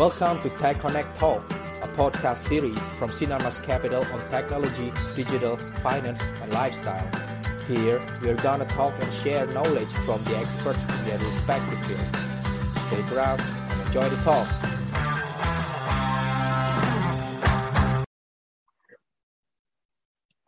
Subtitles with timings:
[0.00, 1.44] Welcome to Tech Connect Talk,
[1.84, 7.04] a podcast series from Sinarmas Capital on technology, digital, finance, and lifestyle.
[7.68, 12.16] Here, we're gonna talk and share knowledge from the experts in their respective fields.
[12.88, 14.48] Stay around and enjoy the talk.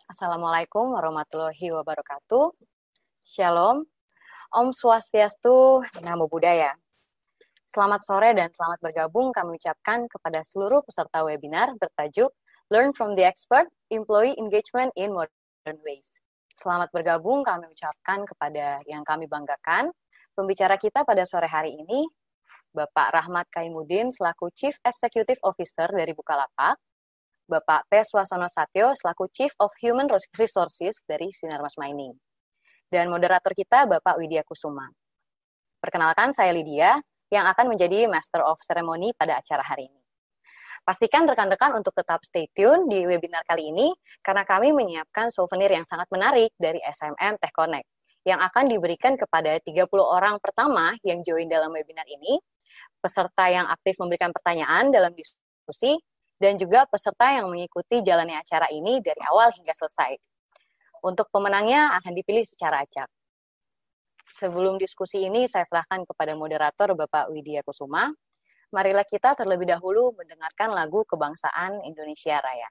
[0.09, 2.57] Assalamualaikum warahmatullahi wabarakatuh.
[3.21, 3.85] Shalom.
[4.57, 6.73] Om Swastiastu, Namo Buddhaya.
[7.73, 12.29] Selamat sore dan selamat bergabung kami ucapkan kepada seluruh peserta webinar bertajuk
[12.69, 16.21] Learn from the Expert, Employee Engagement in Modern Ways.
[16.53, 19.89] Selamat bergabung kami ucapkan kepada yang kami banggakan.
[20.37, 22.05] Pembicara kita pada sore hari ini,
[22.77, 26.77] Bapak Rahmat Kaimudin selaku Chief Executive Officer dari Bukalapak,
[27.49, 28.05] Bapak P.
[28.05, 32.13] Swasono Satyo selaku Chief of Human Resources dari Sinarmas Mining.
[32.93, 34.93] Dan moderator kita Bapak Widya Kusuma.
[35.81, 37.01] Perkenalkan, saya Lydia,
[37.33, 40.01] yang akan menjadi Master of Ceremony pada acara hari ini.
[40.85, 43.89] Pastikan rekan-rekan untuk tetap stay tune di webinar kali ini
[44.21, 47.89] karena kami menyiapkan souvenir yang sangat menarik dari SMM Tech Connect
[48.29, 52.39] yang akan diberikan kepada 30 orang pertama yang join dalam webinar ini,
[53.01, 55.99] peserta yang aktif memberikan pertanyaan dalam diskusi,
[56.43, 60.19] dan juga peserta yang mengikuti jalannya acara ini dari awal hingga selesai.
[61.03, 63.11] Untuk pemenangnya akan dipilih secara acak
[64.33, 68.09] sebelum diskusi ini saya serahkan kepada moderator Bapak Widya Kusuma.
[68.73, 72.69] Marilah kita terlebih dahulu mendengarkan lagu kebangsaan Indonesia Raya.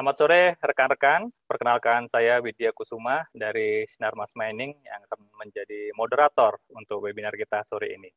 [0.00, 1.28] Selamat sore rekan-rekan.
[1.44, 7.60] Perkenalkan saya Widya Kusuma dari Sinar Mas Mining yang akan menjadi moderator untuk webinar kita
[7.68, 8.08] sore ini.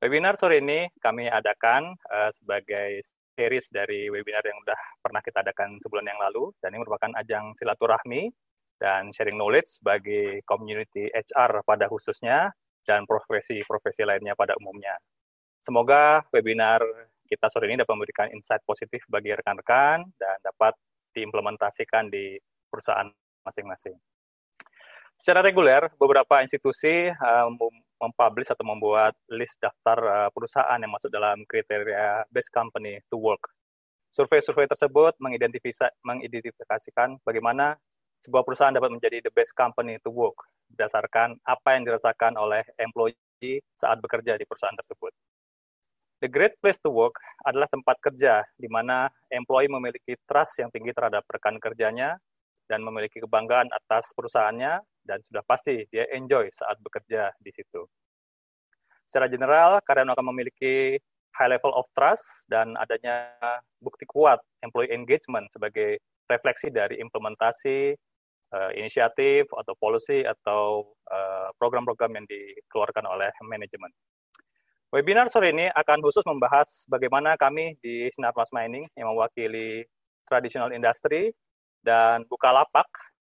[0.00, 3.04] Webinar sore ini kami adakan uh, sebagai
[3.36, 7.52] series dari webinar yang sudah pernah kita adakan sebulan yang lalu dan ini merupakan ajang
[7.60, 8.32] silaturahmi
[8.80, 12.48] dan sharing knowledge bagi community HR pada khususnya
[12.88, 14.96] dan profesi-profesi lainnya pada umumnya.
[15.60, 16.80] Semoga webinar
[17.26, 20.72] kita sore ini dapat memberikan insight positif bagi rekan-rekan dan dapat
[21.12, 22.38] diimplementasikan di
[22.70, 23.10] perusahaan
[23.42, 23.98] masing-masing.
[25.16, 27.48] Secara reguler, beberapa institusi uh,
[27.96, 33.40] mempublish atau membuat list daftar uh, perusahaan yang masuk dalam kriteria best company to work.
[34.12, 37.80] Survei-survei tersebut mengidentifikasikan bagaimana
[38.24, 40.36] sebuah perusahaan dapat menjadi the best company to work
[40.72, 45.12] berdasarkan apa yang dirasakan oleh employee saat bekerja di perusahaan tersebut.
[46.24, 50.96] The Great Place to Work adalah tempat kerja di mana employee memiliki trust yang tinggi
[50.96, 52.16] terhadap rekan kerjanya
[52.72, 57.84] dan memiliki kebanggaan atas perusahaannya dan sudah pasti dia enjoy saat bekerja di situ.
[59.06, 60.98] Secara general, karyawan akan memiliki
[61.36, 63.30] high level of trust dan adanya
[63.84, 66.00] bukti kuat employee engagement sebagai
[66.32, 67.94] refleksi dari implementasi
[68.56, 73.92] uh, inisiatif atau policy atau eh, program-program uh, yang dikeluarkan oleh manajemen.
[74.94, 79.82] Webinar sore ini akan khusus membahas bagaimana kami di Sinar Mas Mining yang mewakili
[80.30, 81.34] traditional industry
[81.82, 82.86] dan Bukalapak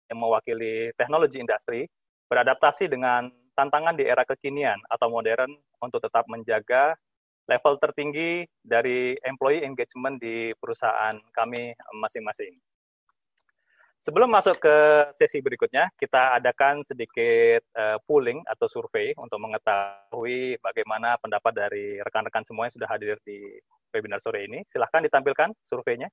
[0.06, 1.91] yang mewakili teknologi industri
[2.31, 5.50] beradaptasi dengan tantangan di era kekinian atau modern
[5.82, 6.94] untuk tetap menjaga
[7.50, 12.55] level tertinggi dari employee engagement di perusahaan kami masing-masing.
[14.00, 14.76] Sebelum masuk ke
[15.12, 22.41] sesi berikutnya, kita adakan sedikit uh, polling atau survei untuk mengetahui bagaimana pendapat dari rekan-rekan
[22.49, 23.61] semua yang sudah hadir di
[23.93, 24.64] webinar sore ini.
[24.73, 26.08] Silahkan ditampilkan surveinya.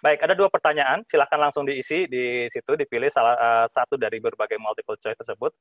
[0.00, 1.04] Baik, ada dua pertanyaan.
[1.04, 5.52] Silahkan langsung diisi di situ, dipilih salah uh, satu dari berbagai multiple choice tersebut.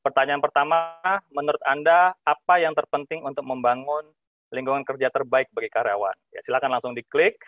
[0.00, 0.96] Pertanyaan pertama,
[1.28, 4.08] menurut Anda apa yang terpenting untuk membangun
[4.54, 6.14] lingkungan kerja terbaik bagi karyawan.
[6.30, 7.38] Ya, silakan langsung diklik.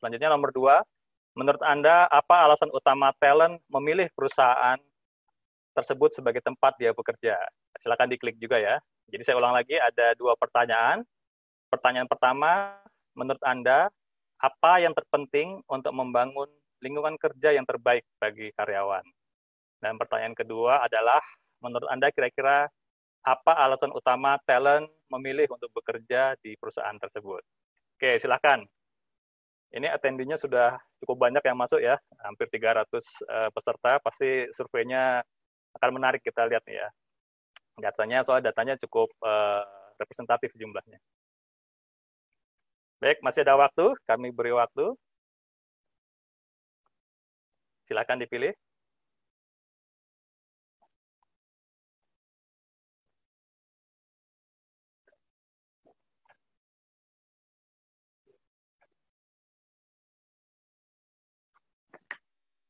[0.00, 0.84] selanjutnya nomor dua,
[1.32, 4.76] menurut Anda apa alasan utama talent memilih perusahaan
[5.72, 7.38] tersebut sebagai tempat dia bekerja?
[7.80, 8.76] Silakan diklik juga ya.
[9.08, 11.00] Jadi saya ulang lagi, ada dua pertanyaan.
[11.72, 12.76] Pertanyaan pertama,
[13.16, 13.88] menurut Anda
[14.38, 16.48] apa yang terpenting untuk membangun
[16.84, 19.04] lingkungan kerja yang terbaik bagi karyawan?
[19.80, 21.22] Dan pertanyaan kedua adalah,
[21.64, 22.68] menurut Anda kira-kira
[23.24, 27.42] apa alasan utama talent memilih untuk bekerja di perusahaan tersebut.
[27.98, 28.64] Oke, silakan.
[29.68, 35.20] Ini attendinya sudah cukup banyak yang masuk ya, hampir 300 uh, eh, peserta, pasti surveinya
[35.76, 36.88] akan menarik kita lihat nih ya.
[37.78, 39.62] Datanya, soal datanya cukup uh,
[40.00, 40.96] representatif jumlahnya.
[42.98, 44.96] Baik, masih ada waktu, kami beri waktu.
[47.86, 48.56] Silakan dipilih.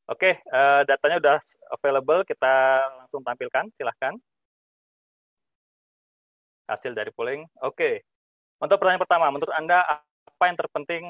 [0.09, 1.39] Oke, uh, datanya sudah
[1.77, 4.17] available, kita langsung tampilkan, silahkan.
[6.65, 7.45] Hasil dari polling.
[7.61, 8.09] Oke,
[8.57, 11.05] untuk pertanyaan pertama, menurut Anda apa yang terpenting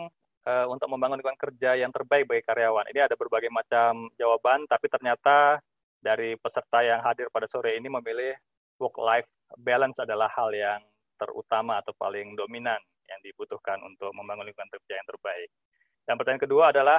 [0.50, 2.90] uh, untuk membangun lingkungan kerja yang terbaik bagi karyawan?
[2.90, 5.62] Ini ada berbagai macam jawaban, tapi ternyata
[6.02, 8.34] dari peserta yang hadir pada sore ini memilih
[8.82, 9.30] work-life
[9.62, 10.82] balance adalah hal yang
[11.18, 15.50] terutama atau paling dominan yang dibutuhkan untuk membangun lingkungan kerja yang terbaik.
[16.02, 16.98] Dan pertanyaan kedua adalah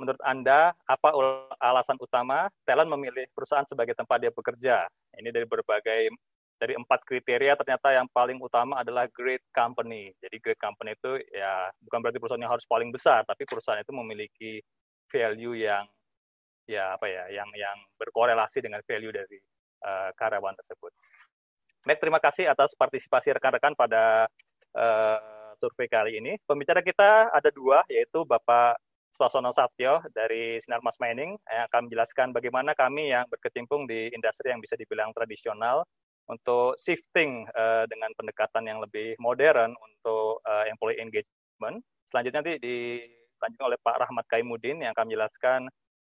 [0.00, 1.12] menurut Anda apa
[1.60, 4.88] alasan utama talent memilih perusahaan sebagai tempat dia bekerja?
[5.20, 6.08] Ini dari berbagai
[6.60, 10.12] dari empat kriteria ternyata yang paling utama adalah great company.
[10.20, 13.92] Jadi great company itu ya bukan berarti perusahaan yang harus paling besar, tapi perusahaan itu
[13.92, 14.52] memiliki
[15.08, 15.84] value yang
[16.68, 19.40] ya apa ya, yang yang berkorelasi dengan value dari
[19.84, 20.92] uh, karyawan tersebut.
[21.80, 24.28] Baik, terima kasih atas partisipasi rekan-rekan pada
[24.76, 25.18] uh,
[25.56, 26.36] survei kali ini.
[26.44, 28.76] Pembicara kita ada dua, yaitu Bapak
[29.14, 34.54] Suasono Satyo dari Sinar Mas Mining yang akan menjelaskan bagaimana kami yang berkecimpung di industri
[34.54, 35.84] yang bisa dibilang tradisional
[36.30, 41.82] untuk shifting uh, dengan pendekatan yang lebih modern untuk uh, employee engagement.
[42.08, 45.60] Selanjutnya nanti dilanjutkan oleh Pak Rahmat Kaimudin yang akan menjelaskan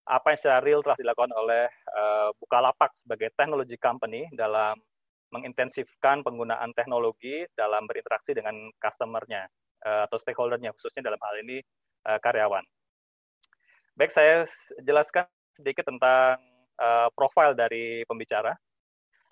[0.07, 4.79] apa yang secara real telah dilakukan oleh uh, Bukalapak sebagai technology company dalam
[5.35, 9.51] mengintensifkan penggunaan teknologi dalam berinteraksi dengan customer-nya
[9.83, 11.63] uh, atau stakeholder-nya khususnya dalam hal ini
[12.07, 12.63] karyawan.
[13.97, 14.45] Baik, saya
[14.85, 15.25] jelaskan
[15.57, 16.37] sedikit tentang
[16.77, 18.53] uh, profil dari pembicara.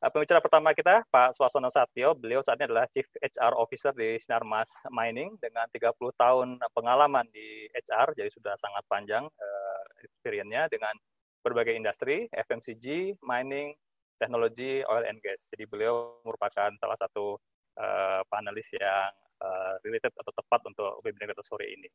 [0.01, 4.17] Uh, pembicara pertama kita, Pak Swasono Satyo, beliau saat ini adalah Chief HR Officer di
[4.17, 10.97] Sinarmas Mining dengan 30 tahun pengalaman di HR, jadi sudah sangat panjang uh, experience-nya dengan
[11.45, 13.77] berbagai industri, FMCG, mining,
[14.17, 15.45] teknologi, oil and gas.
[15.53, 17.37] Jadi beliau merupakan salah satu
[17.77, 19.13] uh, panelis yang
[19.45, 21.93] uh, related atau tepat untuk webinar kita sore ini.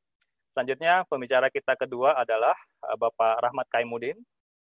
[0.59, 2.51] Selanjutnya, pembicara kita kedua adalah
[2.83, 4.19] uh, Bapak Rahmat Kaimudin.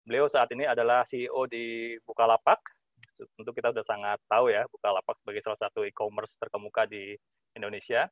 [0.08, 2.64] Beliau saat ini adalah CEO di Bukalapak.
[3.20, 7.20] Tentu kita sudah sangat tahu ya, Bukalapak sebagai salah satu e-commerce terkemuka di
[7.60, 8.08] Indonesia.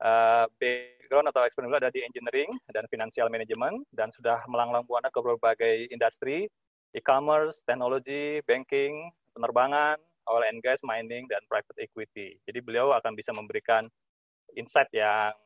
[0.00, 5.20] Uh, background atau experience ada di engineering dan financial management dan sudah melanglang buana ke
[5.20, 6.48] berbagai industri,
[6.96, 10.00] e-commerce, teknologi, banking, penerbangan,
[10.32, 12.40] oil and gas, mining, dan private equity.
[12.48, 13.84] Jadi beliau akan bisa memberikan
[14.56, 15.36] insight yang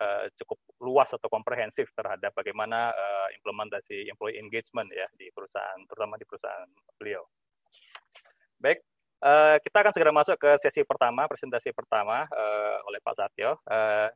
[0.00, 6.18] uh, cukup luas atau komprehensif terhadap bagaimana uh, implementasi employee engagement ya di perusahaan, terutama
[6.18, 7.22] di perusahaan beliau.
[8.58, 8.80] Baik,
[9.22, 13.60] uh, kita akan segera masuk ke sesi pertama, presentasi pertama uh, oleh Pak Satyo.
[13.68, 14.08] Uh,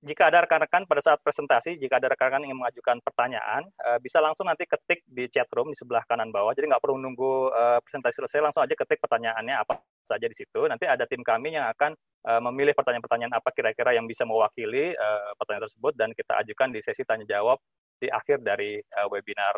[0.00, 3.68] jika ada rekan-rekan pada saat presentasi, jika ada rekan-rekan yang mengajukan pertanyaan,
[4.00, 6.56] bisa langsung nanti ketik di chat room di sebelah kanan bawah.
[6.56, 7.52] Jadi nggak perlu nunggu
[7.84, 9.76] presentasi selesai, langsung aja ketik pertanyaannya apa
[10.08, 10.64] saja di situ.
[10.72, 11.92] Nanti ada tim kami yang akan
[12.26, 16.80] uh, memilih pertanyaan-pertanyaan apa kira-kira yang bisa mewakili uh, pertanyaan tersebut dan kita ajukan di
[16.84, 17.56] sesi tanya jawab
[18.00, 19.54] di akhir dari uh, webinar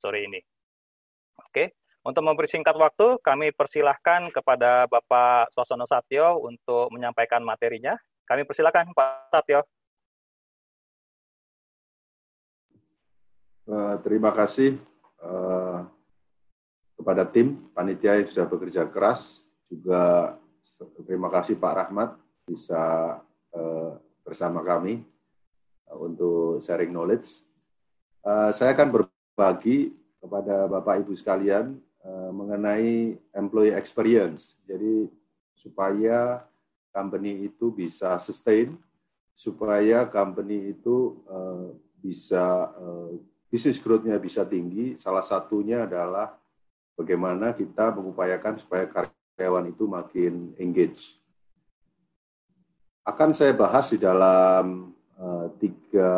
[0.00, 0.40] sore ini.
[1.40, 7.92] Oke, untuk mempersingkat waktu, kami persilahkan kepada Bapak Swasono Satyo untuk menyampaikan materinya.
[8.24, 9.60] Kami persilakan Pak Satyo.
[14.00, 14.80] Terima kasih
[16.96, 19.44] kepada tim panitia yang sudah bekerja keras.
[19.68, 20.39] Juga
[21.06, 22.10] terima kasih Pak Rahmat
[22.48, 22.82] bisa
[23.54, 23.92] uh,
[24.24, 25.04] bersama kami
[25.90, 27.46] uh, untuk sharing knowledge.
[28.20, 31.80] Uh, saya akan berbagi kepada Bapak Ibu sekalian
[32.32, 34.56] mengenai employee experience.
[34.64, 35.04] Jadi
[35.52, 36.48] supaya
[36.88, 38.72] company itu bisa sustain,
[39.36, 41.20] supaya company itu
[42.00, 43.12] bisa uh,
[43.52, 44.96] bisnis growth-nya bisa tinggi.
[44.96, 46.32] Salah satunya adalah
[46.96, 48.88] bagaimana kita mengupayakan supaya
[49.40, 51.16] karyawan itu makin engage.
[53.00, 56.12] Akan saya bahas di dalam uh, tiga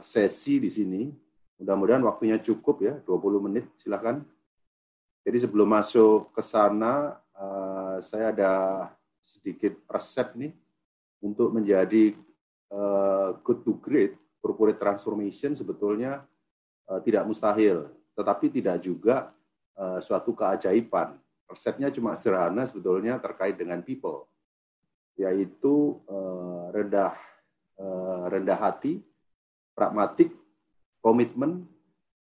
[0.00, 1.12] sesi di sini.
[1.60, 4.24] Mudah-mudahan waktunya cukup ya, 20 menit, silakan.
[5.20, 8.52] Jadi sebelum masuk ke sana, uh, saya ada
[9.20, 10.56] sedikit resep nih
[11.20, 12.16] untuk menjadi
[12.72, 16.24] uh, good to great corporate transformation sebetulnya
[16.88, 19.28] uh, tidak mustahil, tetapi tidak juga
[19.76, 21.20] uh, suatu keajaiban.
[21.48, 24.26] Resepnya cuma sederhana sebetulnya terkait dengan people,
[25.16, 27.12] yaitu uh, rendah
[27.76, 29.02] uh, rendah hati,
[29.76, 30.32] pragmatik,
[31.04, 31.68] komitmen,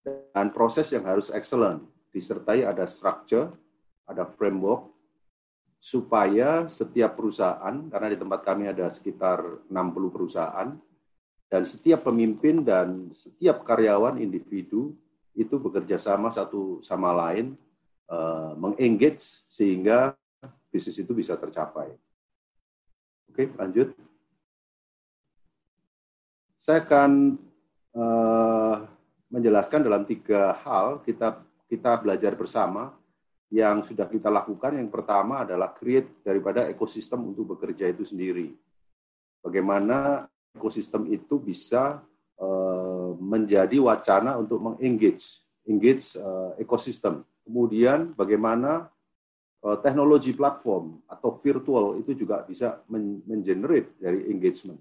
[0.03, 3.55] dan proses yang harus excellent, disertai ada structure,
[4.03, 4.91] ada framework,
[5.83, 10.69] supaya setiap perusahaan, karena di tempat kami ada sekitar 60 perusahaan,
[11.51, 14.95] dan setiap pemimpin dan setiap karyawan individu
[15.37, 17.53] itu bekerja sama satu sama lain,
[18.09, 20.17] uh, mengengage sehingga
[20.73, 21.93] bisnis itu bisa tercapai.
[23.29, 23.93] Oke, lanjut.
[26.57, 27.37] Saya akan
[27.93, 28.75] uh,
[29.33, 32.93] menjelaskan dalam tiga hal kita kita belajar bersama
[33.53, 38.53] yang sudah kita lakukan yang pertama adalah create daripada ekosistem untuk bekerja itu sendiri.
[39.43, 42.01] Bagaimana ekosistem itu bisa
[42.39, 47.23] uh, menjadi wacana untuk mengengage engage uh, ekosistem.
[47.43, 48.87] Kemudian bagaimana
[49.63, 54.79] uh, teknologi platform atau virtual itu juga bisa men mengenerate dari engagement.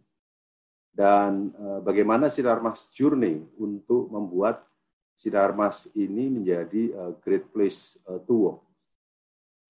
[0.92, 4.66] Dan uh, bagaimana Sinarmas Journey untuk membuat
[5.16, 8.60] Sidarmas ini menjadi uh, great place uh, to work.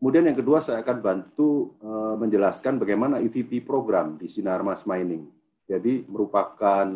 [0.01, 1.79] Kemudian yang kedua saya akan bantu
[2.19, 5.31] menjelaskan bagaimana EVP program di Sinarmas Mining.
[5.63, 6.91] Jadi merupakan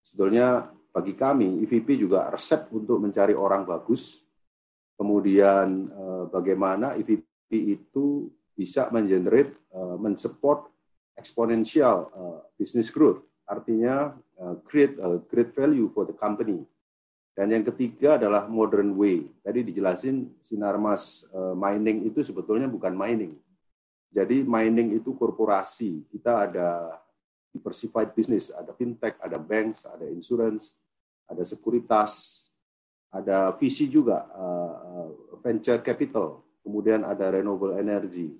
[0.00, 4.24] sebetulnya bagi kami EVP juga resep untuk mencari orang bagus.
[5.00, 10.68] Kemudian uh, bagaimana EVP itu bisa mengenerate, uh, mensupport
[11.16, 13.24] exponential uh, business growth.
[13.48, 14.14] Artinya
[14.62, 16.62] create a great value for the company
[17.34, 19.26] dan yang ketiga adalah modern way.
[19.42, 21.26] Tadi dijelasin Sinarmas
[21.58, 23.34] mining itu sebetulnya bukan mining.
[24.10, 26.06] Jadi mining itu korporasi.
[26.14, 26.94] Kita ada
[27.50, 30.74] diversified business, ada fintech, ada banks, ada insurance,
[31.26, 32.46] ada sekuritas,
[33.10, 38.30] ada visi juga uh, venture capital, kemudian ada renewable energy,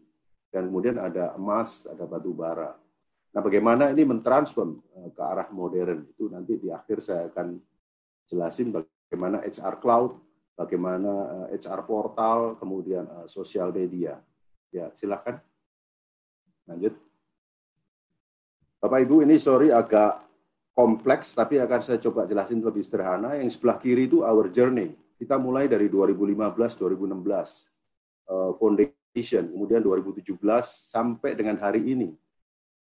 [0.55, 2.75] dan kemudian ada emas, ada batu bara.
[3.31, 4.83] Nah, bagaimana ini mentransform
[5.15, 7.63] ke arah modern itu nanti di akhir saya akan
[8.27, 10.19] jelasin bagaimana HR cloud,
[10.55, 14.19] bagaimana HR eh, portal, kemudian uh, sosial media.
[14.71, 15.43] Ya, silakan.
[16.71, 16.95] Lanjut.
[18.79, 20.30] Bapak Ibu, ini sorry agak
[20.81, 23.37] kompleks, tapi akan saya coba jelasin lebih sederhana.
[23.37, 24.97] Yang sebelah kiri itu our journey.
[25.21, 27.69] Kita mulai dari 2015, 2016,
[28.33, 32.17] uh, foundation, kemudian 2017 sampai dengan hari ini.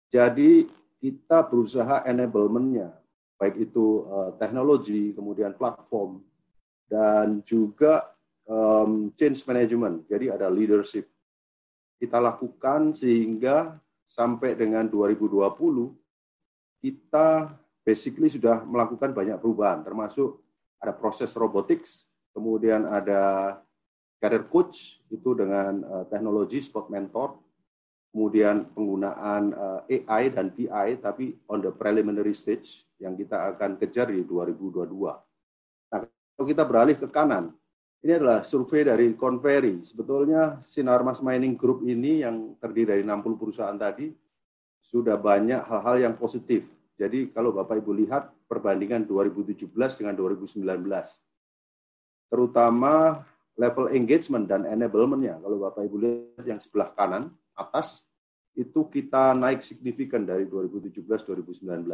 [0.08, 0.63] Jadi
[1.03, 2.96] kita berusaha enablement-nya,
[3.36, 6.24] baik itu uh, teknologi, kemudian platform,
[6.88, 8.15] dan juga
[8.48, 10.08] um, change management.
[10.08, 11.12] Jadi ada leadership.
[12.00, 13.75] Kita lakukan sehingga
[14.08, 15.51] sampai dengan 2020
[16.79, 20.40] kita basically sudah melakukan banyak perubahan, termasuk
[20.80, 23.56] ada proses robotics, kemudian ada
[24.20, 27.40] career coach itu dengan uh, teknologi spot mentor,
[28.12, 33.80] kemudian penggunaan uh, eh, AI dan BI tapi on the preliminary stage yang kita akan
[33.80, 34.92] kejar di 2022.
[35.94, 37.54] Nah, kalau kita beralih ke kanan,
[38.00, 39.84] ini adalah survei dari Converi.
[39.84, 44.08] Sebetulnya Sinarmas Mining Group ini yang terdiri dari 60 perusahaan tadi
[44.80, 46.64] sudah banyak hal-hal yang positif.
[47.00, 50.68] Jadi kalau Bapak Ibu lihat perbandingan 2017 dengan 2019,
[52.27, 53.24] terutama
[53.56, 55.39] level engagement dan enablement-nya.
[55.39, 58.03] Kalau Bapak Ibu lihat yang sebelah kanan, atas,
[58.60, 61.88] itu kita naik signifikan dari 2017-2019.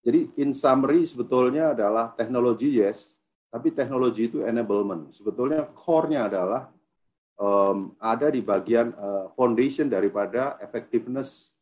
[0.00, 3.20] Jadi in summary sebetulnya adalah teknologi yes,
[3.52, 5.14] tapi teknologi itu enablement.
[5.14, 6.70] Sebetulnya core-nya adalah
[7.36, 11.52] um, ada di bagian uh, foundation daripada effectiveness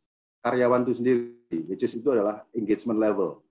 [0.45, 3.43] karyawan itu sendiri, which is itu adalah engagement level.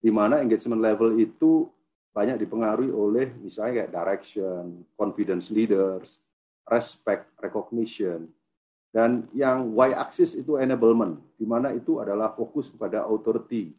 [0.00, 1.66] di mana engagement level itu
[2.14, 6.22] banyak dipengaruhi oleh misalnya kayak direction, confidence leaders,
[6.64, 8.30] respect, recognition,
[8.94, 13.76] dan yang y-axis itu enablement, di mana itu adalah fokus kepada authority.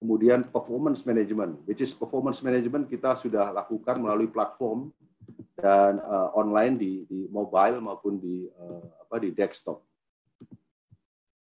[0.00, 4.88] Kemudian performance management, which is performance management kita sudah lakukan melalui platform
[5.60, 9.84] dan uh, online di, di mobile maupun di uh, apa di desktop.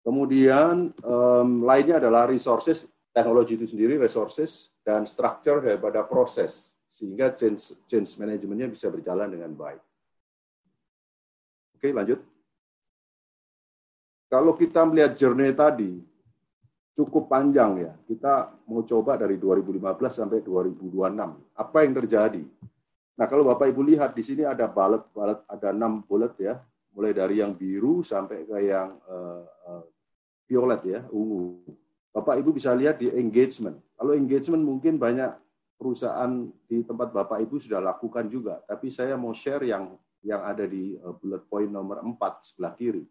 [0.08, 7.76] Kemudian um, lainnya adalah resources teknologi itu sendiri, resources, dan structure daripada proses, sehingga change,
[7.92, 9.84] change manajemennya bisa berjalan dengan baik.
[11.76, 12.24] Oke, lanjut.
[14.32, 16.00] Kalau kita melihat journey tadi,
[16.96, 17.92] cukup panjang ya.
[18.08, 19.92] Kita mau coba dari 2015
[20.24, 21.52] sampai 2026.
[21.52, 22.44] Apa yang terjadi?
[23.20, 26.56] Nah, kalau Bapak Ibu lihat di sini ada bullet, bullet ada enam bullet ya,
[26.96, 29.84] mulai dari yang biru sampai ke yang uh, uh,
[30.48, 31.62] violet ya, ungu.
[32.16, 33.77] Bapak Ibu bisa lihat di engagement.
[33.94, 35.30] Kalau engagement mungkin banyak
[35.77, 39.94] perusahaan di tempat Bapak Ibu sudah lakukan juga, tapi saya mau share yang
[40.25, 43.06] yang ada di eh, bullet point nomor 4 sebelah kiri.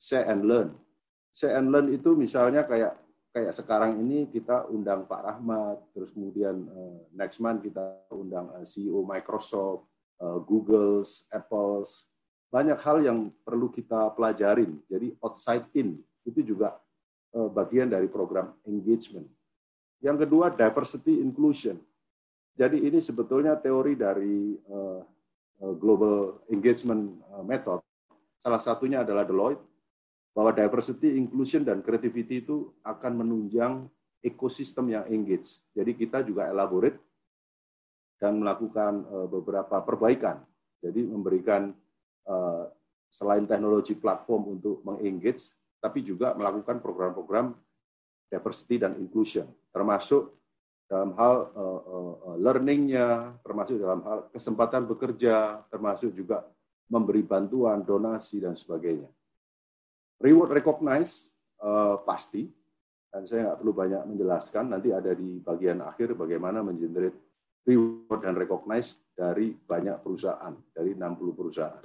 [0.00, 0.74] Share and learn.
[1.30, 2.98] Share and learn itu misalnya kayak
[3.30, 8.66] kayak sekarang ini kita undang Pak Rahmat, terus kemudian uh, next month kita undang uh,
[8.66, 9.86] CEO Microsoft,
[10.50, 11.86] Google, Apple,
[12.50, 14.80] banyak hal yang perlu kita pelajarin.
[14.90, 16.76] Jadi outside in itu juga
[17.28, 19.28] Eh, bagian dari program engagement.
[20.00, 21.76] Yang kedua, diversity inclusion.
[22.56, 24.98] Jadi ini sebetulnya teori dari uh,
[25.78, 27.84] global engagement method.
[28.40, 29.62] Salah satunya adalah Deloitte,
[30.34, 33.86] bahwa diversity, inclusion, dan creativity itu akan menunjang
[34.24, 35.62] ekosistem yang engage.
[35.76, 36.98] Jadi kita juga elaborate
[38.18, 40.42] dan melakukan beberapa perbaikan.
[40.82, 41.70] Jadi memberikan
[43.06, 47.54] selain teknologi platform untuk mengengage, tapi juga melakukan program-program
[48.28, 50.34] diversity dan inclusion, termasuk
[50.88, 56.48] dalam hal uh, uh, learningnya, termasuk dalam hal kesempatan bekerja, termasuk juga
[56.88, 59.08] memberi bantuan, donasi, dan sebagainya.
[60.18, 61.28] Reward recognize
[61.60, 62.48] uh, pasti,
[63.12, 67.16] dan saya nggak perlu banyak menjelaskan, nanti ada di bagian akhir bagaimana mengenerate
[67.68, 71.84] reward dan recognize dari banyak perusahaan, dari 60 perusahaan.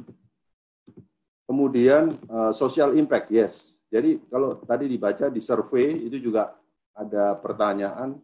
[1.43, 3.82] Kemudian uh, social impact, yes.
[3.93, 6.57] Jadi kalau tadi dibaca di survei itu juga
[6.97, 8.17] ada pertanyaan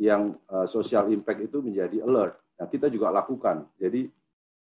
[0.00, 2.40] yang uh, social impact itu menjadi alert.
[2.56, 3.68] Nah, kita juga lakukan.
[3.76, 4.08] Jadi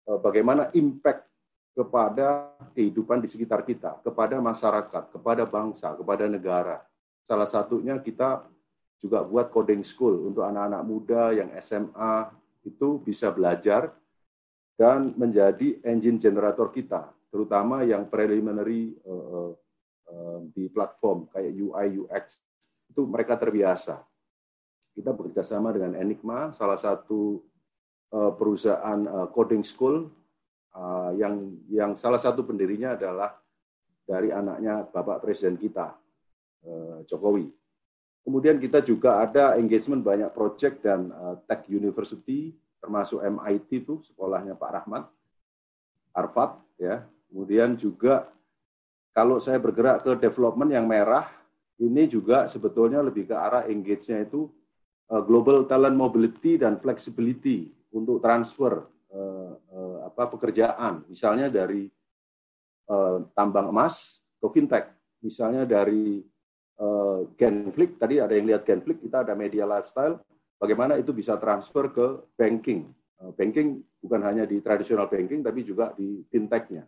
[0.05, 1.25] uh, bagaimana impact
[1.73, 6.85] kepada kehidupan di sekitar kita, kepada masyarakat, kepada bangsa, kepada negara.
[7.25, 8.45] Salah satunya kita
[8.99, 12.35] juga buat coding school untuk anak-anak muda yang SMA
[12.67, 13.95] itu bisa belajar
[14.75, 19.55] dan menjadi engine generator kita, terutama yang preliminary uh,
[20.57, 22.41] di platform kayak UI UX
[22.89, 24.01] itu mereka terbiasa.
[24.97, 27.45] Kita bekerja sama dengan Enigma, salah satu
[28.11, 30.11] uh, perusahaan uh, coding school
[30.75, 33.37] uh, yang yang salah satu pendirinya adalah
[34.09, 35.93] dari anaknya Bapak Presiden kita
[37.05, 37.47] Jokowi.
[38.25, 41.13] Kemudian kita juga ada engagement banyak project dan
[41.47, 45.05] tech university termasuk MIT itu sekolahnya Pak Rahmat,
[46.15, 47.05] Harvard ya.
[47.29, 48.33] Kemudian juga
[49.19, 51.27] kalau saya bergerak ke development yang merah,
[51.83, 54.47] ini juga sebetulnya lebih ke arah engage-nya itu
[55.11, 61.91] uh, global talent mobility dan flexibility untuk transfer uh, uh, apa pekerjaan, misalnya dari
[62.87, 64.87] uh, tambang emas ke fintech,
[65.19, 66.23] misalnya dari
[66.79, 70.23] uh, Genflix, tadi ada yang lihat Genflix, kita ada media lifestyle,
[70.63, 72.07] bagaimana itu bisa transfer ke
[72.39, 72.87] banking.
[73.19, 76.87] Banking bukan hanya di traditional banking, tapi juga di fintech-nya.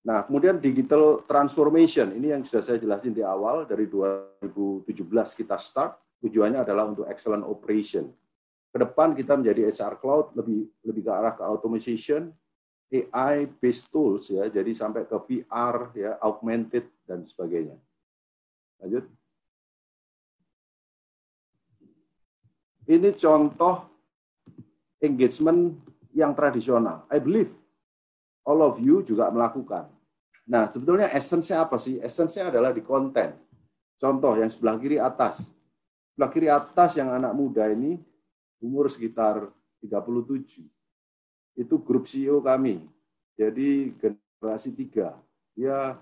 [0.00, 4.96] Nah, kemudian digital transformation, ini yang sudah saya jelasin di awal, dari 2017
[5.36, 8.08] kita start, tujuannya adalah untuk excellent operation.
[8.72, 12.32] Ke depan kita menjadi HR Cloud, lebih lebih ke arah ke automation,
[12.88, 17.76] AI based tools ya, jadi sampai ke VR ya, augmented dan sebagainya.
[18.80, 19.04] Lanjut.
[22.88, 23.84] Ini contoh
[25.04, 25.76] engagement
[26.16, 27.04] yang tradisional.
[27.12, 27.59] I believe
[28.44, 29.88] all of you juga melakukan.
[30.50, 32.02] Nah, sebetulnya esensinya apa sih?
[32.02, 33.36] Esensinya adalah di konten.
[34.00, 35.46] Contoh yang sebelah kiri atas.
[36.14, 38.00] Sebelah kiri atas yang anak muda ini
[38.58, 39.46] umur sekitar
[39.84, 40.66] 37.
[41.54, 42.82] Itu grup CEO kami.
[43.38, 45.14] Jadi generasi tiga.
[45.54, 45.94] Dia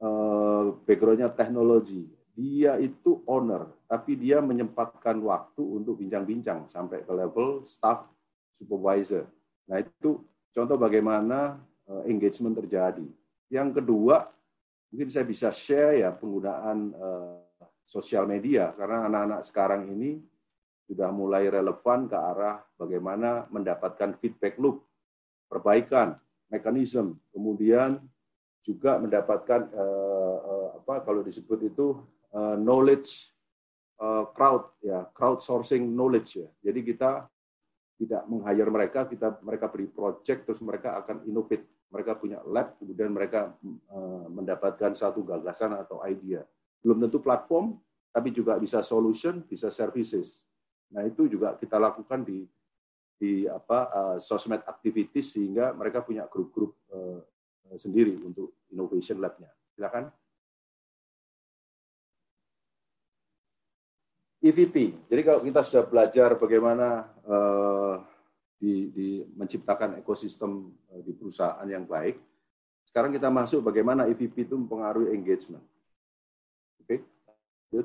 [0.00, 2.08] eh, backgroundnya teknologi.
[2.38, 8.06] Dia itu owner, tapi dia menyempatkan waktu untuk bincang-bincang sampai ke level staff
[8.54, 9.26] supervisor.
[9.66, 11.58] Nah itu contoh bagaimana
[11.88, 13.06] uh, engagement terjadi.
[13.48, 14.28] Yang kedua,
[14.92, 17.36] mungkin saya bisa share ya penggunaan uh,
[17.88, 20.20] sosial media karena anak-anak sekarang ini
[20.88, 24.84] sudah mulai relevan ke arah bagaimana mendapatkan feedback loop,
[25.48, 26.16] perbaikan,
[26.48, 28.00] mekanisme, kemudian
[28.64, 31.96] juga mendapatkan uh, apa kalau disebut itu
[32.60, 33.32] knowledge
[34.36, 36.48] crowd ya crowdsourcing knowledge ya.
[36.60, 37.24] Jadi kita
[37.98, 41.66] tidak meng-hire mereka, kita mereka beri project terus mereka akan innovate.
[41.88, 43.56] Mereka punya lab, kemudian mereka
[43.90, 46.44] uh, mendapatkan satu gagasan atau idea.
[46.84, 47.80] Belum tentu platform,
[48.12, 50.44] tapi juga bisa solution, bisa services.
[50.94, 52.44] Nah itu juga kita lakukan di
[53.18, 57.18] di apa uh, sosmed activities sehingga mereka punya grup-grup uh,
[57.74, 59.50] sendiri untuk innovation lab-nya.
[59.74, 60.12] Silakan.
[64.38, 64.94] EVP.
[65.10, 67.98] Jadi kalau kita sudah belajar bagaimana uh,
[68.54, 72.22] di, di menciptakan ekosistem uh, di perusahaan yang baik,
[72.86, 75.66] sekarang kita masuk bagaimana EVP itu mempengaruhi engagement.
[76.82, 77.02] Oke.
[77.02, 77.82] Okay.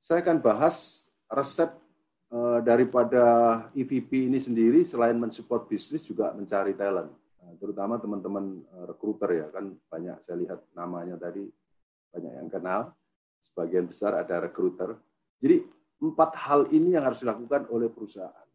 [0.00, 1.76] Saya akan bahas resep
[2.32, 3.24] uh, daripada
[3.76, 7.12] EVP ini sendiri selain mensupport bisnis juga mencari talent.
[7.42, 11.44] Nah, terutama teman-teman recruiter ya kan banyak saya lihat namanya tadi
[12.16, 12.96] banyak yang kenal.
[13.46, 14.98] Sebagian besar ada recruiter.
[15.38, 15.62] Jadi
[16.02, 18.46] empat hal ini yang harus dilakukan oleh perusahaan.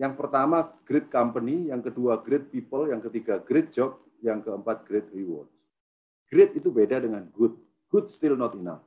[0.00, 5.08] Yang pertama great company, yang kedua great people, yang ketiga great job, yang keempat great
[5.12, 5.52] rewards.
[6.30, 7.52] Great itu beda dengan good.
[7.90, 8.80] Good still not enough.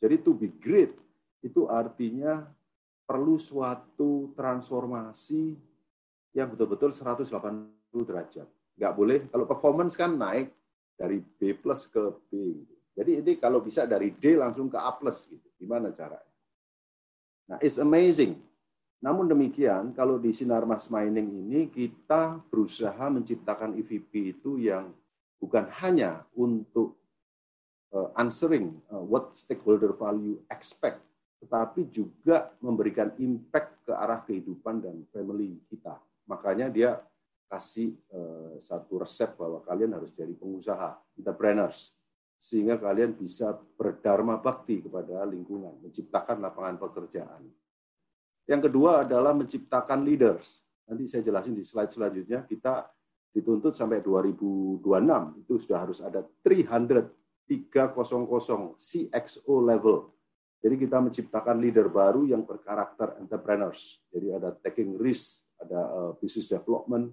[0.00, 0.92] Jadi to be great
[1.40, 2.44] itu artinya
[3.08, 5.56] perlu suatu transformasi
[6.36, 8.46] yang betul-betul 180 derajat.
[8.76, 10.54] Nggak boleh, kalau performance kan naik
[10.94, 12.60] dari B plus ke B.
[12.64, 12.79] Gitu.
[13.00, 15.24] Jadi ini kalau bisa dari D langsung ke A plus.
[15.24, 15.48] Gitu.
[15.56, 16.28] Gimana caranya?
[17.48, 18.36] Nah, it's amazing.
[19.00, 24.92] Namun demikian, kalau di Sinar Mas Mining ini kita berusaha menciptakan EVP itu yang
[25.40, 27.00] bukan hanya untuk
[27.96, 31.00] uh, answering uh, what stakeholder value expect,
[31.40, 35.96] tetapi juga memberikan impact ke arah kehidupan dan family kita.
[36.28, 37.00] Makanya dia
[37.48, 41.96] kasih uh, satu resep bahwa kalian harus jadi pengusaha, entrepreneurs,
[42.40, 47.44] sehingga kalian bisa berdharma bakti kepada lingkungan, menciptakan lapangan pekerjaan.
[48.48, 50.64] Yang kedua adalah menciptakan leaders.
[50.88, 52.88] Nanti saya jelasin di slide selanjutnya, kita
[53.30, 54.82] dituntut sampai 2026
[55.44, 60.06] itu sudah harus ada 300 300 CXO level.
[60.62, 63.98] Jadi kita menciptakan leader baru yang berkarakter entrepreneurs.
[64.06, 67.10] Jadi ada taking risk, ada uh, business development,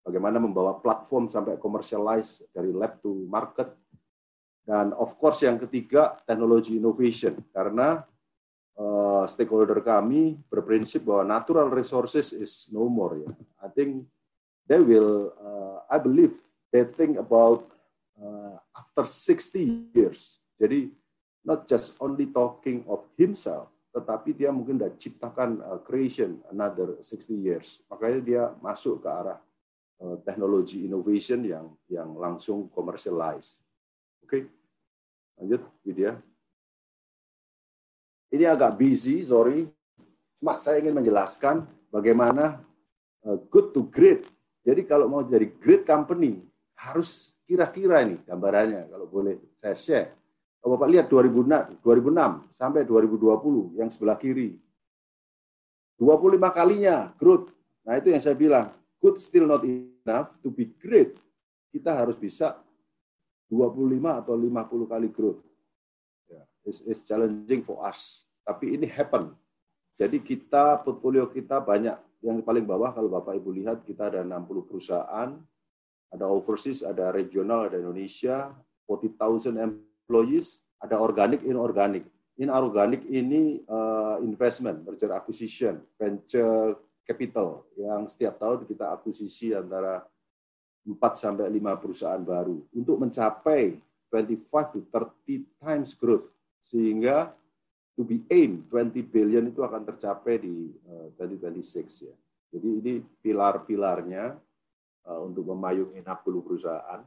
[0.00, 3.68] bagaimana membawa platform sampai commercialize dari lab to market.
[4.64, 7.36] Dan of course yang ketiga, technology innovation.
[7.50, 8.04] Karena
[8.76, 13.20] uh, stakeholder kami berprinsip bahwa natural resources is no more.
[13.20, 13.30] Ya.
[13.60, 14.08] I think
[14.64, 16.38] they will, uh, I believe,
[16.72, 17.68] they think about
[18.16, 20.40] uh, after 60 years.
[20.60, 20.92] Jadi
[21.44, 27.32] not just only talking of himself, tetapi dia mungkin sudah ciptakan uh, creation another 60
[27.34, 27.80] years.
[27.90, 29.40] Makanya dia masuk ke arah
[30.04, 33.58] uh, teknologi innovation yang yang langsung commercialize.
[34.30, 35.42] Oke, okay.
[35.42, 36.14] lanjut Widya.
[38.30, 39.66] Ini agak busy, sorry.
[40.38, 42.62] Cuma saya ingin menjelaskan bagaimana
[43.26, 44.22] uh, good to great.
[44.62, 46.46] Jadi kalau mau jadi great company
[46.78, 50.14] harus Kira-kira ini gambarannya kalau boleh saya share.
[50.62, 54.54] Kalau Bapak lihat 2006, 2006 sampai 2020 yang sebelah kiri.
[55.98, 57.50] 25 kalinya growth.
[57.82, 58.70] Nah itu yang saya bilang,
[59.02, 61.18] good still not enough to be great.
[61.74, 62.54] Kita harus bisa
[63.50, 65.42] 25 atau 50 kali growth.
[66.30, 68.22] Yeah, it's, it's challenging for us.
[68.46, 69.34] Tapi ini happen.
[69.98, 71.98] Jadi kita, portfolio kita banyak.
[72.22, 75.36] Yang paling bawah kalau Bapak Ibu lihat kita ada 60 perusahaan,
[76.10, 78.54] ada overseas, ada regional, ada Indonesia,
[78.86, 82.06] 40,000 employees, ada organic, inorganic.
[82.40, 90.06] Inorganic ini uh, investment, merger acquisition, venture capital yang setiap tahun kita akuisisi antara
[90.86, 93.76] 4 sampai 5 perusahaan baru untuk mencapai
[94.08, 96.26] 25 to 30 times growth
[96.66, 97.30] sehingga
[97.94, 102.14] to be aim 20 billion itu akan tercapai di uh, 2026 ya.
[102.50, 104.34] Jadi ini pilar-pilarnya
[105.06, 107.00] uh, untuk memayungi 60 perusahaan,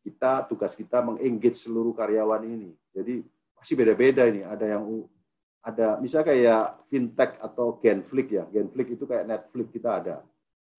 [0.00, 2.70] kita tugas kita mengengage seluruh karyawan ini.
[2.94, 3.20] Jadi
[3.58, 4.46] masih beda-beda ini.
[4.46, 5.04] Ada yang
[5.62, 8.44] ada misalnya kayak fintech atau Genflix ya.
[8.48, 10.16] Genflix itu kayak Netflix kita ada.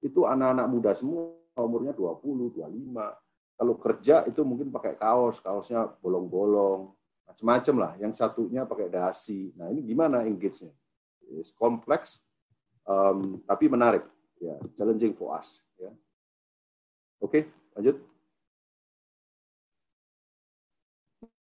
[0.04, 3.14] Itu anak-anak muda semua umurnya 20, 25.
[3.54, 6.90] Kalau kerja itu mungkin pakai kaos, kaosnya bolong-bolong,
[7.30, 7.92] macam-macam lah.
[8.02, 9.54] Yang satunya pakai dasi.
[9.54, 10.74] Nah ini gimana engage-nya?
[11.38, 12.26] It's complex,
[12.90, 14.04] um, tapi menarik.
[14.42, 15.62] Ya, challenging for us.
[15.80, 15.94] Ya.
[17.24, 17.96] Oke, lanjut.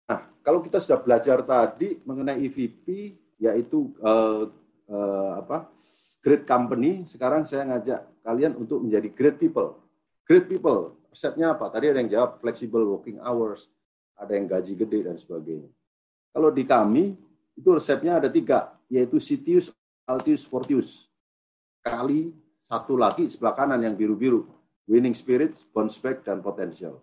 [0.07, 4.49] Nah, kalau kita sudah belajar tadi mengenai EVP, yaitu uh,
[4.89, 5.69] uh, apa
[6.25, 9.86] great company, sekarang saya ngajak kalian untuk menjadi great people.
[10.27, 11.71] Great people, resepnya apa?
[11.71, 13.71] Tadi ada yang jawab flexible working hours,
[14.19, 15.71] ada yang gaji gede dan sebagainya.
[16.35, 17.15] Kalau di kami,
[17.55, 19.71] itu resepnya ada tiga, yaitu Citius,
[20.03, 21.07] Altius, Fortius.
[21.79, 22.35] Kali
[22.67, 24.51] satu lagi sebelah kanan yang biru-biru.
[24.91, 26.99] Winning spirit, bounce back, dan potential.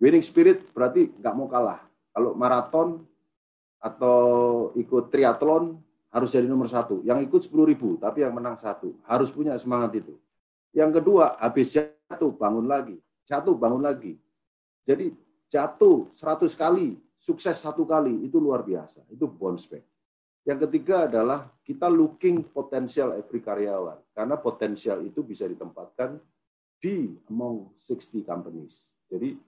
[0.00, 1.84] Winning spirit berarti nggak mau kalah.
[2.16, 3.04] Kalau maraton
[3.76, 4.20] atau
[4.76, 5.76] ikut triathlon,
[6.12, 7.04] harus jadi nomor satu.
[7.04, 8.96] Yang ikut sepuluh ribu, tapi yang menang satu.
[9.04, 10.16] Harus punya semangat itu.
[10.72, 11.76] Yang kedua, habis
[12.12, 13.00] jatuh, bangun lagi.
[13.24, 14.20] Jatuh, bangun lagi.
[14.84, 15.14] Jadi
[15.48, 19.08] jatuh seratus kali, sukses satu kali, itu luar biasa.
[19.08, 19.84] Itu bounce back.
[20.42, 23.96] Yang ketiga adalah kita looking potensial every karyawan.
[24.10, 26.18] Karena potensial itu bisa ditempatkan
[26.82, 28.90] di among 60 companies.
[29.06, 29.38] Jadi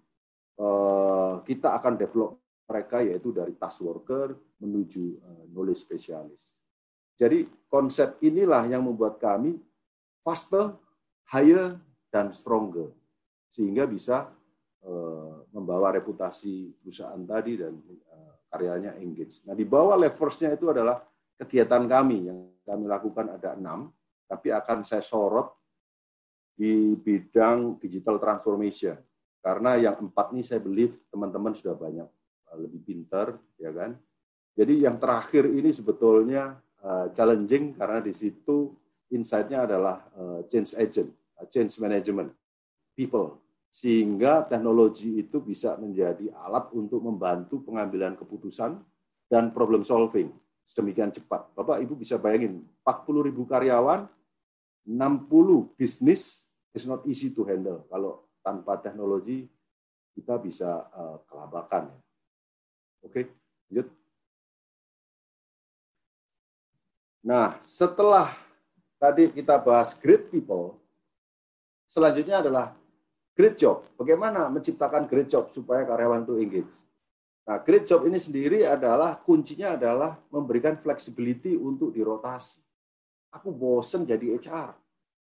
[0.55, 6.55] eh, kita akan develop mereka yaitu dari task worker menuju eh, knowledge specialist.
[7.18, 9.59] Jadi konsep inilah yang membuat kami
[10.22, 10.79] faster,
[11.27, 11.79] higher,
[12.14, 12.94] dan stronger.
[13.50, 14.31] Sehingga bisa
[14.87, 19.42] uh, membawa reputasi perusahaan tadi dan uh, karyanya engage.
[19.42, 21.03] Nah, di bawah leversnya itu adalah
[21.35, 23.90] kegiatan kami yang kami lakukan ada enam,
[24.31, 25.50] tapi akan saya sorot
[26.55, 28.94] di bidang digital transformation.
[29.42, 32.07] Karena yang empat ini saya believe teman-teman sudah banyak
[32.46, 33.98] uh, lebih pinter, ya kan.
[34.55, 36.62] Jadi yang terakhir ini sebetulnya
[37.11, 38.70] challenging karena di situ
[39.11, 40.05] insight-nya adalah
[40.46, 41.11] change agent,
[41.51, 42.31] change management,
[42.94, 43.42] people.
[43.75, 48.79] Sehingga teknologi itu bisa menjadi alat untuk membantu pengambilan keputusan
[49.27, 50.31] dan problem solving
[50.64, 51.53] sedemikian cepat.
[51.53, 54.09] Bapak Ibu bisa bayangin, 40 ribu karyawan,
[54.87, 57.85] 60 bisnis is not easy to handle.
[57.88, 59.49] Kalau tanpa teknologi
[60.14, 61.90] kita bisa uh, kelabakan.
[63.05, 63.25] Oke, okay,
[63.68, 63.88] lanjut.
[67.25, 68.29] Nah, setelah
[69.01, 70.77] tadi kita bahas great people,
[71.95, 72.75] selanjutnya adalah
[73.39, 73.87] great job.
[73.95, 76.75] Bagaimana menciptakan great job supaya karyawan itu engage?
[77.47, 82.59] Nah, great job ini sendiri adalah kuncinya adalah memberikan flexibility untuk dirotasi.
[83.31, 84.75] Aku bosen jadi HR.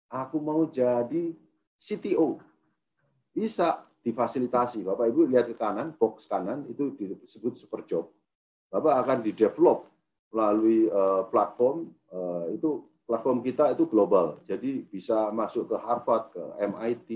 [0.09, 1.33] Aku mau jadi
[1.79, 2.37] CTO.
[3.33, 4.83] Bisa difasilitasi.
[4.83, 8.09] Bapak Ibu lihat ke kanan, box kanan itu disebut super job.
[8.69, 9.87] Bapak akan di develop
[10.29, 14.37] melalui uh, platform uh, itu platform kita itu global.
[14.45, 17.09] Jadi bisa masuk ke Harvard, ke MIT,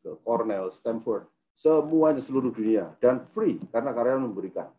[0.00, 4.72] ke Cornell, Stanford, semuanya seluruh dunia dan free karena karyawan memberikan.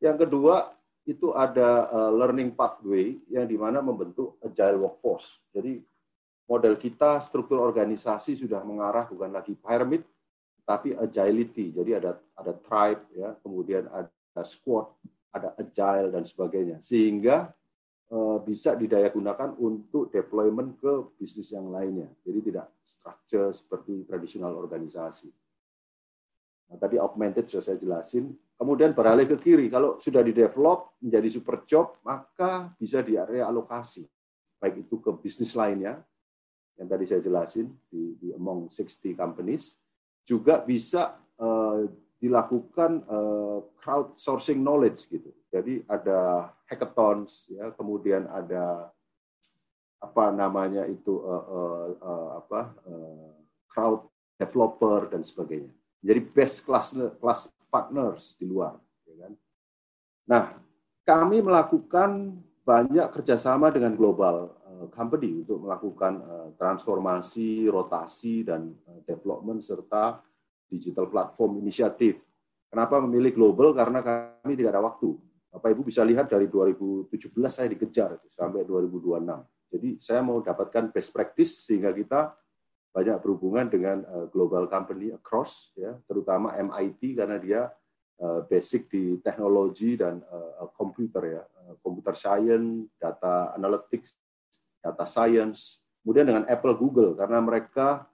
[0.00, 0.72] Yang kedua
[1.04, 5.36] itu ada uh, learning pathway yang di mana membentuk agile workforce.
[5.52, 5.84] Jadi
[6.48, 10.00] model kita struktur organisasi sudah mengarah bukan lagi pyramid
[10.64, 11.76] tapi agility.
[11.76, 14.88] Jadi ada ada tribe ya, kemudian ada squad,
[15.28, 17.59] ada agile dan sebagainya sehingga eh,
[18.42, 22.10] bisa didaya gunakan untuk deployment ke bisnis yang lainnya.
[22.26, 25.30] Jadi tidak structure seperti tradisional organisasi.
[26.70, 28.34] Nah, tadi augmented sudah saya jelasin.
[28.58, 33.46] Kemudian beralih ke kiri, kalau sudah di develop menjadi super job, maka bisa di area
[33.46, 34.06] alokasi.
[34.58, 36.02] Baik itu ke bisnis lainnya,
[36.78, 39.78] yang tadi saya jelasin di, di among 60 companies,
[40.26, 41.88] juga bisa uh,
[42.20, 45.32] dilakukan uh, crowdsourcing knowledge gitu.
[45.48, 48.92] Jadi ada hackathons ya, kemudian ada
[50.00, 53.32] apa namanya itu uh, uh, uh, apa uh,
[53.72, 54.04] crowd
[54.36, 55.72] developer dan sebagainya.
[56.00, 58.76] Jadi best class class partners di luar,
[59.08, 59.32] ya kan.
[60.28, 60.42] Nah,
[61.04, 64.56] kami melakukan banyak kerjasama dengan global
[64.96, 66.24] company untuk melakukan
[66.56, 68.72] transformasi, rotasi dan
[69.04, 70.24] development serta
[70.70, 72.22] digital platform inisiatif.
[72.70, 73.74] Kenapa memilih global?
[73.74, 75.18] Karena kami tidak ada waktu.
[75.50, 77.10] Bapak Ibu bisa lihat dari 2017
[77.50, 79.74] saya dikejar sampai 2026.
[79.74, 82.30] Jadi saya mau dapatkan best practice sehingga kita
[82.90, 87.70] banyak berhubungan dengan eh, global company across, ya, terutama MIT karena dia
[88.18, 91.42] eh, basic di teknologi dan uh, komputer ya,
[91.82, 94.18] computer science, data analytics,
[94.82, 95.78] data science.
[96.02, 98.09] Kemudian dengan Apple, Google karena mereka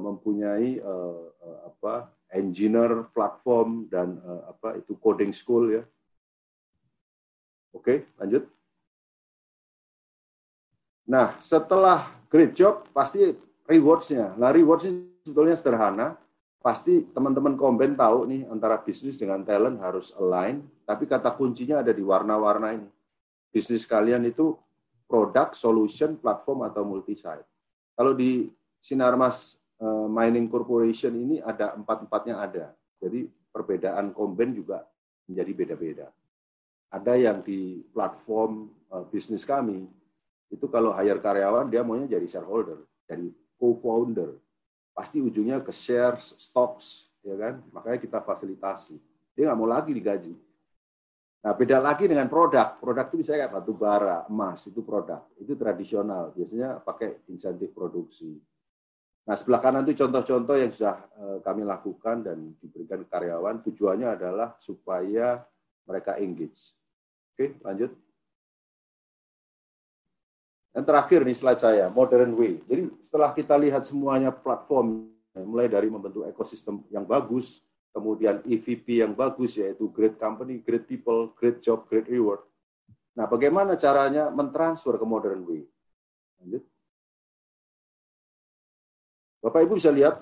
[0.00, 1.30] mempunyai uh,
[1.70, 5.82] apa engineer platform dan apa itu coding school ya.
[7.70, 8.50] Oke, lanjut.
[11.10, 13.34] Nah, setelah great job pasti
[13.66, 14.34] rewards-nya.
[14.38, 14.94] Nah, rewards-nya
[15.26, 16.18] sebetulnya sederhana.
[16.60, 21.88] Pasti teman-teman komben tahu nih antara bisnis dengan talent harus align, tapi kata kuncinya ada
[21.88, 22.84] di warna-warna ini.
[23.48, 24.52] Bisnis kalian itu
[25.08, 27.48] produk, solution, platform atau multi site.
[27.96, 28.44] Kalau di
[28.80, 32.66] Sinarmas eh, Mining Corporation ini ada empat-empatnya ada.
[33.00, 34.84] Jadi perbedaan komben juga
[35.30, 36.06] menjadi beda-beda.
[36.90, 39.86] Ada yang di platform uh, bisnis kami,
[40.50, 44.34] itu kalau hire karyawan, dia maunya jadi shareholder, jadi co-founder.
[44.90, 47.62] Pasti ujungnya ke share, stocks, ya kan?
[47.70, 48.98] Makanya kita fasilitasi.
[49.38, 50.34] Dia nggak mau lagi digaji.
[51.40, 52.76] Nah, beda lagi dengan produk.
[52.82, 55.24] Produk itu bisa kayak batu bara, emas, itu produk.
[55.38, 56.34] Itu tradisional.
[56.36, 58.36] Biasanya pakai insentif produksi.
[59.30, 63.62] Nah, sebelah kanan itu contoh-contoh yang sudah eh, kami lakukan dan diberikan karyawan.
[63.62, 65.38] Tujuannya adalah supaya
[65.86, 66.74] mereka engage.
[67.30, 67.94] Oke, lanjut.
[70.74, 72.58] Dan terakhir nih slide saya, modern way.
[72.66, 75.14] Jadi setelah kita lihat semuanya platform,
[75.46, 77.62] mulai dari membentuk ekosistem yang bagus,
[77.94, 82.42] kemudian EVP yang bagus, yaitu great company, great people, great job, great reward.
[83.14, 85.62] Nah, bagaimana caranya mentransfer ke modern way?
[86.42, 86.66] Lanjut.
[89.40, 90.20] Bapak Ibu bisa lihat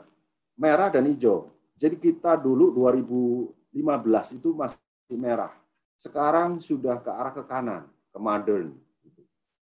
[0.55, 1.51] merah dan hijau.
[1.79, 5.55] Jadi kita dulu 2015 itu masih merah.
[5.99, 8.75] Sekarang sudah ke arah ke kanan, ke modern.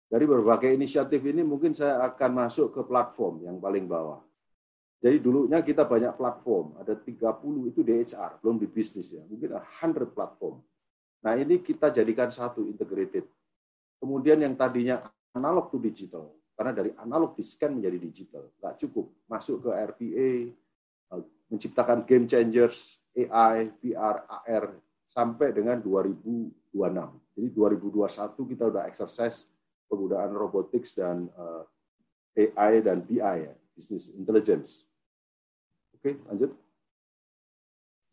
[0.09, 4.21] Dari berbagai inisiatif ini mungkin saya akan masuk ke platform yang paling bawah.
[5.01, 10.15] Jadi dulunya kita banyak platform, ada 30 itu DHR, belum di bisnis ya, mungkin 100
[10.15, 10.63] platform.
[11.25, 13.27] Nah ini kita jadikan satu integrated.
[13.99, 15.03] Kemudian yang tadinya
[15.35, 19.09] analog to digital, karena dari analog di scan menjadi digital, nggak cukup.
[19.25, 20.29] Masuk ke RPA,
[21.49, 24.65] menciptakan game changers, AI, VR, AR,
[25.05, 26.73] sampai dengan 2026.
[27.37, 29.45] Jadi 2021 kita udah exercise
[29.85, 31.29] penggunaan robotics dan
[32.33, 34.89] eh, AI dan BI ya, business intelligence.
[35.93, 36.51] Oke, lanjut.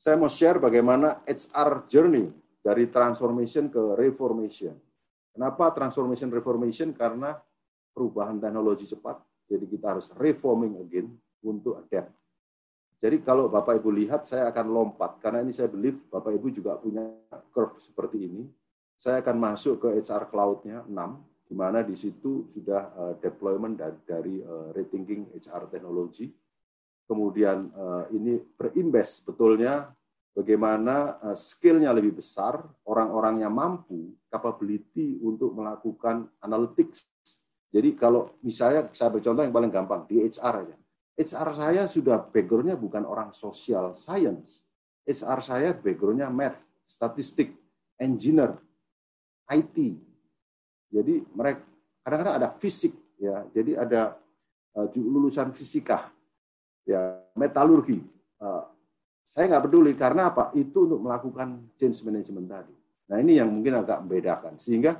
[0.00, 2.28] Saya mau share bagaimana HR journey
[2.60, 4.76] dari transformation ke reformation.
[5.32, 6.92] Kenapa transformation reformation?
[6.92, 7.36] Karena
[7.90, 9.18] perubahan teknologi cepat,
[9.50, 11.10] jadi kita harus reforming again
[11.42, 12.14] untuk adapt.
[13.00, 16.76] Jadi kalau Bapak Ibu lihat, saya akan lompat karena ini saya believe Bapak Ibu juga
[16.76, 17.08] punya
[17.48, 18.44] curve seperti ini.
[19.00, 20.92] Saya akan masuk ke HR Cloud-nya 6
[21.48, 26.28] di mana di situ sudah uh, deployment dari, uh, rethinking HR teknologi.
[27.08, 29.88] Kemudian uh, ini berimbas betulnya
[30.30, 37.02] bagaimana skill-nya lebih besar, orang-orangnya mampu, capability untuk melakukan analytics.
[37.70, 40.76] Jadi kalau misalnya saya bercontoh yang paling gampang di HR aja.
[41.20, 44.66] HR saya sudah background-nya bukan orang social science.
[45.06, 47.54] HR saya background-nya math, statistik,
[48.00, 48.58] engineer,
[49.50, 50.00] IT,
[50.90, 51.62] jadi mereka
[52.02, 53.46] kadang-kadang ada fisik ya.
[53.54, 54.18] Jadi ada
[54.74, 56.10] uh, lulusan fisika,
[56.82, 58.02] ya metalurgi.
[58.42, 58.66] Uh,
[59.22, 60.50] saya nggak peduli karena apa?
[60.58, 62.74] Itu untuk melakukan change management tadi.
[63.06, 64.58] Nah ini yang mungkin agak membedakan.
[64.58, 64.98] Sehingga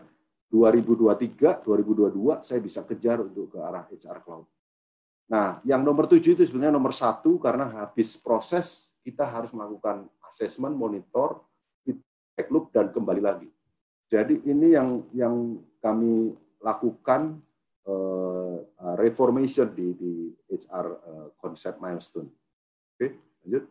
[0.51, 4.47] 2023, 2022 saya bisa kejar untuk ke arah HR Cloud.
[5.31, 10.75] Nah, yang nomor tujuh itu sebenarnya nomor satu karena habis proses kita harus melakukan assessment,
[10.75, 11.47] monitor,
[11.87, 13.49] feedback loop, dan kembali lagi.
[14.11, 15.35] Jadi ini yang yang
[15.79, 17.39] kami lakukan
[17.87, 18.59] uh,
[18.99, 20.13] reformation di, di
[20.51, 22.27] HR uh, eh, konsep milestone.
[22.99, 23.65] Oke, lanjut.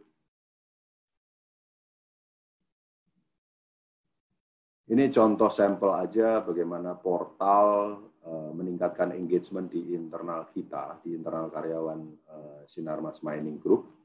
[4.89, 11.99] Ini contoh sampel aja bagaimana portal uh, meningkatkan engagement di internal kita, di internal karyawan
[12.25, 13.99] uh, Sinarmas Mining Group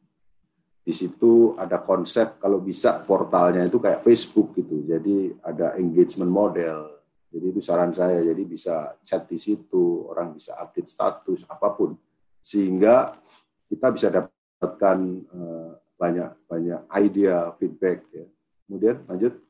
[0.85, 4.85] di situ ada konsep kalau bisa portalnya itu kayak Facebook gitu.
[4.85, 7.01] Jadi ada engagement model.
[7.33, 8.21] Jadi itu saran saya.
[8.21, 11.97] Jadi bisa chat di situ, orang bisa update status apa pun
[12.45, 13.17] sehingga
[13.65, 14.99] kita bisa dapatkan
[15.33, 18.29] uh, banyak banyak idea, feedback ya.
[18.69, 19.41] Kemudian lanjut.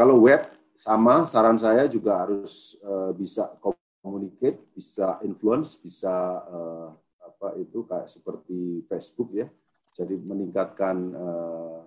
[0.00, 0.48] Kalau web
[0.80, 3.52] sama saran saya juga harus uh, bisa
[4.00, 6.88] communicate, bisa influence, bisa uh,
[7.20, 9.44] apa itu kayak seperti Facebook ya.
[9.92, 11.84] Jadi meningkatkan uh,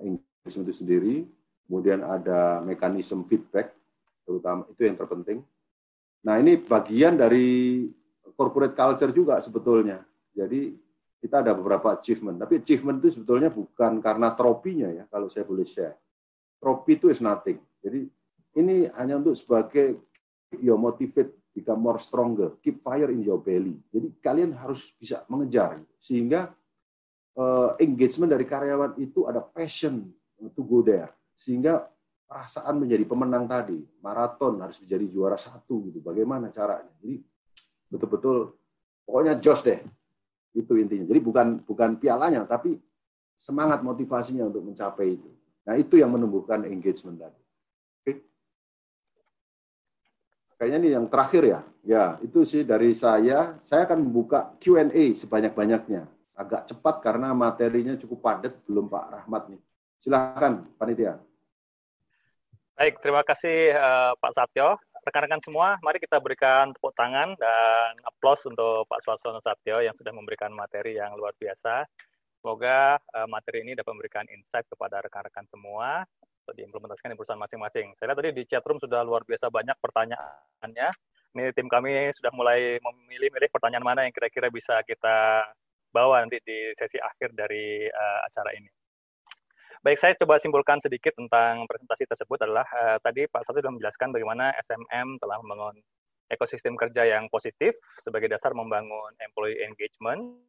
[0.00, 1.16] engagement itu sendiri.
[1.68, 3.76] Kemudian ada mekanisme feedback,
[4.24, 5.44] terutama itu yang terpenting.
[6.24, 7.84] Nah ini bagian dari
[8.32, 10.00] corporate culture juga sebetulnya.
[10.32, 10.72] Jadi
[11.20, 15.68] kita ada beberapa achievement, tapi achievement itu sebetulnya bukan karena tropinya ya, kalau saya boleh
[15.68, 16.00] share.
[16.62, 17.58] Tropi itu is nothing.
[17.82, 18.06] Jadi
[18.54, 19.98] ini hanya untuk sebagai
[20.62, 23.74] your motivate become more stronger, keep fire in your belly.
[23.90, 25.82] Jadi kalian harus bisa mengejar.
[25.98, 26.54] Sehingga
[27.34, 30.06] uh, engagement dari karyawan itu ada passion
[30.54, 31.10] to go there.
[31.34, 31.82] Sehingga
[32.30, 33.82] perasaan menjadi pemenang tadi.
[33.98, 35.98] Maraton harus menjadi juara satu gitu.
[35.98, 36.94] Bagaimana caranya?
[37.02, 37.18] Jadi
[37.90, 38.54] betul-betul
[39.02, 39.82] pokoknya jos deh.
[40.54, 41.10] Itu intinya.
[41.10, 42.78] Jadi bukan bukan pialanya tapi
[43.34, 47.42] semangat motivasinya untuk mencapai itu nah itu yang menumbuhkan engagement tadi
[50.62, 51.60] kayaknya ini yang terakhir ya.
[51.82, 53.58] Ya, itu sih dari saya.
[53.66, 56.06] Saya akan membuka Q&A sebanyak-banyaknya.
[56.38, 59.60] Agak cepat karena materinya cukup padat, belum Pak Rahmat nih.
[59.98, 61.18] Silakan, panitia.
[62.78, 64.78] Baik, terima kasih uh, Pak Satyo.
[65.02, 70.14] Rekan-rekan semua, mari kita berikan tepuk tangan dan aplaus untuk Pak Swasona Satyo yang sudah
[70.14, 71.90] memberikan materi yang luar biasa.
[72.42, 76.02] Semoga uh, materi ini dapat memberikan insight kepada rekan-rekan semua
[76.42, 77.94] untuk diimplementasikan di perusahaan masing-masing.
[77.94, 80.90] Saya lihat tadi di chat room sudah luar biasa banyak pertanyaannya.
[81.38, 85.46] Ini tim kami sudah mulai memilih-milih pertanyaan mana yang kira-kira bisa kita
[85.94, 88.66] bawa nanti di sesi akhir dari uh, acara ini.
[89.86, 94.10] Baik, saya coba simpulkan sedikit tentang presentasi tersebut adalah uh, tadi Pak Satu sudah menjelaskan
[94.10, 95.78] bagaimana SMM telah membangun
[96.26, 100.42] ekosistem kerja yang positif sebagai dasar membangun employee engagement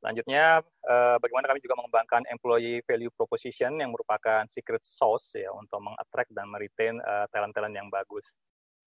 [0.00, 5.76] Selanjutnya, eh, bagaimana kami juga mengembangkan employee value proposition yang merupakan secret sauce ya untuk
[5.84, 8.32] mengattract dan meretain uh, talent-talent yang bagus.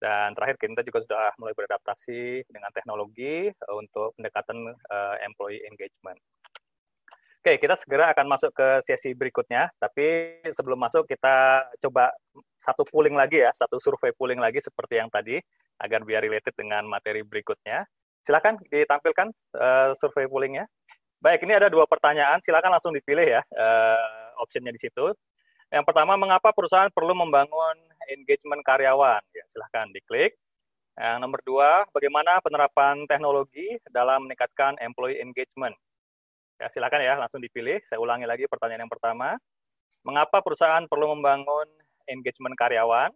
[0.01, 6.17] Dan terakhir kita juga sudah mulai beradaptasi dengan teknologi uh, untuk pendekatan uh, employee engagement.
[7.43, 9.67] Oke, kita segera akan masuk ke sesi berikutnya.
[9.75, 12.07] Tapi sebelum masuk kita coba
[12.55, 15.43] satu pooling lagi ya, satu survei pooling lagi seperti yang tadi
[15.83, 17.83] agar biar related dengan materi berikutnya.
[18.23, 19.27] Silakan ditampilkan
[19.59, 20.63] uh, survei poolingnya.
[21.23, 22.43] Baik, ini ada dua pertanyaan.
[22.43, 25.15] Silakan langsung dipilih ya uh, optionnya di situ.
[25.71, 27.79] Yang pertama, mengapa perusahaan perlu membangun
[28.11, 29.23] engagement karyawan?
[29.31, 30.35] Ya, silahkan diklik.
[30.99, 35.71] Yang nomor dua, bagaimana penerapan teknologi dalam meningkatkan employee engagement?
[36.59, 37.79] Ya, silakan ya, langsung dipilih.
[37.87, 39.39] Saya ulangi lagi pertanyaan yang pertama.
[40.03, 41.71] Mengapa perusahaan perlu membangun
[42.11, 43.15] engagement karyawan?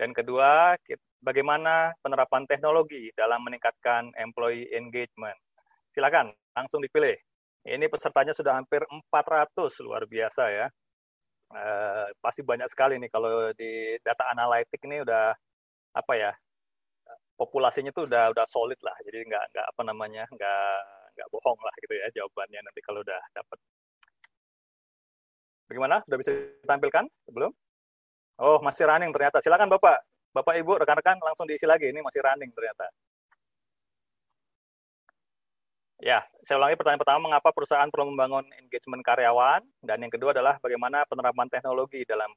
[0.00, 0.80] Dan kedua,
[1.20, 5.36] bagaimana penerapan teknologi dalam meningkatkan employee engagement?
[5.92, 7.25] Silakan, langsung dipilih.
[7.66, 10.66] Ini pesertanya sudah hampir 400, luar biasa ya.
[11.50, 15.30] Uh, pasti banyak sekali nih kalau di data analitik ini udah
[15.94, 16.34] apa ya
[17.38, 18.94] populasinya tuh udah udah solid lah.
[19.02, 20.70] Jadi nggak nggak apa namanya nggak
[21.18, 23.58] nggak bohong lah gitu ya jawabannya nanti kalau udah dapat
[25.70, 25.96] bagaimana?
[26.06, 26.30] Udah bisa
[26.62, 27.04] ditampilkan?
[27.26, 27.50] Sebelum
[28.42, 29.42] oh masih running ternyata.
[29.42, 30.02] Silakan bapak.
[30.34, 31.90] Bapak ibu rekan-rekan langsung diisi lagi.
[31.90, 32.86] Ini masih running ternyata
[35.96, 39.64] Ya, saya ulangi pertanyaan pertama, mengapa perusahaan perlu membangun engagement karyawan?
[39.80, 42.28] Dan yang kedua adalah bagaimana penerapan teknologi dalam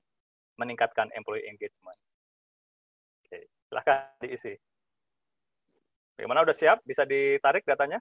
[0.56, 2.00] meningkatkan employee engagement.
[3.28, 4.56] Oke, silahkan diisi.
[6.16, 6.80] Bagaimana, udah siap?
[6.88, 8.00] Bisa ditarik datanya?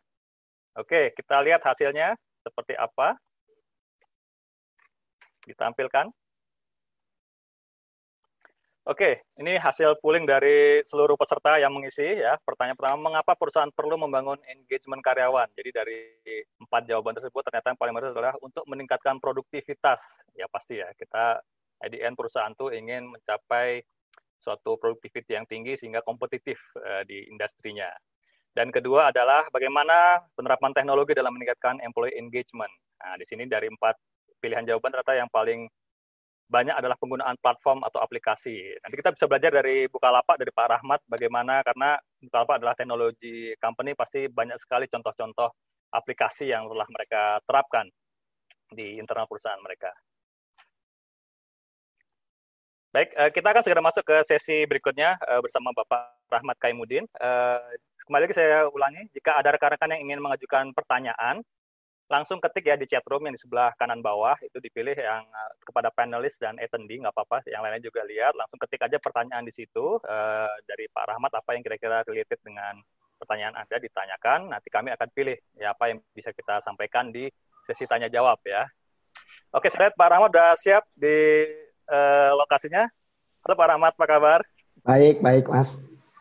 [0.79, 2.15] Oke, kita lihat hasilnya
[2.47, 3.19] seperti apa.
[5.43, 6.07] Ditampilkan.
[8.89, 12.41] Oke, ini hasil pooling dari seluruh peserta yang mengisi ya.
[12.41, 15.45] Pertanyaan pertama, mengapa perusahaan perlu membangun engagement karyawan?
[15.53, 16.01] Jadi dari
[16.57, 20.01] empat jawaban tersebut ternyata yang paling menarik adalah untuk meningkatkan produktivitas.
[20.33, 21.45] Ya pasti ya, kita
[21.85, 23.85] IDN perusahaan tuh ingin mencapai
[24.41, 27.93] suatu produktivitas yang tinggi sehingga kompetitif uh, di industrinya.
[28.57, 32.73] Dan kedua adalah bagaimana penerapan teknologi dalam meningkatkan employee engagement.
[33.05, 34.01] Nah, di sini dari empat
[34.41, 35.69] pilihan jawaban ternyata yang paling
[36.49, 38.73] banyak adalah penggunaan platform atau aplikasi.
[38.81, 43.93] Nanti kita bisa belajar dari Bukalapak, dari Pak Rahmat, bagaimana karena Bukalapak adalah teknologi company,
[43.93, 45.53] pasti banyak sekali contoh-contoh
[45.93, 47.87] aplikasi yang telah mereka terapkan
[48.73, 49.93] di internal perusahaan mereka.
[52.89, 57.05] Baik, eh, kita akan segera masuk ke sesi berikutnya eh, bersama Bapak Rahmat Kaimudin.
[57.05, 57.61] Eh,
[58.09, 61.45] kembali lagi saya ulangi, jika ada rekan-rekan yang ingin mengajukan pertanyaan,
[62.09, 65.53] langsung ketik ya di chat room yang di sebelah kanan bawah itu dipilih yang uh,
[65.61, 68.33] kepada panelis dan attendee nggak apa-apa yang lainnya juga lihat.
[68.33, 72.81] Langsung ketik aja pertanyaan di situ uh, dari Pak Rahmat apa yang kira-kira related dengan
[73.21, 74.49] pertanyaan Anda ditanyakan.
[74.57, 77.29] Nanti kami akan pilih ya apa yang bisa kita sampaikan di
[77.69, 78.65] sesi tanya jawab ya.
[79.53, 81.45] Oke saya lihat Pak Rahmat sudah siap di
[81.93, 82.89] uh, lokasinya.
[83.45, 84.41] Halo Pak Rahmat apa kabar?
[84.81, 85.77] Baik baik Mas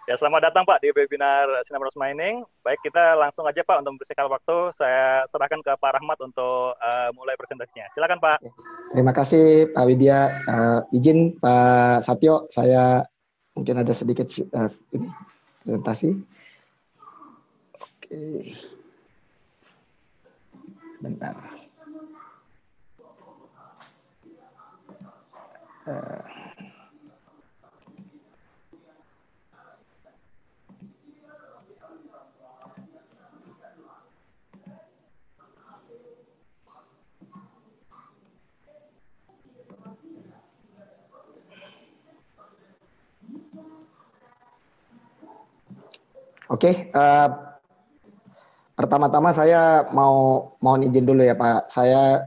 [0.08, 2.40] Ya, selamat datang Pak di webinar Sinabros Mining.
[2.64, 4.72] Baik, kita langsung aja Pak untuk mempersingkat waktu.
[4.72, 7.92] Saya serahkan ke Pak Rahmat untuk uh, mulai presentasinya.
[7.92, 8.40] Silakan Pak.
[8.96, 10.32] Terima kasih Pak Widya.
[10.48, 13.04] Uh, izin Pak Satyo, saya
[13.52, 15.12] mungkin ada sedikit uh, ini
[15.68, 16.16] presentasi.
[17.76, 18.56] Oke.
[21.04, 21.36] Bentar.
[25.84, 26.37] Uh,
[46.48, 47.30] Oke, okay, uh, eh,
[48.72, 51.68] pertama-tama saya mau mau izin dulu ya Pak.
[51.68, 52.24] Saya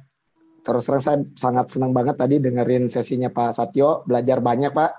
[0.61, 4.93] terus terang saya sangat senang banget tadi dengerin sesinya Pak Satyo, belajar banyak Pak.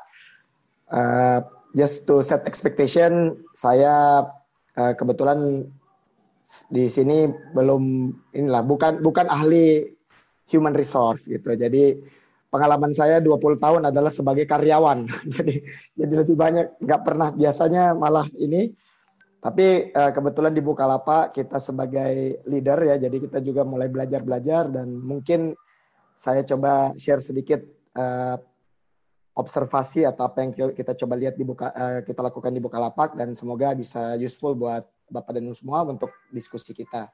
[0.89, 1.39] Uh,
[1.78, 4.26] just to set expectation, saya
[4.74, 5.69] uh, kebetulan
[6.74, 9.86] di sini belum inilah bukan bukan ahli
[10.49, 11.53] human resource gitu.
[11.53, 11.93] Jadi
[12.49, 15.05] pengalaman saya 20 tahun adalah sebagai karyawan.
[15.38, 15.61] jadi
[15.93, 18.74] jadi lebih banyak nggak pernah biasanya malah ini
[19.41, 25.01] tapi uh, kebetulan di Bukalapak kita sebagai leader ya, jadi kita juga mulai belajar-belajar dan
[25.01, 25.57] mungkin
[26.13, 27.65] saya coba share sedikit
[27.97, 28.37] uh,
[29.33, 33.33] observasi atau apa yang kita coba lihat di buka, uh, kita lakukan di Bukalapak dan
[33.33, 37.09] semoga bisa useful buat Bapak dan Ibu semua untuk diskusi kita.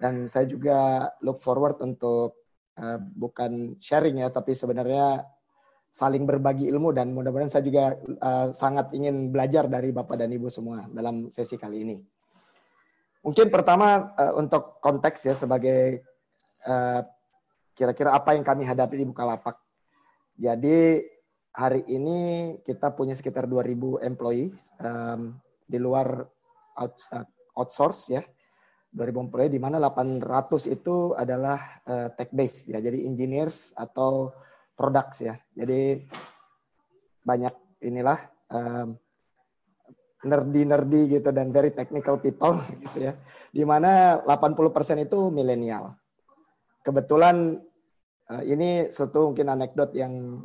[0.00, 2.40] Dan saya juga look forward untuk
[2.80, 5.28] uh, bukan sharing ya, tapi sebenarnya
[5.96, 10.52] saling berbagi ilmu dan mudah-mudahan saya juga uh, sangat ingin belajar dari Bapak dan Ibu
[10.52, 11.96] semua dalam sesi kali ini.
[13.24, 16.04] Mungkin pertama uh, untuk konteks ya sebagai
[16.62, 17.00] eh,
[17.74, 19.58] kira-kira apa yang kami hadapi di Bukalapak.
[20.36, 21.00] Jadi
[21.56, 24.52] hari ini kita punya sekitar 2000 employee
[24.84, 25.34] um,
[25.64, 26.28] di luar
[26.76, 27.26] out, uh,
[27.56, 28.22] outsource ya.
[28.94, 32.78] 2000 employee di mana 800 itu adalah uh, tech base ya.
[32.78, 34.30] Jadi engineers atau
[34.76, 35.34] products ya.
[35.56, 36.04] Jadi
[37.24, 38.20] banyak inilah
[38.52, 38.94] um,
[40.22, 43.12] nerdy-nerdy gitu dan very technical people gitu ya.
[43.50, 45.96] Di mana 80% itu milenial.
[46.84, 47.58] Kebetulan
[48.30, 50.44] uh, ini satu mungkin anekdot yang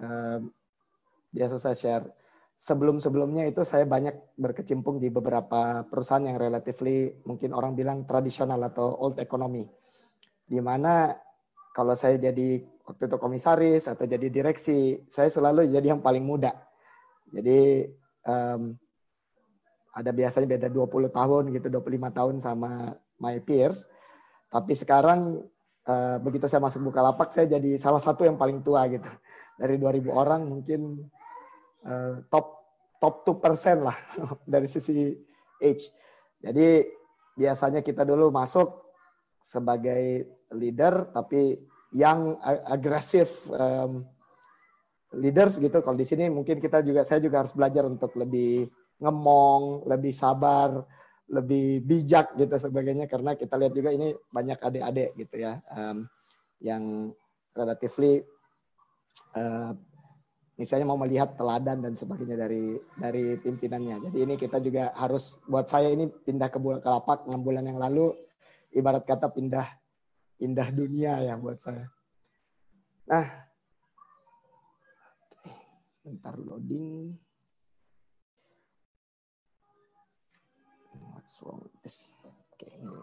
[0.00, 0.38] uh,
[1.34, 2.06] biasa saya share.
[2.56, 8.96] Sebelum-sebelumnya itu saya banyak berkecimpung di beberapa perusahaan yang relatively mungkin orang bilang tradisional atau
[8.96, 9.68] old economy.
[10.48, 11.12] Di mana
[11.76, 16.54] kalau saya jadi waktu itu komisaris atau jadi direksi, saya selalu jadi yang paling muda.
[17.34, 17.90] Jadi
[18.22, 18.78] um,
[19.90, 23.90] ada biasanya beda 20 tahun gitu, 25 tahun sama my peers.
[24.54, 25.42] Tapi sekarang
[25.90, 29.10] uh, begitu saya masuk Bukalapak, saya jadi salah satu yang paling tua gitu.
[29.58, 31.10] Dari 2000 orang mungkin
[31.82, 32.62] uh, top
[33.02, 33.96] top 2% lah
[34.52, 35.10] dari sisi
[35.58, 35.90] age.
[36.38, 36.86] Jadi
[37.34, 38.86] biasanya kita dulu masuk
[39.42, 41.58] sebagai leader tapi
[41.94, 44.02] yang agresif um,
[45.14, 45.78] leaders gitu.
[45.82, 48.66] Kalau di sini mungkin kita juga saya juga harus belajar untuk lebih
[48.98, 50.82] ngemong, lebih sabar,
[51.30, 56.06] lebih bijak gitu sebagainya karena kita lihat juga ini banyak adik-adik gitu ya um,
[56.62, 57.10] yang
[57.58, 58.22] relatively
[59.34, 59.74] uh,
[60.56, 64.08] misalnya mau melihat teladan dan sebagainya dari dari pimpinannya.
[64.08, 68.14] Jadi ini kita juga harus buat saya ini pindah ke Bukalapak enam bulan yang lalu
[68.72, 69.66] ibarat kata pindah
[70.40, 71.88] indah dunia ya buat saya.
[73.06, 73.26] Nah,
[76.04, 77.16] bentar loading.
[81.14, 82.12] What's wrong with this?
[82.22, 83.00] Oke, ini.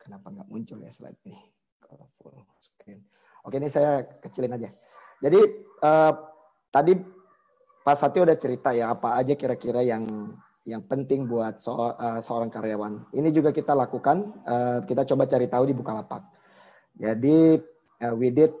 [0.00, 1.38] Kenapa nggak muncul ya slide ini?
[1.78, 3.04] Kalau full screen.
[3.46, 4.72] Oke, ini saya kecilin aja.
[5.20, 5.40] Jadi
[5.84, 6.12] uh,
[6.72, 6.96] tadi
[7.80, 10.04] Pak Satyo udah cerita ya apa aja kira-kira yang
[10.70, 13.10] yang penting buat so, uh, seorang karyawan.
[13.10, 16.22] Ini juga kita lakukan, uh, kita coba cari tahu di Bukalapak.
[16.94, 17.58] Jadi
[18.06, 18.54] uh, we did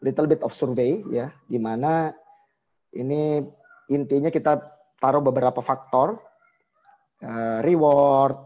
[0.00, 2.16] little bit of survey ya, di mana
[2.96, 3.44] ini
[3.92, 4.56] intinya kita
[4.96, 6.16] taruh beberapa faktor,
[7.20, 8.40] uh, reward,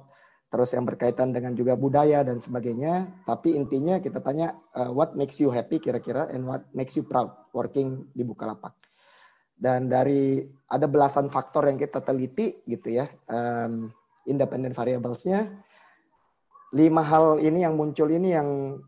[0.50, 3.22] terus yang berkaitan dengan juga budaya dan sebagainya.
[3.22, 7.30] Tapi intinya kita tanya uh, what makes you happy kira-kira and what makes you proud
[7.54, 8.74] working di Bukalapak.
[9.60, 10.40] Dan dari
[10.72, 13.92] ada belasan faktor yang kita teliti gitu ya, um,
[14.24, 15.52] independent variablesnya,
[16.72, 18.80] lima hal ini yang muncul ini yang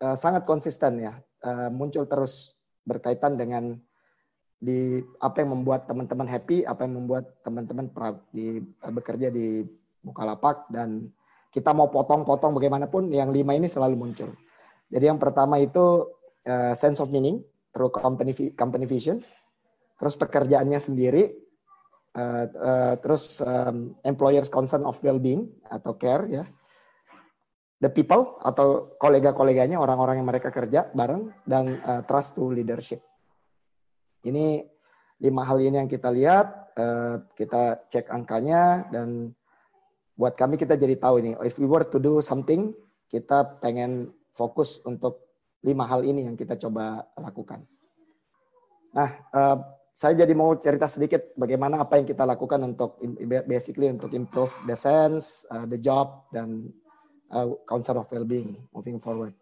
[0.00, 2.56] uh, sangat konsisten ya, uh, muncul terus
[2.88, 3.76] berkaitan dengan
[4.62, 7.92] di apa yang membuat teman-teman happy, apa yang membuat teman-teman
[8.32, 9.60] di uh, bekerja di
[10.00, 10.72] Bukalapak.
[10.72, 11.12] Dan
[11.52, 14.32] kita mau potong-potong bagaimanapun yang lima ini selalu muncul.
[14.88, 16.08] Jadi yang pertama itu
[16.48, 17.44] uh, sense of meaning
[17.76, 19.20] through company company vision
[20.02, 21.30] terus pekerjaannya sendiri,
[22.18, 26.42] uh, uh, terus um, employers concern of well-being atau care ya,
[27.78, 32.98] the people atau kolega-koleganya orang-orang yang mereka kerja bareng dan uh, trust to leadership.
[34.26, 34.66] Ini
[35.22, 39.30] lima hal ini yang kita lihat, uh, kita cek angkanya dan
[40.18, 42.74] buat kami kita jadi tahu ini if we were to do something
[43.06, 45.30] kita pengen fokus untuk
[45.62, 47.62] lima hal ini yang kita coba lakukan.
[48.92, 49.08] Nah,
[49.92, 52.96] saya jadi mau cerita sedikit bagaimana apa yang kita lakukan untuk
[53.44, 56.72] basically untuk improve the sense, uh, the job dan
[57.28, 59.36] uh, concern of well-being moving forward.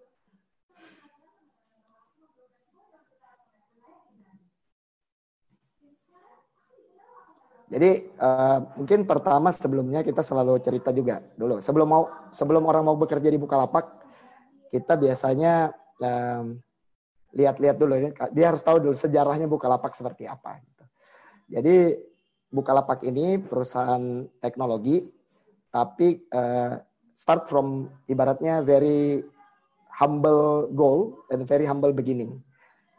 [7.70, 12.98] Jadi uh, mungkin pertama sebelumnya kita selalu cerita juga dulu sebelum mau sebelum orang mau
[12.98, 13.94] bekerja di Bukalapak
[14.74, 15.70] kita biasanya
[16.02, 16.58] um,
[17.34, 20.84] lihat-lihat dulu ini dia harus tahu dulu sejarahnya Bukalapak seperti apa gitu.
[21.50, 21.76] Jadi
[22.50, 25.06] Bukalapak ini perusahaan teknologi
[25.70, 26.82] tapi uh,
[27.14, 29.22] start from ibaratnya very
[29.94, 32.42] humble goal and very humble beginning.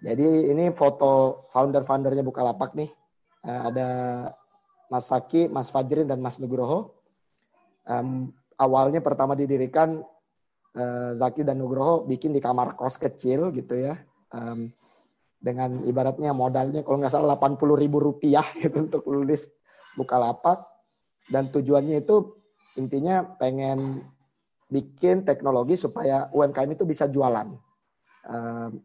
[0.02, 2.90] Jadi ini foto founder-foundernya Bukalapak nih.
[3.44, 3.90] Uh, ada
[4.88, 6.96] Mas Saki, Mas Fajrin, dan Mas Nugroho.
[7.88, 10.06] Um, awalnya pertama didirikan
[10.78, 13.98] uh, Zaki dan Nugroho bikin di kamar kos kecil gitu ya.
[14.32, 14.72] Um,
[15.42, 19.50] dengan ibaratnya modalnya kalau nggak salah 80 ribu rupiah gitu untuk lulus
[19.98, 20.64] Bukalapak.
[21.28, 22.40] Dan tujuannya itu
[22.80, 24.04] intinya pengen
[24.72, 27.48] bikin teknologi supaya UMKM itu bisa jualan.
[28.28, 28.80] Um,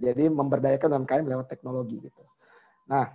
[0.00, 2.22] jadi memberdayakan UMKM lewat teknologi gitu.
[2.90, 3.06] Nah,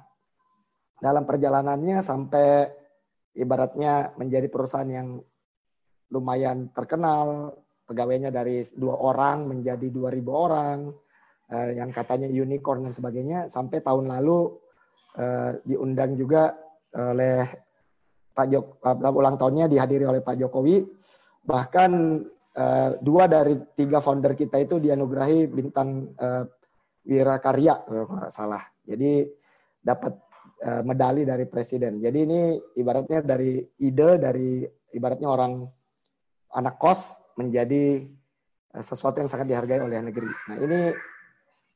[1.02, 2.70] dalam perjalanannya sampai
[3.36, 5.20] ibaratnya menjadi perusahaan yang
[6.12, 7.56] lumayan terkenal,
[7.88, 10.92] pegawainya dari dua orang menjadi dua ribu orang,
[11.52, 14.56] eh, yang katanya unicorn dan sebagainya, sampai tahun lalu
[15.20, 16.56] eh, diundang juga
[16.92, 17.48] oleh
[18.32, 20.88] Pak Jok, uh, ulang tahunnya dihadiri oleh Pak Jokowi.
[21.44, 21.92] Bahkan
[22.56, 26.48] uh, dua dari tiga founder kita itu dianugerahi bintang uh,
[27.04, 28.64] Wirakarya kalau nggak salah.
[28.88, 29.28] Jadi
[29.82, 30.14] dapat
[30.64, 32.00] uh, medali dari presiden.
[32.00, 32.42] Jadi ini
[32.80, 34.64] ibaratnya dari ide dari
[34.96, 35.66] ibaratnya orang
[36.56, 38.06] anak kos menjadi
[38.78, 40.30] uh, sesuatu yang sangat dihargai oleh negeri.
[40.48, 40.80] Nah ini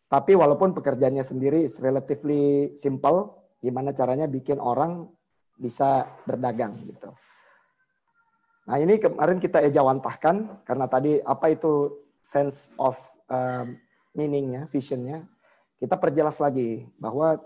[0.06, 5.10] tapi walaupun pekerjaannya sendiri is relatively simple, gimana caranya bikin orang
[5.58, 7.10] bisa berdagang gitu.
[8.66, 12.98] Nah ini kemarin kita ejawantahkan karena tadi apa itu sense of
[13.30, 13.78] um,
[14.18, 15.26] meaningnya, visionnya.
[15.78, 17.38] Kita perjelas lagi bahwa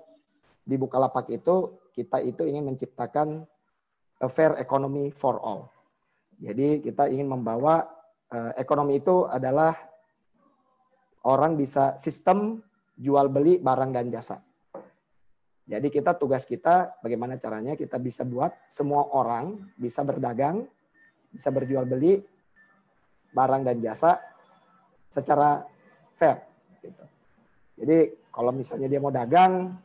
[0.63, 3.43] di Bukalapak itu kita itu ingin menciptakan
[4.19, 5.67] a fair economy for all.
[6.39, 7.83] Jadi kita ingin membawa
[8.31, 9.75] uh, ekonomi itu adalah
[11.29, 12.57] orang bisa sistem
[12.97, 14.41] jual beli barang dan jasa.
[15.69, 20.65] Jadi kita tugas kita bagaimana caranya kita bisa buat semua orang bisa berdagang,
[21.29, 22.25] bisa berjual beli
[23.29, 24.17] barang dan jasa
[25.13, 25.61] secara
[26.17, 26.41] fair.
[26.81, 27.03] Gitu.
[27.85, 27.97] Jadi
[28.33, 29.77] kalau misalnya dia mau dagang,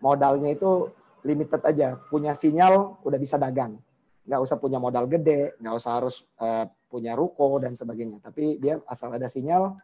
[0.00, 0.88] modalnya itu
[1.28, 3.76] limited aja, punya sinyal udah bisa dagang,
[4.24, 8.18] nggak usah punya modal gede, nggak usah harus uh, punya ruko dan sebagainya.
[8.24, 9.76] Tapi dia asal ada sinyal,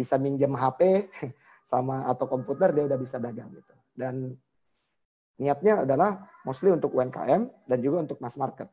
[0.00, 1.12] bisa minjem HP
[1.72, 3.74] sama atau komputer dia udah bisa dagang gitu.
[3.92, 4.32] Dan
[5.36, 8.72] niatnya adalah mostly untuk UMKM dan juga untuk mass market.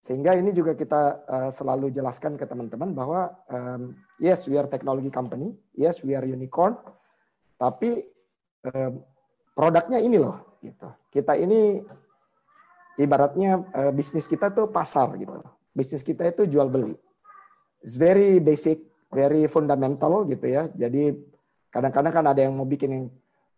[0.00, 3.92] Sehingga ini juga kita uh, selalu jelaskan ke teman-teman bahwa um,
[4.22, 6.78] yes we are technology company, yes we are unicorn,
[7.58, 8.06] tapi
[8.70, 9.02] um,
[9.58, 10.86] produknya ini loh gitu.
[11.10, 11.82] Kita ini
[13.02, 15.42] ibaratnya uh, bisnis kita tuh pasar gitu.
[15.74, 16.94] Bisnis kita itu jual beli.
[17.82, 18.86] It's very basic,
[19.16, 20.68] very fundamental gitu ya.
[20.76, 21.16] Jadi
[21.72, 23.04] kadang-kadang kan ada yang mau bikin yang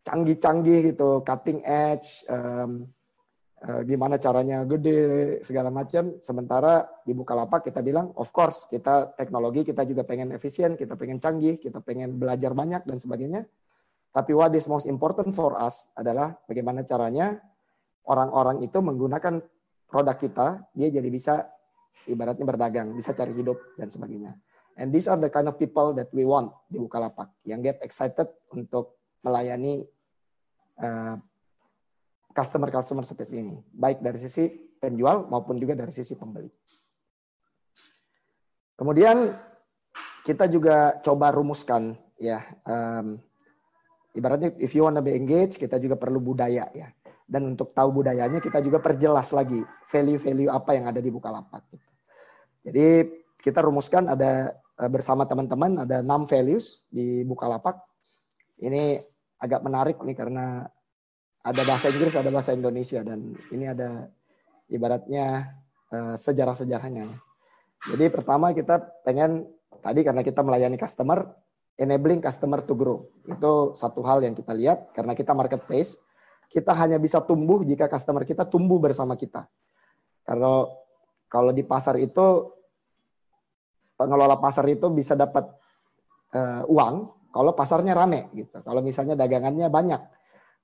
[0.07, 2.87] canggih-canggih gitu, cutting edge, um,
[3.67, 6.15] uh, gimana caranya gede segala macam.
[6.23, 11.19] Sementara di Bukalapak kita bilang, of course kita teknologi kita juga pengen efisien, kita pengen
[11.19, 13.43] canggih, kita pengen belajar banyak dan sebagainya.
[14.15, 17.37] Tapi what is most important for us adalah bagaimana caranya
[18.09, 19.45] orang-orang itu menggunakan
[19.85, 21.35] produk kita, dia jadi bisa
[22.09, 24.33] ibaratnya berdagang, bisa cari hidup dan sebagainya.
[24.79, 28.31] And these are the kind of people that we want di Bukalapak, yang get excited
[28.55, 28.95] untuk
[29.27, 29.83] melayani
[30.79, 31.19] uh,
[32.31, 34.47] customer-customer seperti ini, baik dari sisi
[34.79, 36.47] penjual maupun juga dari sisi pembeli.
[38.79, 39.35] Kemudian
[40.23, 43.19] kita juga coba rumuskan ya, um,
[44.15, 46.87] ibaratnya if you wanna be engaged, kita juga perlu budaya ya.
[47.27, 49.59] Dan untuk tahu budayanya kita juga perjelas lagi
[49.91, 51.67] value-value apa yang ada di Bukalapak.
[52.63, 53.05] Jadi
[53.43, 54.55] kita rumuskan ada
[54.87, 57.83] bersama teman-teman ada enam values di Bukalapak.
[58.63, 59.03] Ini
[59.43, 60.67] agak menarik nih karena
[61.43, 64.07] ada bahasa Inggris, ada bahasa Indonesia dan ini ada
[64.71, 65.51] ibaratnya
[65.91, 67.11] uh, sejarah-sejarahnya.
[67.95, 69.47] Jadi pertama kita pengen
[69.83, 71.27] tadi karena kita melayani customer,
[71.79, 73.07] enabling customer to grow.
[73.27, 75.95] Itu satu hal yang kita lihat karena kita marketplace,
[76.51, 79.47] kita hanya bisa tumbuh jika customer kita tumbuh bersama kita.
[80.27, 80.75] Kalau
[81.31, 82.58] kalau di pasar itu
[83.99, 85.51] pengelola pasar itu bisa dapat
[86.33, 88.63] uh, uang kalau pasarnya rame gitu.
[88.63, 90.01] Kalau misalnya dagangannya banyak,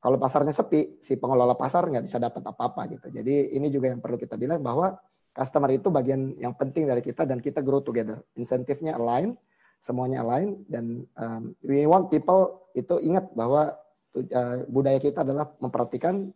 [0.01, 3.11] kalau pasarnya sepi, si pengelola pasar nggak bisa dapat apa-apa gitu.
[3.11, 4.97] Jadi ini juga yang perlu kita bilang bahwa
[5.35, 8.23] customer itu bagian yang penting dari kita dan kita grow together.
[8.39, 9.35] Insentifnya align,
[9.83, 13.75] semuanya align dan um, we want people itu ingat bahwa
[14.15, 16.31] uh, budaya kita adalah memperhatikan,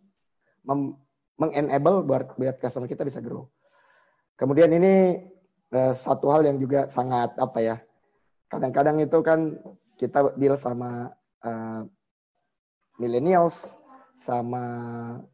[0.66, 0.98] mem
[1.38, 3.46] mengenable buat buat customer kita bisa grow.
[4.34, 5.22] Kemudian ini
[5.74, 7.76] uh, satu hal yang juga sangat apa ya?
[8.48, 9.60] Kadang-kadang itu kan
[10.00, 11.12] kita deal sama
[11.44, 11.84] uh,
[12.96, 13.76] millennials,
[14.18, 14.64] sama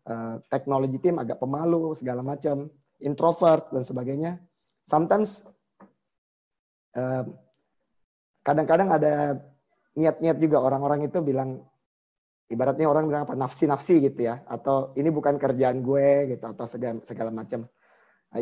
[0.04, 2.70] uh, technology team agak pemalu segala macam.
[3.04, 4.40] introvert dan sebagainya.
[4.86, 5.44] Sometimes
[8.46, 9.12] kadang-kadang uh, ada
[9.98, 11.66] niat-niat juga orang-orang itu bilang
[12.48, 17.00] ibaratnya orang bilang apa nafsi-nafsi gitu ya atau ini bukan kerjaan gue gitu atau segala,
[17.02, 17.66] segala macam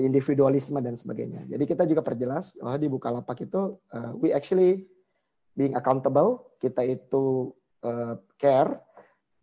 [0.01, 1.45] individualisme dan sebagainya.
[1.49, 4.89] Jadi kita juga perjelas bahwa di Bukalapak itu uh, we actually
[5.53, 7.53] being accountable, kita itu
[7.85, 8.81] uh, care,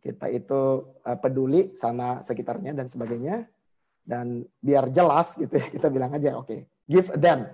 [0.02, 3.46] kita itu uh, peduli sama sekitarnya dan sebagainya.
[4.10, 7.46] Dan biar jelas gitu ya kita bilang aja oke okay, give a damn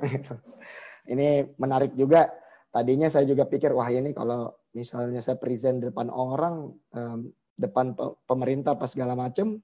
[1.12, 2.32] ini menarik juga.
[2.72, 7.96] Tadinya saya juga pikir wah ini kalau misalnya saya present depan orang um, depan
[8.28, 9.64] pemerintah pas segala macam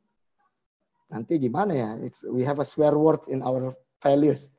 [1.11, 4.49] nanti gimana ya It's, we have a swear word in our values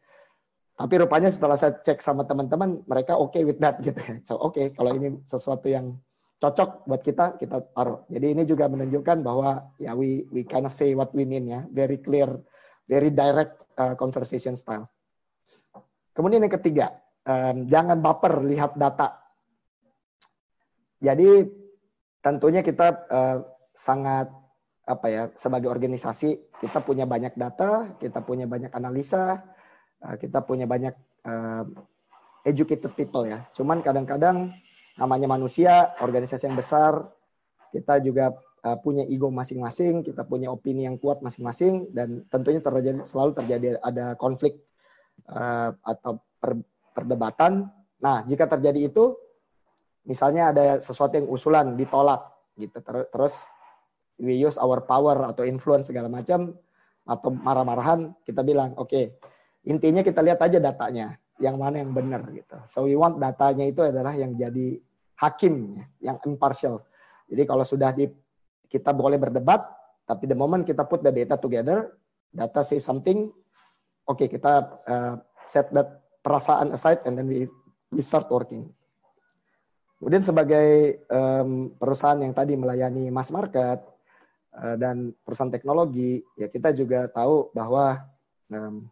[0.76, 4.54] tapi rupanya setelah saya cek sama teman-teman mereka oke okay with that gitu so oke
[4.54, 5.96] okay, kalau ini sesuatu yang
[6.42, 8.02] cocok buat kita kita taruh.
[8.10, 11.62] Jadi ini juga menunjukkan bahwa ya we we kind of say what we mean ya,
[11.70, 12.26] very clear,
[12.90, 14.90] very direct uh, conversation style.
[16.18, 19.22] Kemudian yang ketiga, um, jangan baper lihat data.
[20.98, 21.46] Jadi
[22.18, 23.38] tentunya kita uh,
[23.70, 24.26] sangat
[24.82, 29.38] apa ya sebagai organisasi kita punya banyak data, kita punya banyak analisa,
[30.02, 31.64] uh, kita punya banyak uh,
[32.42, 33.46] educated people ya.
[33.54, 34.50] Cuman kadang-kadang
[34.98, 37.06] namanya manusia, organisasi yang besar,
[37.70, 38.34] kita juga
[38.66, 43.66] uh, punya ego masing-masing, kita punya opini yang kuat masing-masing, dan tentunya terjadi selalu terjadi
[43.80, 44.58] ada konflik
[45.30, 46.58] uh, atau per,
[46.92, 47.70] perdebatan.
[48.02, 49.14] Nah, jika terjadi itu,
[50.02, 53.46] misalnya ada sesuatu yang usulan ditolak, gitu, Ter terus
[54.20, 56.56] we use our power atau influence segala macam,
[57.06, 59.04] atau marah-marahan, kita bilang, oke, okay,
[59.66, 62.58] intinya kita lihat aja datanya yang mana yang benar gitu.
[62.70, 64.78] So we want datanya itu adalah yang jadi
[65.18, 66.86] hakim, yang impartial.
[67.26, 68.06] Jadi kalau sudah di
[68.70, 69.66] kita boleh berdebat,
[70.06, 71.98] tapi the moment kita put the data together,
[72.30, 73.34] data say something,
[74.06, 77.50] oke okay, kita uh, set that perasaan aside and then we
[77.90, 78.70] we start working.
[79.98, 83.91] Kemudian sebagai um, perusahaan yang tadi melayani mass market
[84.52, 88.04] dan perusahaan teknologi, ya kita juga tahu bahwa
[88.52, 88.84] um,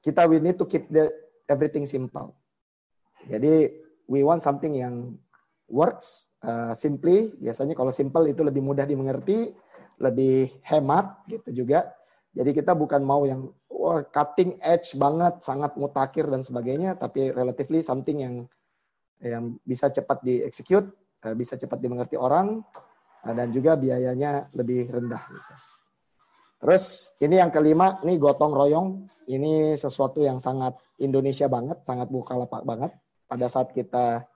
[0.00, 1.12] kita we need to keep the
[1.52, 2.32] everything simple.
[3.28, 3.68] Jadi
[4.08, 5.20] we want something yang
[5.68, 7.36] works uh, simply.
[7.38, 9.52] Biasanya kalau simple itu lebih mudah dimengerti,
[10.00, 11.92] lebih hemat gitu juga.
[12.32, 17.84] Jadi kita bukan mau yang wah, cutting edge banget, sangat mutakhir dan sebagainya, tapi relatively
[17.84, 18.34] something yang
[19.20, 20.88] yang bisa cepat dieksekut,
[21.28, 22.64] uh, bisa cepat dimengerti orang,
[23.24, 25.22] dan juga biayanya lebih rendah.
[25.28, 25.54] Gitu.
[26.60, 26.84] Terus
[27.24, 28.88] ini yang kelima, ini gotong royong.
[29.30, 32.92] Ini sesuatu yang sangat Indonesia banget, sangat buka lapak banget.
[33.30, 34.26] Pada saat kita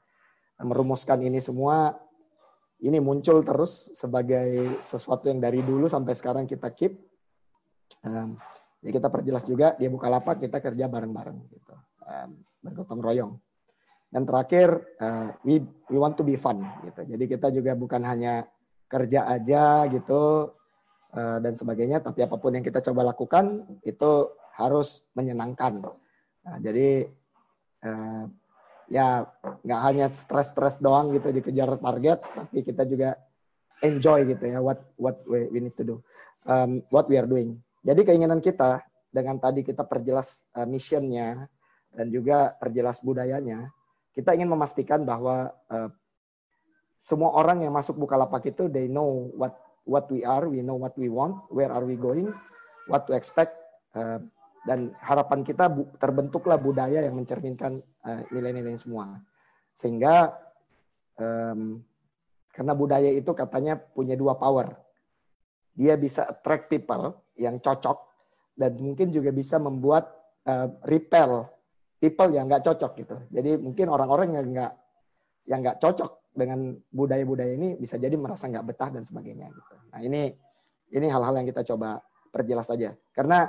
[0.63, 1.99] merumuskan ini semua,
[2.85, 6.95] ini muncul terus sebagai sesuatu yang dari dulu sampai sekarang kita keep.
[8.05, 8.37] Um,
[8.85, 11.75] ya kita perjelas juga dia buka lapak kita kerja bareng-bareng gitu,
[12.05, 12.31] um,
[12.61, 13.33] bergotong royong.
[14.13, 15.59] Dan terakhir uh, we
[15.91, 17.03] we want to be fun gitu.
[17.03, 18.47] Jadi kita juga bukan hanya
[18.89, 20.55] kerja aja gitu,
[21.15, 22.03] Eh, dan sebagainya.
[22.03, 25.79] Tapi apa pun yang kita coba lakukan itu harus menyenangkan.
[26.45, 27.07] Nah, jadi
[27.87, 28.27] uh,
[28.91, 29.23] ya
[29.63, 33.15] nggak hanya stres-stres doang gitu dikejar target, tapi kita juga
[33.83, 35.97] enjoy gitu ya what what we, need to do,
[36.51, 37.63] um, what we are doing.
[37.87, 38.83] Jadi keinginan kita
[39.15, 41.47] dengan tadi kita perjelas uh, missionnya
[41.95, 43.71] dan juga perjelas budayanya,
[44.19, 45.55] kita ingin memastikan bahwa
[46.99, 50.97] semua orang yang masuk Bukalapak itu they know what what we are, we know what
[50.97, 52.33] we want, where are we going,
[52.89, 53.53] what to expect,
[53.95, 54.21] uh,
[54.65, 59.21] dan harapan kita bu terbentuklah budaya yang mencerminkan uh, nilai-nilai uh, semua.
[59.77, 60.33] Sehingga
[61.21, 61.85] um,
[62.55, 64.73] karena budaya itu katanya punya dua power.
[65.77, 67.99] Dia bisa attract people yang cocok
[68.57, 70.09] dan mungkin juga bisa membuat
[70.49, 71.51] uh, repel
[72.01, 73.17] people yang nggak cocok gitu.
[73.35, 74.73] Jadi mungkin orang-orang yang nggak
[75.45, 79.75] yang nggak cocok dengan budaya-budaya ini bisa jadi merasa nggak betah dan sebagainya gitu.
[79.95, 80.35] Nah ini
[80.91, 82.03] ini hal-hal yang kita coba
[82.35, 83.49] perjelas saja karena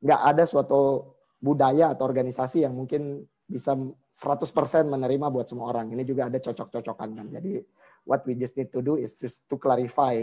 [0.00, 1.12] nggak ada suatu
[1.42, 4.46] budaya atau organisasi yang mungkin bisa 100%
[4.86, 5.90] menerima buat semua orang.
[5.90, 7.26] Ini juga ada cocok-cocokan kan.
[7.34, 7.58] Jadi
[8.06, 10.22] what we just need to do is just to clarify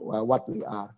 [0.00, 0.90] what we are.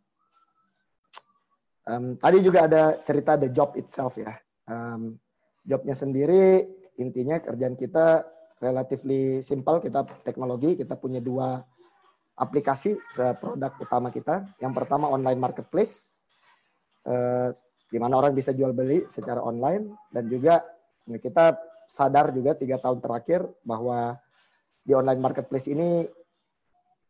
[1.86, 4.34] Um, tadi juga ada cerita the job itself ya.
[4.66, 5.18] Um,
[5.66, 6.66] jobnya sendiri
[6.98, 8.26] intinya kerjaan kita
[8.66, 9.78] relatively simple.
[9.78, 11.62] Kita teknologi kita punya dua
[12.36, 14.44] aplikasi uh, produk utama kita.
[14.58, 16.10] Yang pertama online marketplace
[17.06, 17.54] uh,
[17.86, 19.94] di mana orang bisa jual beli secara online.
[20.10, 20.66] Dan juga
[21.06, 21.54] kita
[21.86, 24.18] sadar juga tiga tahun terakhir bahwa
[24.82, 26.06] di online marketplace ini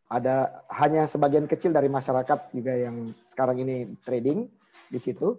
[0.07, 4.46] ada hanya sebagian kecil dari masyarakat juga yang sekarang ini trading
[4.92, 5.34] di situ.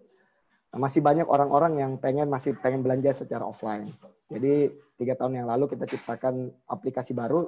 [0.75, 3.95] Masih banyak orang-orang yang pengen masih pengen belanja secara offline.
[4.27, 7.47] Jadi tiga tahun yang lalu kita ciptakan aplikasi baru,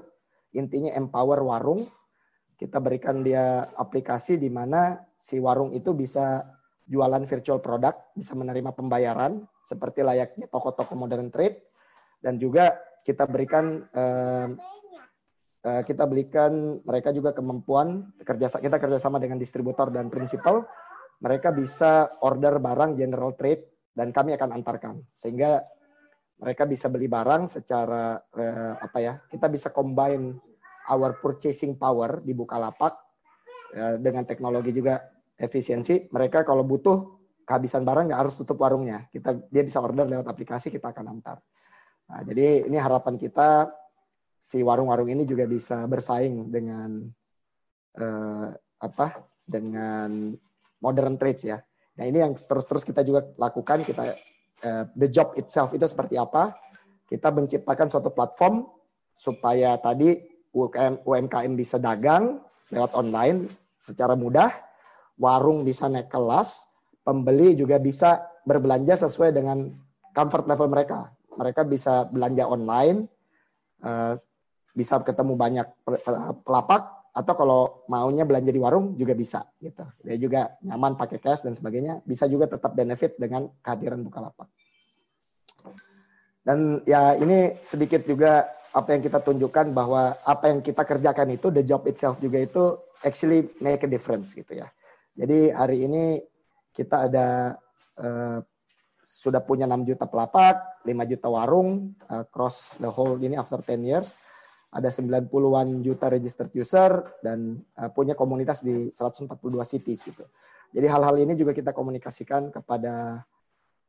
[0.54, 1.90] intinya empower warung.
[2.60, 6.44] Kita berikan dia aplikasi di mana si warung itu bisa
[6.90, 11.62] jualan virtual product, bisa menerima pembayaran seperti layaknya toko-toko modern trade,
[12.20, 12.76] dan juga
[13.08, 14.48] kita berikan eh,
[15.64, 20.68] eh, kita berikan mereka juga kemampuan kerja kita kerjasama dengan distributor dan prinsipal
[21.24, 25.04] mereka bisa order barang general trade dan kami akan antarkan.
[25.12, 25.64] Sehingga
[26.40, 30.40] mereka bisa beli barang secara eh, apa ya kita bisa combine
[30.90, 32.96] our purchasing power di Bukalapak
[33.76, 35.04] eh, dengan teknologi juga
[35.36, 36.08] efisiensi.
[36.10, 39.08] Mereka kalau butuh kehabisan barang nggak harus tutup warungnya.
[39.12, 41.38] Kita dia bisa order lewat aplikasi kita akan antar.
[42.10, 43.70] Nah, jadi ini harapan kita
[44.40, 47.04] si warung-warung ini juga bisa bersaing dengan
[48.00, 49.08] eh, apa
[49.44, 50.32] dengan
[50.80, 51.60] modern trades ya.
[52.00, 54.16] Nah ini yang terus-terus kita juga lakukan kita
[54.64, 56.56] uh, the job itself itu seperti apa?
[57.10, 58.70] Kita menciptakan suatu platform
[59.16, 60.16] supaya tadi
[60.54, 63.50] UMKM, UMKM bisa dagang lewat online
[63.82, 64.54] secara mudah,
[65.18, 66.70] warung bisa naik kelas,
[67.02, 69.74] pembeli juga bisa berbelanja sesuai dengan
[70.14, 71.10] comfort level mereka.
[71.40, 73.08] Mereka bisa belanja online,
[73.86, 74.14] uh,
[74.76, 75.68] bisa ketemu banyak
[76.46, 77.62] pelapak, atau kalau
[77.92, 79.84] maunya belanja di warung juga bisa gitu.
[80.08, 84.48] Dia juga nyaman pakai cash dan sebagainya, bisa juga tetap benefit dengan kehadiran Bukalapak.
[86.40, 91.52] Dan ya ini sedikit juga apa yang kita tunjukkan bahwa apa yang kita kerjakan itu
[91.52, 94.72] the job itself juga itu actually make a difference gitu ya.
[95.20, 96.24] Jadi hari ini
[96.72, 97.60] kita ada
[98.00, 98.40] uh,
[99.04, 103.84] sudah punya 6 juta pelapak, 5 juta warung uh, cross the whole ini after 10
[103.84, 104.16] years
[104.70, 109.30] ada 90-an juta registered user dan uh, punya komunitas di 142
[109.66, 110.26] cities gitu.
[110.70, 113.26] Jadi hal-hal ini juga kita komunikasikan kepada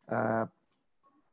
[0.09, 0.45] uh,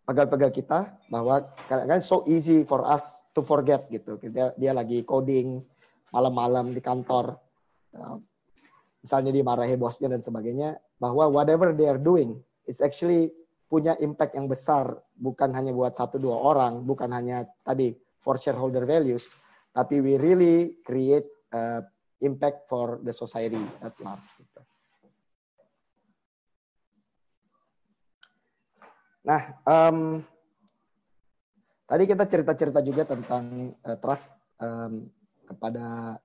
[0.03, 4.19] pegawai-pegawai kita bahwa kan so easy for us to forget gitu.
[4.19, 5.63] Dia dia lagi coding
[6.11, 7.39] malam-malam di kantor.
[7.95, 8.19] Uh,
[8.99, 12.35] misalnya dimarahi bosnya dan sebagainya bahwa whatever they are doing
[12.67, 13.31] it's actually
[13.71, 18.83] punya impact yang besar bukan hanya buat satu dua orang, bukan hanya tadi for shareholder
[18.83, 19.29] values,
[19.73, 21.81] tapi we really create uh,
[22.21, 24.25] impact for the society at large.
[24.41, 24.61] Gitu.
[29.27, 30.23] Nah, um,
[31.83, 34.31] tadi kita cerita-cerita juga tentang uh, trust
[34.63, 35.11] um,
[35.43, 36.15] kepada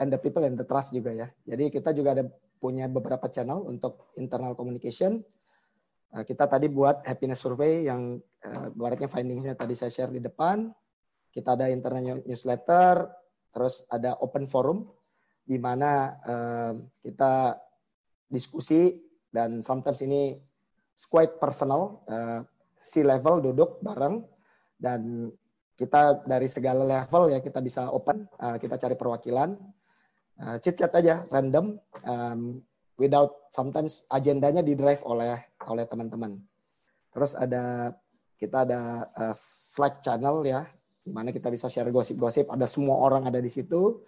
[0.00, 1.28] and the people and the trust juga ya.
[1.44, 2.24] Jadi kita juga ada
[2.56, 5.20] punya beberapa channel untuk internal communication.
[6.16, 8.16] Uh, kita tadi buat happiness survey yang
[8.48, 10.72] uh, baratnya findingsnya tadi saya share di depan
[11.36, 13.12] kita ada internal newsletter,
[13.52, 14.88] terus ada open forum
[15.44, 16.72] di mana uh,
[17.04, 17.60] kita
[18.32, 18.96] diskusi
[19.28, 20.40] dan sometimes ini
[21.12, 22.40] quite personal, uh,
[22.72, 24.24] si level duduk bareng
[24.80, 25.28] dan
[25.76, 29.52] kita dari segala level ya kita bisa open, uh, kita cari perwakilan,
[30.40, 31.76] uh, chit chat aja random,
[32.08, 32.64] um,
[32.96, 35.36] without sometimes agendanya di drive oleh
[35.68, 36.40] oleh teman-teman.
[37.12, 37.92] Terus ada
[38.40, 40.64] kita ada uh, Slack channel ya
[41.06, 42.50] di mana kita bisa share gosip-gosip.
[42.50, 44.02] Ada semua orang ada di situ,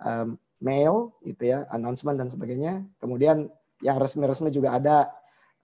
[0.00, 2.80] um, mail, gitu ya, announcement dan sebagainya.
[2.96, 3.52] Kemudian
[3.84, 5.12] yang resmi-resmi juga ada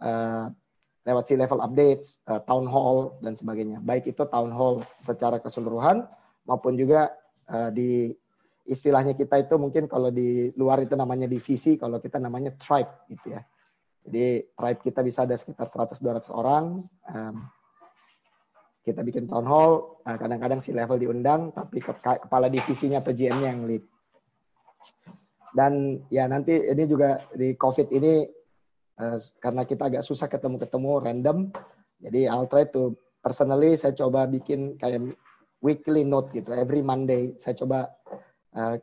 [0.05, 0.53] uh,
[1.09, 3.81] lewat si level updates, uh, town hall dan sebagainya.
[3.81, 6.05] Baik itu town hall secara keseluruhan
[6.45, 7.16] maupun juga
[7.49, 8.12] uh, di
[8.68, 13.33] istilahnya kita itu mungkin kalau di luar itu namanya divisi, kalau kita namanya tribe gitu
[13.33, 13.41] ya.
[14.07, 16.85] Jadi tribe kita bisa ada sekitar 100-200 orang.
[17.11, 17.47] Um,
[18.87, 23.66] kita bikin town hall, nah, kadang-kadang si level diundang, tapi kepala divisinya atau GM-nya yang
[23.66, 23.82] lead.
[25.51, 28.22] Dan ya nanti ini juga di COVID ini
[29.03, 31.51] uh, karena kita agak susah ketemu-ketemu random,
[31.99, 32.95] jadi I'll try to
[33.26, 35.18] personally saya coba bikin kayak
[35.59, 37.91] weekly note gitu, every Monday saya coba
[38.55, 38.78] uh,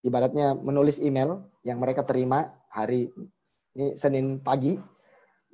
[0.00, 3.12] ibaratnya menulis email yang mereka terima hari
[3.76, 4.80] ini Senin pagi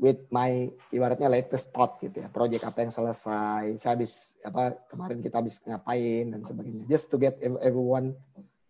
[0.00, 5.20] with my ibaratnya latest thought gitu ya, project apa yang selesai, saya habis apa kemarin
[5.20, 6.88] kita habis ngapain dan sebagainya.
[6.88, 8.16] Just to get everyone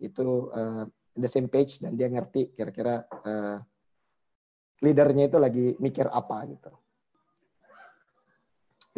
[0.03, 3.63] itu uh, the same page dan dia ngerti kira-kira uh,
[4.83, 6.71] leadernya itu lagi mikir apa gitu.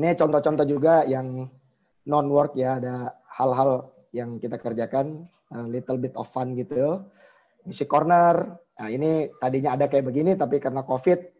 [0.00, 1.44] Ini contoh-contoh juga yang
[2.08, 7.04] non work ya ada hal-hal yang kita kerjakan a little bit of fun gitu.
[7.68, 8.56] Music corner.
[8.56, 11.31] Nah, ini tadinya ada kayak begini tapi karena Covid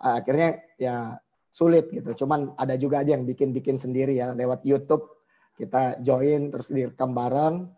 [0.00, 1.20] akhirnya ya
[1.52, 2.24] sulit gitu.
[2.24, 5.20] Cuman ada juga aja yang bikin-bikin sendiri ya lewat YouTube
[5.60, 7.68] kita join terus direkam bareng.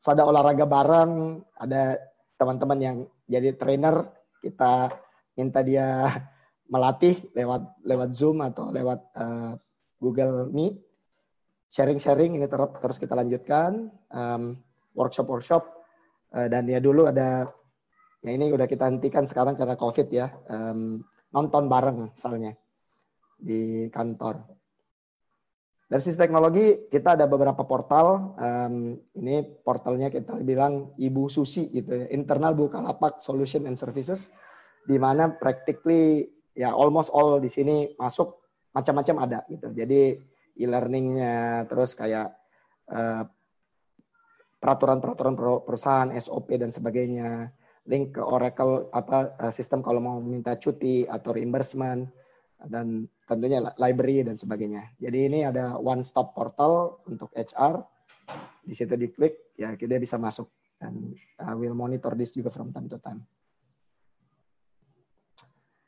[0.00, 2.00] So, ada olahraga bareng, ada
[2.40, 2.96] teman-teman yang
[3.28, 4.08] jadi trainer
[4.40, 4.88] kita
[5.36, 6.08] minta dia
[6.72, 9.52] melatih lewat lewat Zoom atau lewat uh,
[10.00, 10.80] Google Meet.
[11.66, 14.56] Sharing-sharing ini terus terus kita lanjutkan um,
[14.96, 15.66] workshop-workshop
[16.32, 17.50] uh, dan ya dulu ada
[18.22, 21.02] ya ini udah kita hentikan sekarang karena COVID ya um,
[21.36, 22.56] nonton bareng misalnya
[23.36, 24.40] di kantor.
[25.86, 28.34] Dari sisi teknologi kita ada beberapa portal.
[28.40, 34.34] Um, ini portalnya kita bilang Ibu Susi gitu ya, internal Bukalapak Solution and Services,
[34.88, 36.26] di mana practically
[36.56, 38.34] ya almost all di sini masuk
[38.74, 39.70] macam-macam ada gitu.
[39.76, 40.18] Jadi
[40.58, 42.34] e-learningnya terus kayak
[42.90, 43.22] uh,
[44.58, 47.54] peraturan-peraturan perusahaan, SOP dan sebagainya,
[47.86, 52.10] link ke Oracle apa uh, sistem kalau mau minta cuti atau reimbursement
[52.66, 54.90] dan tentunya library dan sebagainya.
[54.98, 57.82] Jadi ini ada one stop portal untuk HR.
[58.66, 60.50] Di situ diklik ya kita bisa masuk
[60.82, 63.22] dan uh, will monitor this juga from time to time.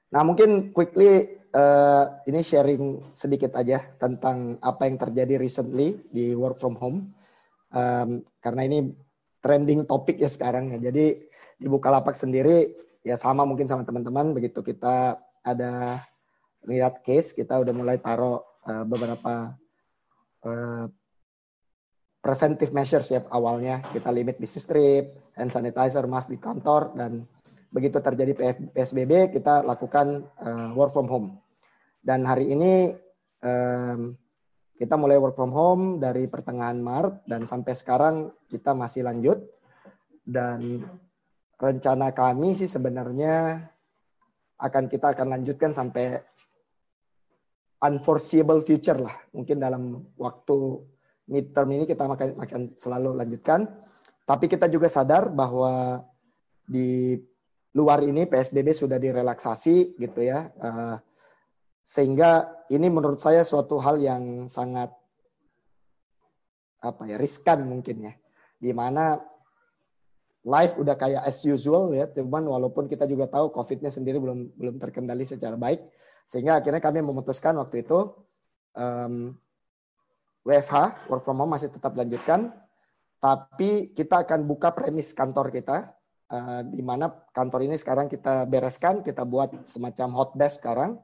[0.08, 6.56] Nah mungkin quickly uh, ini sharing sedikit aja tentang apa yang terjadi recently di work
[6.56, 7.12] from home
[7.74, 8.78] um, karena ini
[9.44, 10.90] trending topik ya sekarang ya.
[10.90, 11.27] Jadi
[11.58, 12.70] di Bukalapak sendiri
[13.02, 16.02] ya sama mungkin sama teman-teman begitu kita ada
[16.66, 19.54] lihat case kita udah mulai taruh uh, beberapa
[20.46, 20.86] uh,
[22.18, 27.24] preventive measures ya awalnya kita limit bisnis trip, hand sanitizer, mask di kantor dan
[27.70, 28.32] begitu terjadi
[28.74, 31.38] PSBB kita lakukan uh, work from home.
[32.02, 32.94] Dan hari ini
[33.44, 34.16] um,
[34.78, 39.42] kita mulai work from home dari pertengahan Maret dan sampai sekarang kita masih lanjut
[40.28, 40.86] dan
[41.58, 43.66] rencana kami sih sebenarnya
[44.58, 46.18] akan kita akan lanjutkan sampai
[47.82, 49.14] unforeseeable future lah.
[49.34, 50.82] Mungkin dalam waktu
[51.30, 53.70] midterm ini kita akan, akan selalu lanjutkan.
[54.26, 56.02] Tapi kita juga sadar bahwa
[56.68, 57.16] di
[57.72, 60.50] luar ini PSBB sudah direlaksasi gitu ya.
[60.58, 60.96] Uh,
[61.86, 64.92] sehingga ini menurut saya suatu hal yang sangat
[66.82, 68.12] apa ya riskan mungkin ya.
[68.58, 69.22] Di mana
[70.48, 74.80] life udah kayak as usual ya, cuman walaupun kita juga tahu COVID-nya sendiri belum belum
[74.80, 75.84] terkendali secara baik,
[76.24, 78.16] sehingga akhirnya kami memutuskan waktu itu
[78.72, 79.36] um,
[80.48, 82.56] WFH, work from home masih tetap lanjutkan,
[83.20, 85.92] tapi kita akan buka premis kantor kita,
[86.32, 90.96] uh, di mana kantor ini sekarang kita bereskan, kita buat semacam hot desk sekarang,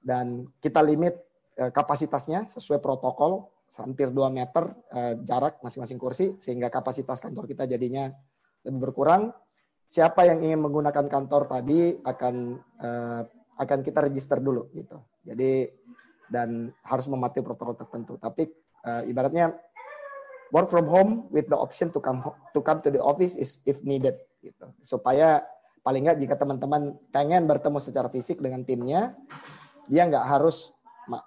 [0.00, 1.20] dan kita limit
[1.60, 7.68] uh, kapasitasnya sesuai protokol, hampir 2 meter uh, jarak masing-masing kursi, sehingga kapasitas kantor kita
[7.68, 8.08] jadinya
[8.66, 9.34] lebih berkurang.
[9.88, 13.22] Siapa yang ingin menggunakan kantor tadi akan uh,
[13.58, 15.00] akan kita register dulu gitu.
[15.24, 15.66] Jadi
[16.28, 18.20] dan harus mematuhi protokol tertentu.
[18.20, 18.46] Tapi
[18.84, 19.56] uh, ibaratnya
[20.52, 22.20] work from home with the option to come
[22.52, 24.68] to come to the office is if needed gitu.
[24.84, 25.40] Supaya
[25.80, 29.16] paling nggak jika teman-teman pengen bertemu secara fisik dengan timnya,
[29.88, 30.72] dia nggak harus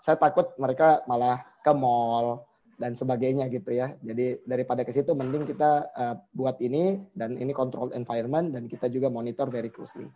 [0.06, 2.46] saya takut mereka malah ke mall
[2.82, 3.94] dan sebagainya gitu ya.
[4.02, 8.90] Jadi daripada ke situ mending kita uh, buat ini dan ini control environment dan kita
[8.90, 10.10] juga monitor very closely.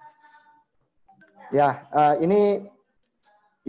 [1.53, 2.65] Ya, uh, ini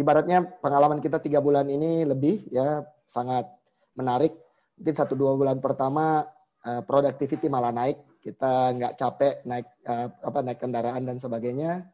[0.01, 3.44] ibaratnya pengalaman kita tiga bulan ini lebih ya sangat
[3.92, 4.32] menarik.
[4.80, 6.24] Mungkin satu dua bulan pertama
[6.64, 11.84] uh, productivity malah naik, kita nggak capek naik uh, apa naik kendaraan dan sebagainya.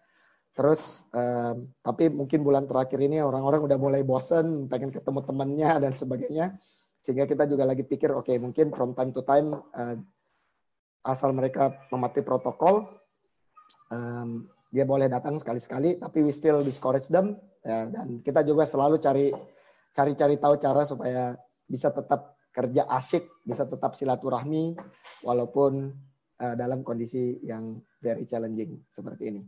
[0.52, 5.92] Terus uh, tapi mungkin bulan terakhir ini orang-orang udah mulai bosen, pengen ketemu temannya dan
[5.98, 6.46] sebagainya.
[7.02, 9.98] Sehingga kita juga lagi pikir, oke okay, mungkin from time to time uh,
[11.02, 12.86] asal mereka mematuhi protokol,
[13.90, 18.96] um, dia boleh datang sekali-sekali tapi we still discourage them ya, dan kita juga selalu
[19.02, 19.28] cari
[19.92, 21.36] cari-cari tahu cara supaya
[21.68, 24.72] bisa tetap kerja asik bisa tetap silaturahmi
[25.26, 25.92] walaupun
[26.40, 29.42] uh, dalam kondisi yang very challenging seperti ini.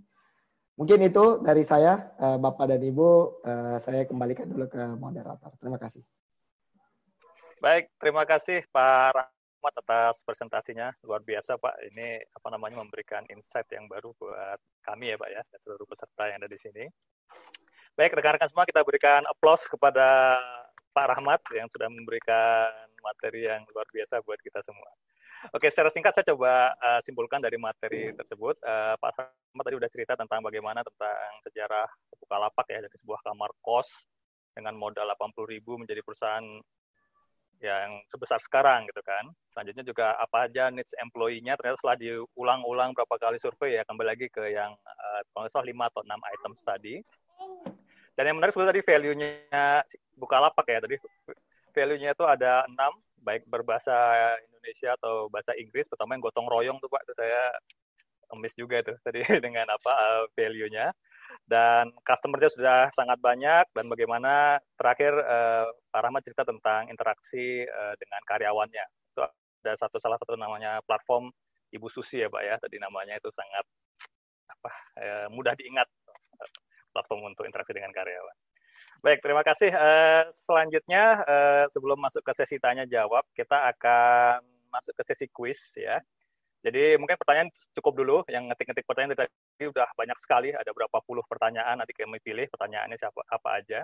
[0.74, 3.38] Mungkin itu dari saya uh, bapak dan ibu
[3.78, 5.54] saya kembalikan dulu ke moderator.
[5.56, 6.02] Terima kasih
[7.64, 9.32] baik terima kasih pak
[9.64, 11.88] Ahmad atas presentasinya luar biasa Pak.
[11.88, 16.28] Ini apa namanya memberikan insight yang baru buat kami ya Pak ya dan seluruh peserta
[16.28, 16.84] yang ada di sini.
[17.96, 20.36] Baik rekan-rekan semua kita berikan aplaus kepada
[20.92, 22.68] Pak Rahmat yang sudah memberikan
[23.00, 24.90] materi yang luar biasa buat kita semua.
[25.56, 28.60] Oke, secara singkat saya coba uh, simpulkan dari materi tersebut.
[28.60, 31.88] Uh, Pak Rahmat tadi sudah cerita tentang bagaimana tentang sejarah
[32.20, 33.88] Bukalapak ya dari sebuah kamar kos
[34.52, 36.60] dengan modal 80.000 menjadi perusahaan
[37.62, 39.30] yang sebesar sekarang gitu kan.
[39.54, 44.26] Selanjutnya juga apa aja needs employee-nya ternyata setelah diulang-ulang berapa kali survei ya kembali lagi
[44.30, 46.94] ke yang uh, kalau salah 5 atau 6 item tadi.
[48.14, 49.30] Dan yang menarik sebenarnya tadi value-nya
[50.14, 50.96] Bukalapak ya tadi
[51.74, 52.78] value-nya itu ada 6
[53.24, 53.94] baik berbahasa
[54.46, 57.50] Indonesia atau bahasa Inggris terutama yang gotong royong tuh Pak itu saya
[58.38, 60.90] miss juga tuh tadi dengan apa uh, value-nya.
[61.44, 67.94] Dan customer-nya sudah sangat banyak dan bagaimana terakhir uh, Pak Rahmat cerita tentang interaksi uh,
[67.98, 68.84] dengan karyawannya.
[69.12, 69.22] Itu
[69.66, 71.28] ada satu salah satu namanya platform
[71.74, 73.64] Ibu Susi ya Pak ya, tadi namanya itu sangat
[74.46, 74.72] apa
[75.02, 75.90] uh, mudah diingat
[76.94, 78.36] platform untuk interaksi dengan karyawan.
[79.04, 79.68] Baik, terima kasih.
[80.32, 81.20] Selanjutnya,
[81.68, 84.40] sebelum masuk ke sesi tanya jawab, kita akan
[84.72, 86.00] masuk ke sesi quiz ya.
[86.64, 88.16] Jadi mungkin pertanyaan cukup dulu.
[88.32, 91.78] Yang ngetik-ngetik pertanyaan tadi udah banyak sekali, ada berapa puluh pertanyaan.
[91.78, 93.80] Nanti kami pilih pertanyaannya siapa apa aja.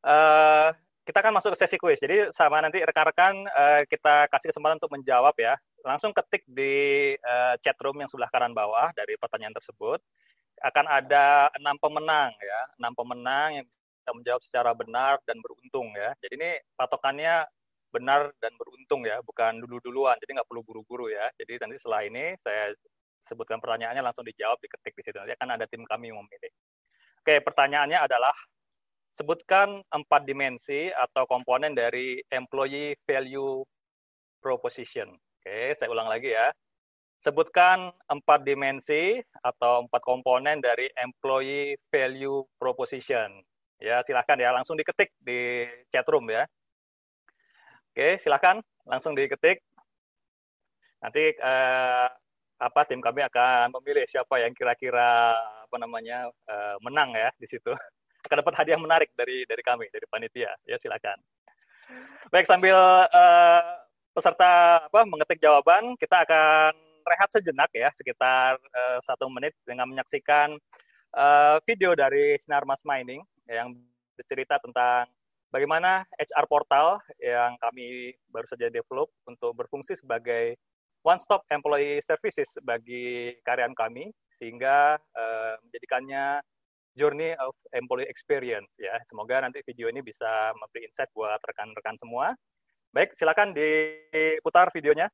[0.00, 0.72] Uh,
[1.04, 2.00] kita akan masuk ke sesi quiz.
[2.00, 5.60] Jadi sama nanti rekan-rekan uh, kita kasih kesempatan untuk menjawab ya.
[5.84, 10.00] Langsung ketik di uh, chat room yang sebelah kanan bawah dari pertanyaan tersebut
[10.60, 16.12] akan ada enam pemenang ya, enam pemenang yang bisa menjawab secara benar dan beruntung ya.
[16.20, 17.48] Jadi ini patokannya
[17.90, 20.20] benar dan beruntung ya, bukan dulu-duluan.
[20.20, 21.32] Jadi nggak perlu buru-buru ya.
[21.40, 22.76] Jadi nanti setelah ini saya
[23.30, 25.16] sebutkan pertanyaannya langsung dijawab, diketik di situ.
[25.16, 26.50] Nanti akan ada tim kami memilih.
[27.22, 28.34] Oke, pertanyaannya adalah
[29.14, 33.62] sebutkan empat dimensi atau komponen dari employee value
[34.42, 35.14] proposition.
[35.14, 36.50] Oke, saya ulang lagi ya.
[37.20, 43.44] Sebutkan empat dimensi atau empat komponen dari employee value proposition.
[43.80, 46.48] Ya, silahkan ya, langsung diketik di chat room ya.
[47.92, 49.60] Oke, silahkan langsung diketik.
[51.00, 52.08] Nanti eh,
[52.60, 55.32] apa tim kami akan memilih siapa yang kira-kira
[55.64, 57.72] apa namanya eh, menang ya di situ.
[58.20, 60.52] Akan dapat hadiah menarik dari dari kami, dari panitia.
[60.68, 61.16] Ya, silakan.
[62.28, 62.76] Baik, sambil
[63.08, 63.62] eh,
[64.12, 70.54] peserta apa mengetik jawaban, kita akan rehat sejenak ya, sekitar uh, satu menit dengan menyaksikan
[71.16, 73.74] uh, video dari Sinar Mas Mining yang
[74.14, 75.08] bercerita tentang
[75.48, 80.60] bagaimana HR portal yang kami baru saja develop untuk berfungsi sebagai
[81.00, 86.44] one-stop employee services bagi karyawan kami, sehingga uh, menjadikannya
[86.98, 88.96] journey of employee experience ya.
[89.08, 92.34] Semoga nanti video ini bisa memberi insight buat rekan-rekan semua.
[92.90, 95.06] Baik, silakan diputar videonya.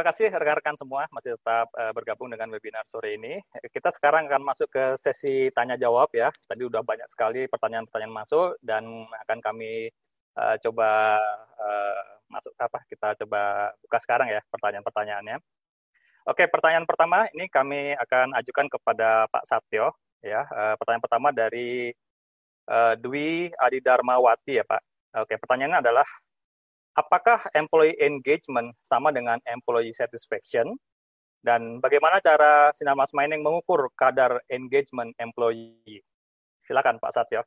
[0.00, 3.36] Terima kasih rekan-rekan semua masih tetap uh, bergabung dengan webinar sore ini.
[3.68, 6.32] Kita sekarang akan masuk ke sesi tanya jawab ya.
[6.48, 9.92] Tadi udah banyak sekali pertanyaan-pertanyaan masuk dan akan kami
[10.40, 11.20] uh, coba
[11.52, 12.00] uh,
[12.32, 12.80] masuk apa?
[12.88, 15.36] Kita coba buka sekarang ya pertanyaan-pertanyaannya.
[16.32, 19.92] Oke, pertanyaan pertama ini kami akan ajukan kepada Pak Satyo
[20.24, 20.48] ya.
[20.48, 21.92] Uh, pertanyaan pertama dari
[22.72, 24.80] uh, Dwi Adi Darmawati ya Pak.
[25.28, 26.08] Oke, pertanyaannya adalah
[26.94, 30.74] apakah employee engagement sama dengan employee satisfaction?
[31.40, 36.04] Dan bagaimana cara Sinar Mas Mining mengukur kadar engagement employee?
[36.68, 37.42] Silakan Pak Satyo.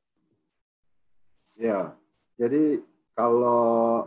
[1.53, 1.93] Ya,
[2.33, 2.81] jadi
[3.13, 4.01] kalau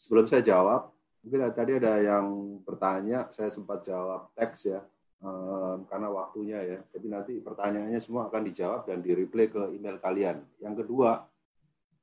[0.00, 0.88] sebelum saya jawab,
[1.20, 4.80] mungkin tadi ada yang bertanya, saya sempat jawab teks ya,
[5.20, 6.78] um, karena waktunya ya.
[6.96, 10.40] Jadi nanti pertanyaannya semua akan dijawab dan di replay ke email kalian.
[10.64, 11.28] Yang kedua,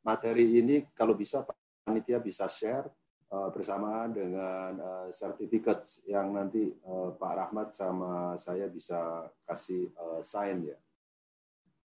[0.06, 1.42] materi ini kalau bisa
[1.84, 2.88] panitia bisa share
[3.30, 10.24] uh, bersamaan dengan uh, sertifikat yang nanti uh, Pak Rahmat sama saya bisa kasih uh,
[10.24, 10.80] sign ya.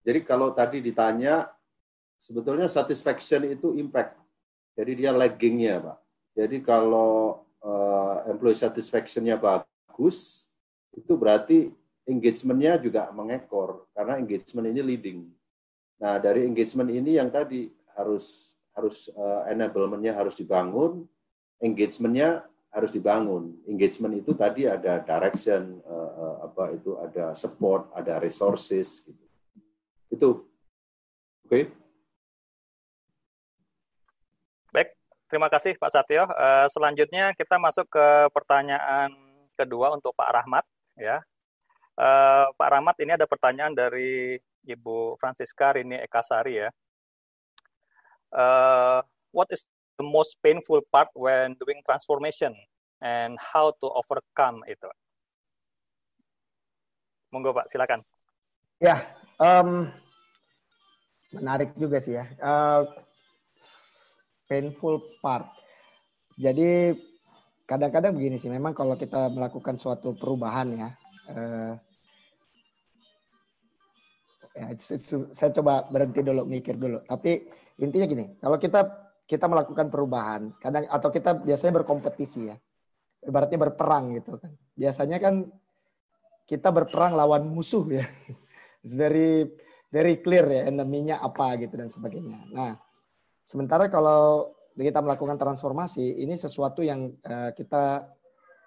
[0.03, 1.47] Jadi kalau tadi ditanya,
[2.19, 4.19] sebetulnya satisfaction itu impact.
[4.75, 5.97] Jadi dia laggingnya, Pak.
[6.33, 10.49] Jadi kalau uh, employee satisfaction-nya bagus,
[10.91, 11.71] itu berarti
[12.03, 15.19] engagement-nya juga mengekor, karena engagement ini leading.
[16.03, 21.05] Nah, dari engagement ini yang tadi harus harus uh, enablement-nya harus dibangun,
[21.61, 22.43] engagement-nya
[22.73, 23.53] harus dibangun.
[23.69, 29.25] Engagement itu tadi ada direction, uh, apa itu ada support, ada resources, gitu.
[30.09, 30.29] Itu,
[31.45, 31.49] oke?
[31.49, 31.63] Okay?
[34.73, 34.89] Baik,
[35.29, 36.25] terima kasih Pak Satyo.
[36.33, 39.13] Uh, selanjutnya kita masuk ke pertanyaan
[39.53, 40.65] kedua untuk Pak Rahmat,
[40.97, 41.21] ya.
[41.93, 46.73] Uh, Pak Rahmat, ini ada pertanyaan dari Ibu Francisca Rini Ekasari ya.
[48.33, 49.61] Uh, what is
[50.01, 52.57] the most painful part when doing transformation
[53.05, 54.89] and how to overcome itu?
[57.29, 58.01] Monggo Pak, silakan.
[58.81, 59.05] Ya,
[59.37, 59.89] um,
[61.33, 62.25] menarik juga sih ya.
[62.41, 62.89] Uh,
[64.49, 65.49] painful part.
[66.37, 66.97] Jadi
[67.69, 70.89] kadang-kadang begini sih, memang kalau kita melakukan suatu perubahan ya,
[71.29, 71.73] uh,
[74.57, 74.65] ya
[75.33, 77.01] saya coba berhenti dulu, mikir dulu.
[77.05, 77.45] Tapi
[77.81, 78.81] intinya gini, kalau kita
[79.23, 82.55] kita melakukan perubahan, kadang atau kita biasanya berkompetisi ya,
[83.23, 84.51] ibaratnya berperang gitu kan.
[84.75, 85.47] Biasanya kan
[86.45, 88.05] kita berperang lawan musuh ya.
[88.83, 89.47] It's very
[89.93, 92.51] very clear ya eneminya apa gitu dan sebagainya.
[92.51, 92.75] Nah,
[93.47, 98.09] sementara kalau kita melakukan transformasi, ini sesuatu yang uh, kita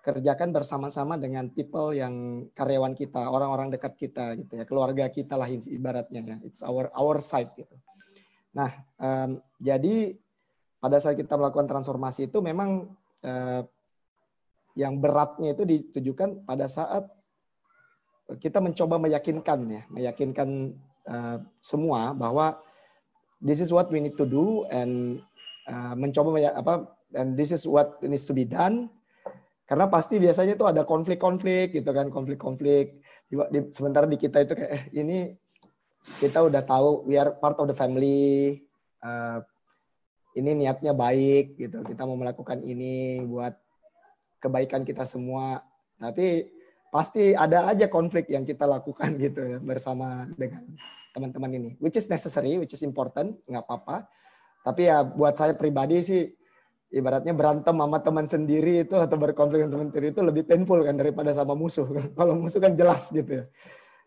[0.07, 5.51] kerjakan bersama-sama dengan people yang karyawan kita, orang-orang dekat kita gitu ya, keluarga kita lah
[5.51, 6.37] ibaratnya ya.
[6.47, 7.75] It's our our side gitu.
[8.57, 9.31] Nah, um,
[9.61, 10.17] jadi
[10.81, 12.89] pada saat kita melakukan transformasi itu memang
[13.21, 13.65] eh,
[14.77, 17.09] yang beratnya itu ditujukan pada saat
[18.39, 20.75] kita mencoba meyakinkan ya, meyakinkan
[21.07, 22.59] uh, semua bahwa
[23.39, 25.23] this is what we need to do and
[25.71, 28.91] uh, mencoba apa and this is what needs to be done.
[29.67, 33.03] Karena pasti biasanya itu ada konflik-konflik gitu kan, konflik-konflik.
[33.75, 35.19] Sementara di kita itu kayak eh, ini
[36.23, 38.63] kita udah tahu we are part of the family.
[39.03, 39.43] Uh,
[40.37, 41.81] ini niatnya baik gitu.
[41.83, 43.57] Kita mau melakukan ini buat
[44.41, 45.65] kebaikan kita semua.
[45.97, 46.45] Tapi
[46.93, 50.65] pasti ada aja konflik yang kita lakukan gitu ya bersama dengan
[51.17, 51.71] teman-teman ini.
[51.81, 54.07] Which is necessary which is important nggak apa-apa.
[54.67, 56.23] Tapi ya buat saya pribadi sih
[56.91, 61.01] ibaratnya berantem sama teman sendiri itu atau berkonflik dengan teman sendiri itu lebih painful kan
[61.01, 61.89] daripada sama musuh.
[62.19, 63.45] Kalau musuh kan jelas gitu ya.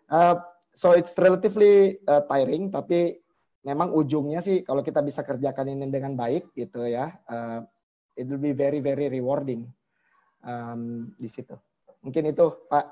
[0.10, 0.38] Uh,
[0.80, 3.20] so it's relatively uh, tiring tapi
[3.68, 7.60] memang ujungnya sih kalau kita bisa kerjakan ini dengan baik gitu ya, uh,
[8.16, 9.68] it will be very very rewarding
[10.48, 11.56] um, di situ.
[12.00, 12.86] Mungkin itu Pak.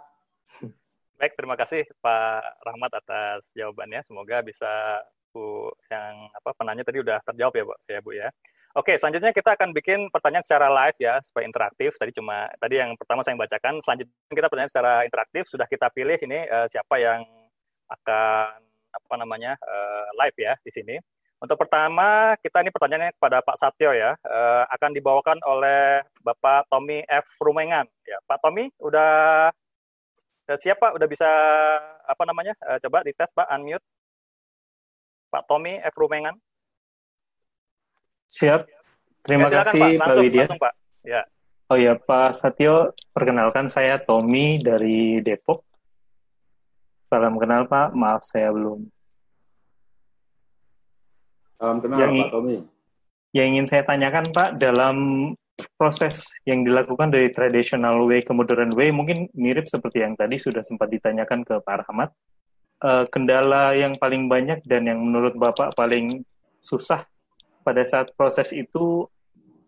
[1.17, 4.05] Baik, terima kasih Pak Rahmat atas jawabannya.
[4.05, 5.01] Semoga bisa
[5.33, 8.29] Bu yang apa penanya tadi udah terjawab ya Bu ya Bu ya.
[8.77, 11.97] Oke, selanjutnya kita akan bikin pertanyaan secara live ya supaya interaktif.
[11.97, 13.81] Tadi cuma tadi yang pertama saya bacakan.
[13.81, 15.43] Selanjutnya kita pertanyaan secara interaktif.
[15.49, 17.25] Sudah kita pilih ini uh, siapa yang
[17.87, 18.59] akan
[18.91, 20.95] apa namanya uh, live ya di sini.
[21.37, 27.05] Untuk pertama, kita ini pertanyaannya kepada Pak Satyo ya, uh, akan dibawakan oleh Bapak Tommy
[27.05, 27.29] F.
[27.37, 27.85] Rumengan.
[28.09, 29.53] Ya, Pak Tommy, udah
[30.57, 30.97] siap Pak?
[30.97, 31.29] Udah bisa
[32.09, 32.57] apa namanya?
[32.65, 33.85] Uh, coba dites Pak, unmute.
[35.29, 35.93] Pak Tommy F.
[35.93, 36.33] Rumengan.
[38.25, 38.65] Siap.
[39.21, 40.41] Terima ya, kasih Pak, langsung, Pak Widya.
[40.41, 40.73] Langsung, Pak.
[41.05, 41.21] Ya.
[41.69, 45.61] Oh ya, Pak Satyo, perkenalkan saya Tommy dari Depok.
[47.07, 48.83] Salam kenal Pak, maaf saya belum.
[51.55, 52.57] Salam kenal yang, Pak Tommy.
[53.31, 54.95] Yang ingin saya tanyakan Pak, dalam
[55.79, 60.61] proses yang dilakukan dari traditional way ke modern way mungkin mirip seperti yang tadi sudah
[60.61, 62.11] sempat ditanyakan ke Pak Rahmat.
[62.77, 66.21] Uh, kendala yang paling banyak dan yang menurut Bapak paling
[66.61, 67.07] susah
[67.65, 69.07] pada saat proses itu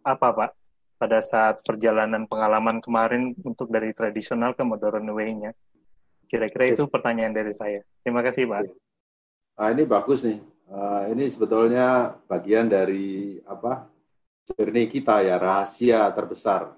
[0.04, 0.52] apa Pak?
[1.00, 5.56] Pada saat perjalanan pengalaman kemarin untuk dari tradisional ke modern way-nya.
[6.30, 7.82] Kira-kira itu pertanyaan dari saya.
[8.06, 8.70] Terima kasih, Pak.
[9.58, 10.38] Nah, ini bagus nih.
[10.70, 13.90] Uh, ini sebetulnya bagian dari apa
[14.46, 16.78] journey kita ya rahasia terbesar.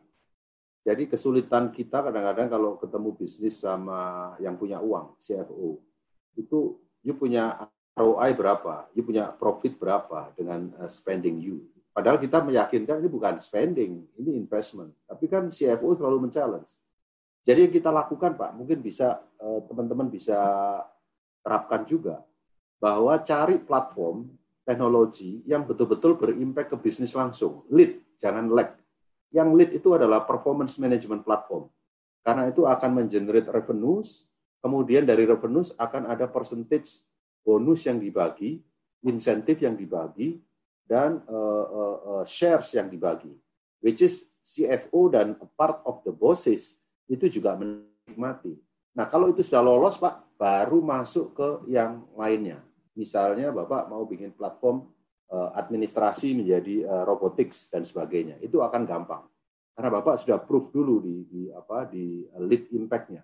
[0.82, 5.78] Jadi kesulitan kita kadang-kadang kalau ketemu bisnis sama yang punya uang, CFO,
[6.40, 11.62] itu you punya ROI berapa, you punya profit berapa dengan uh, spending you.
[11.92, 14.96] Padahal kita meyakinkan ini bukan spending, ini investment.
[15.06, 16.81] Tapi kan CFO selalu men-challenge.
[17.42, 20.38] Jadi yang kita lakukan Pak, mungkin bisa uh, teman-teman bisa
[21.42, 22.22] terapkan juga
[22.78, 24.30] bahwa cari platform
[24.62, 27.66] teknologi yang betul-betul berimpact ke bisnis langsung.
[27.74, 28.78] Lead, jangan lag.
[29.34, 31.66] Yang lead itu adalah performance management platform.
[32.22, 34.30] Karena itu akan mengenerate revenues,
[34.62, 37.02] kemudian dari revenues akan ada percentage
[37.42, 38.62] bonus yang dibagi,
[39.02, 40.38] insentif yang dibagi,
[40.86, 43.34] dan uh, uh, uh, shares yang dibagi.
[43.82, 46.81] Which is CFO dan part of the bosses
[47.12, 48.56] itu juga menikmati.
[48.96, 54.36] Nah, kalau itu sudah lolos, Pak, baru masuk ke yang lainnya Misalnya Bapak mau bikin
[54.36, 54.84] platform
[55.32, 59.24] uh, administrasi menjadi uh, robotics dan sebagainya, itu akan gampang.
[59.72, 63.24] Karena Bapak sudah proof dulu di, di apa di lead impact-nya.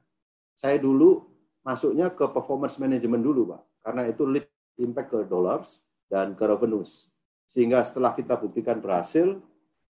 [0.55, 1.27] Saya dulu
[1.68, 3.61] masuknya ke performance management dulu, Pak.
[3.84, 4.47] Karena itu lead
[4.80, 7.11] impact ke dollars dan ke revenues.
[7.43, 9.35] Sehingga setelah kita buktikan berhasil,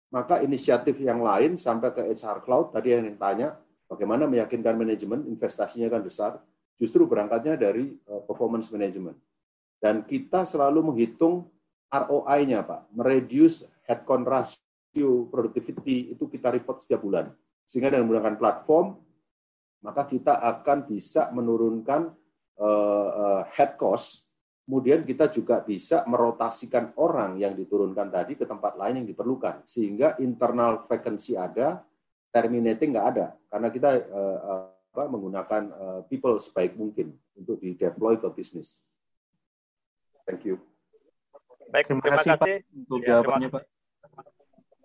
[0.09, 3.53] maka inisiatif yang lain sampai ke HR Cloud, tadi yang tanya,
[3.87, 6.31] bagaimana meyakinkan manajemen, investasinya kan besar,
[6.77, 9.17] justru berangkatnya dari uh, performance management.
[9.81, 11.47] Dan kita selalu menghitung
[11.87, 12.91] ROI-nya, Pak.
[12.93, 17.31] Mereduce headcount ratio productivity itu kita report setiap bulan.
[17.63, 18.95] Sehingga dengan menggunakan platform,
[19.83, 22.11] maka kita akan bisa menurunkan
[22.59, 24.25] uh, head cost.
[24.67, 29.63] Kemudian kita juga bisa merotasikan orang yang diturunkan tadi ke tempat lain yang diperlukan.
[29.63, 31.87] Sehingga internal vacancy ada,
[32.37, 33.25] terminating nggak ada.
[33.49, 34.37] Karena kita uh,
[34.93, 38.85] uh, menggunakan uh, people sebaik mungkin untuk di-deploy ke bisnis.
[40.29, 40.61] Thank you.
[41.73, 43.63] Baik, terima, terima kasih, kasih Pak, untuk ya, jawabannya Pak.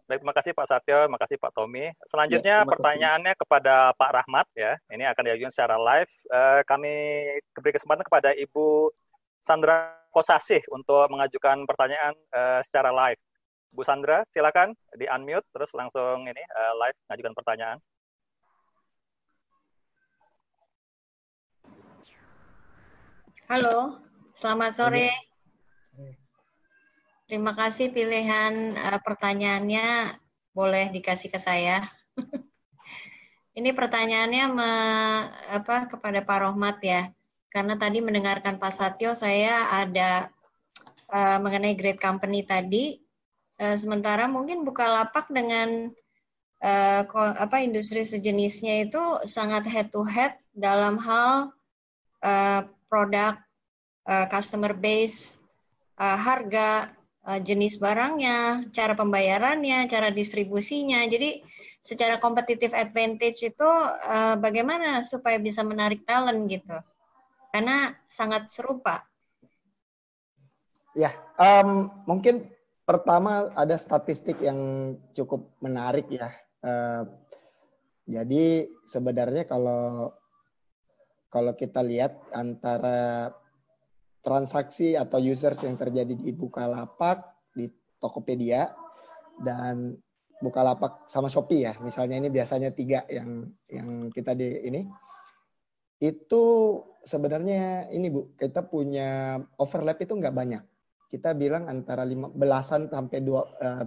[0.02, 1.86] Baik, terima kasih Pak Satyo, terima kasih Pak Tommy.
[2.04, 3.42] Selanjutnya ya, pertanyaannya kasih.
[3.46, 4.72] kepada Pak Rahmat ya.
[4.90, 6.12] Ini akan diajukan secara live.
[6.28, 6.92] Uh, kami
[7.54, 8.90] beri kesempatan kepada Ibu
[9.40, 13.20] Sandra Kosasih untuk mengajukan pertanyaan uh, secara live.
[13.72, 17.78] Bu Sandra, silakan di unmute terus langsung ini uh, live mengajukan pertanyaan.
[23.48, 23.96] Halo,
[24.36, 25.08] selamat sore.
[27.24, 30.20] Terima kasih pilihan uh, pertanyaannya
[30.52, 31.80] boleh dikasih ke saya.
[33.58, 34.70] Ini pertanyaannya me,
[35.52, 37.12] apa kepada Pak Rohmat ya.
[37.52, 40.32] Karena tadi mendengarkan Pak Satyo saya ada
[41.12, 43.01] uh, mengenai great company tadi.
[43.62, 45.94] Uh, sementara mungkin Bukalapak dengan
[46.66, 47.02] uh,
[47.38, 51.54] apa industri sejenisnya itu sangat head to head dalam hal
[52.26, 53.38] uh, produk,
[54.10, 55.38] uh, customer base,
[55.94, 56.90] uh, harga,
[57.22, 61.06] uh, jenis barangnya, cara pembayarannya, cara distribusinya.
[61.06, 61.46] Jadi
[61.78, 63.70] secara competitive advantage itu
[64.10, 66.78] uh, bagaimana supaya bisa menarik talent gitu?
[67.54, 69.06] Karena sangat serupa.
[70.92, 72.51] Ya, um, mungkin
[72.82, 76.30] pertama ada statistik yang cukup menarik ya.
[76.62, 77.06] Uh,
[78.06, 80.14] jadi sebenarnya kalau
[81.32, 83.32] kalau kita lihat antara
[84.22, 87.24] transaksi atau users yang terjadi di Bukalapak,
[87.56, 87.66] di
[87.98, 88.70] Tokopedia,
[89.40, 89.96] dan
[90.42, 94.82] Bukalapak sama Shopee ya, misalnya ini biasanya tiga yang yang kita di ini,
[96.02, 96.42] itu
[97.06, 100.62] sebenarnya ini Bu, kita punya overlap itu nggak banyak.
[101.12, 103.84] Kita bilang antara lima belasan sampai dua eh,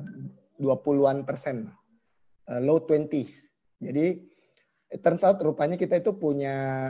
[0.62, 1.68] dua puluhan persen,
[2.48, 3.50] uh, low twenties.
[3.82, 4.22] Jadi
[4.94, 6.88] it turns out rupanya kita itu punya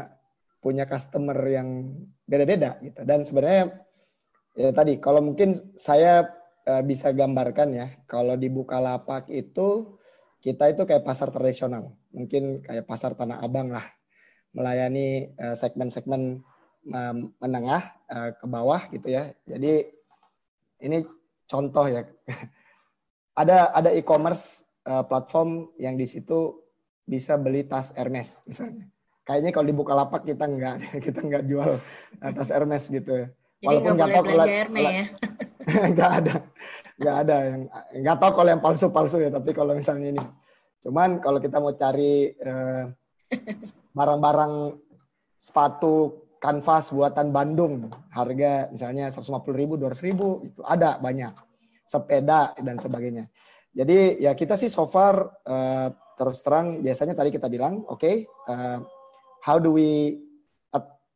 [0.62, 1.96] punya customer yang
[2.28, 3.00] beda-beda gitu.
[3.08, 3.80] Dan sebenarnya
[4.60, 6.30] ya tadi kalau mungkin saya
[6.68, 9.98] uh, bisa gambarkan ya, kalau di Bukalapak itu
[10.46, 13.88] kita itu kayak pasar tradisional, mungkin kayak pasar Tanah Abang lah,
[14.54, 16.22] melayani segmen eh, segmen-segmen
[17.42, 17.82] menengah
[18.38, 19.34] ke bawah gitu ya.
[19.50, 19.90] Jadi
[20.86, 21.02] ini
[21.50, 22.06] contoh ya.
[23.42, 26.62] ada ada e-commerce uh, platform yang di situ
[27.04, 28.88] bisa beli tas Hermes misalnya
[29.26, 30.76] kayaknya kalau dibuka lapak kita nggak
[31.06, 31.82] kita nggak jual
[32.22, 33.28] atas Hermes gitu.
[33.60, 35.06] Jadi Walaupun nggak tahu kalau Hermes ya.
[35.98, 36.36] nggak ada
[36.96, 37.62] nggak ada yang
[38.06, 40.24] nggak tahu kalau yang palsu-palsu ya tapi kalau misalnya ini
[40.86, 42.84] cuman kalau kita mau cari eh,
[43.98, 44.78] barang-barang
[45.42, 47.90] sepatu kanvas buatan Bandung.
[48.14, 51.34] Harga misalnya 150 ribu 200 ribu itu ada banyak.
[51.90, 53.26] Sepeda dan sebagainya.
[53.74, 58.16] Jadi ya kita sih so far uh, terus terang biasanya tadi kita bilang oke okay,
[58.48, 58.80] uh,
[59.44, 60.22] how do we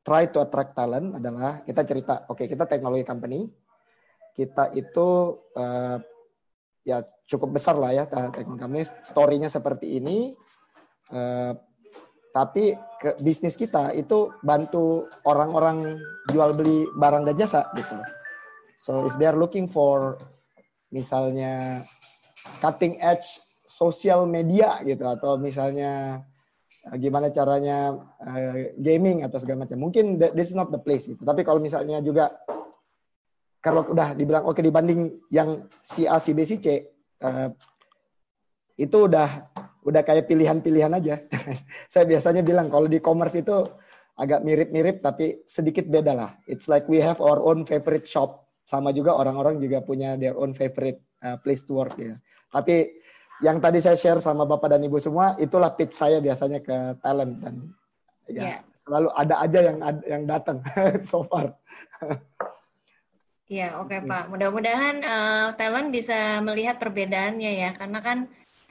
[0.09, 3.45] try to attract talent adalah kita cerita, oke okay, kita teknologi company,
[4.33, 6.01] kita itu uh,
[6.81, 10.33] ya cukup besar lah ya teknik kami story-nya seperti ini.
[11.13, 11.53] Uh,
[12.35, 15.97] tapi ke bisnis kita itu bantu orang-orang
[16.29, 17.97] jual beli barang dan jasa gitu.
[18.79, 20.19] So if they are looking for
[20.93, 21.83] misalnya
[22.63, 23.25] cutting edge
[23.65, 26.23] social media gitu atau misalnya
[26.87, 31.21] uh, gimana caranya uh, gaming atau segala macam, mungkin this is not the place gitu.
[31.23, 32.35] Tapi kalau misalnya juga
[33.59, 36.87] kalau udah dibilang oke okay, dibanding yang si A, si B, si C,
[37.23, 37.51] uh,
[38.79, 39.51] itu udah
[39.89, 41.25] udah kayak pilihan-pilihan aja.
[41.93, 43.65] Saya biasanya bilang kalau di commerce itu
[44.19, 46.31] agak mirip-mirip tapi sedikit beda lah.
[46.45, 48.45] It's like we have our own favorite shop.
[48.69, 52.13] Sama juga orang-orang juga punya their own favorite uh, place to work ya.
[52.53, 53.01] Tapi
[53.41, 57.39] yang tadi saya share sama Bapak dan Ibu semua, itulah pitch saya biasanya ke talent
[57.41, 57.55] dan
[58.29, 58.59] ya yeah.
[58.85, 60.61] selalu ada aja yang yang datang
[61.09, 61.55] so far.
[63.49, 64.29] Iya, oke okay, Pak.
[64.29, 68.29] Mudah-mudahan uh, talent bisa melihat perbedaannya ya, karena kan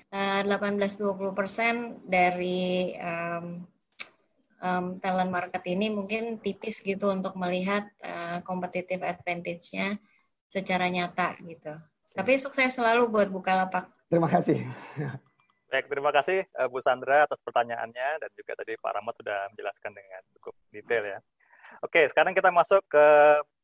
[0.08, 3.60] 18-20 persen dari um,
[4.64, 10.00] um, talent market ini mungkin tipis gitu untuk melihat uh, competitive advantage-nya
[10.48, 11.76] secara nyata gitu.
[12.16, 13.92] Tapi sukses selalu buat Bukalapak.
[14.08, 14.64] Terima kasih.
[15.68, 20.22] Baik, terima kasih Bu Sandra atas pertanyaannya dan juga tadi Pak Rahmat sudah menjelaskan dengan
[20.40, 21.18] cukup detail ya.
[21.84, 23.06] Oke, sekarang kita masuk ke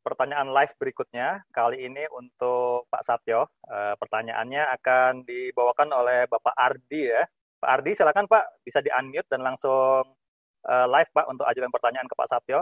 [0.05, 1.41] pertanyaan live berikutnya.
[1.49, 3.49] Kali ini untuk Pak Satyo.
[3.65, 7.25] Uh, pertanyaannya akan dibawakan oleh Bapak Ardi ya.
[7.59, 10.05] Pak Ardi, silakan Pak, bisa di-unmute dan langsung
[10.69, 12.61] uh, live Pak untuk ajukan pertanyaan ke Pak Satyo.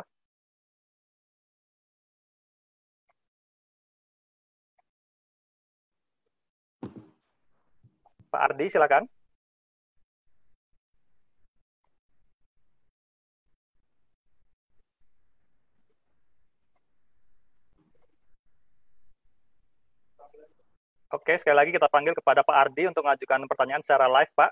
[8.32, 9.21] Pak Ardi, silakan.
[21.12, 24.51] Oke, sekali lagi kita panggil kepada Pak Ardi untuk mengajukan pertanyaan secara live, Pak.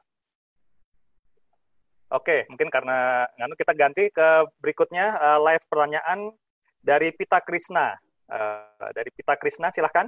[2.13, 6.37] Oke, mungkin karena nganu kita ganti ke berikutnya uh, live pertanyaan
[6.85, 7.97] dari Pita Krisna.
[8.29, 10.05] Uh, dari Pita Krisna, silahkan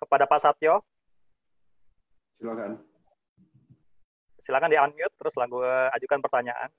[0.00, 0.80] kepada Pak Satyo.
[2.40, 2.80] Silakan.
[4.40, 6.72] Silakan di unmute terus lagu uh, ajukan pertanyaan.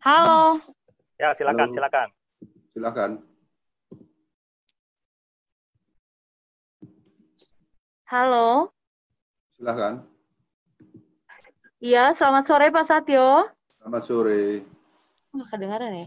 [0.00, 0.56] Halo.
[1.20, 1.74] Ya, silakan, Halo.
[1.76, 2.08] silakan.
[2.72, 3.10] Silakan.
[8.08, 8.72] Halo.
[9.60, 10.08] Silakan.
[11.84, 13.52] Iya, selamat sore Pak Satyo.
[13.78, 14.64] Selamat sore.
[15.36, 16.06] Oh, kedengaran ya?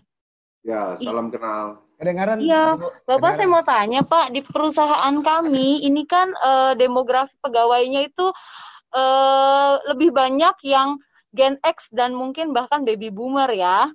[0.62, 1.66] Ya, salam I kenal.
[2.02, 2.38] Kedengaran?
[2.42, 3.38] Iya, Bapak kedengaran.
[3.38, 8.26] saya mau tanya Pak, di perusahaan kami ini kan uh, demografi pegawainya itu
[8.98, 10.98] uh, lebih banyak yang
[11.32, 13.88] Gen X dan mungkin bahkan baby boomer ya.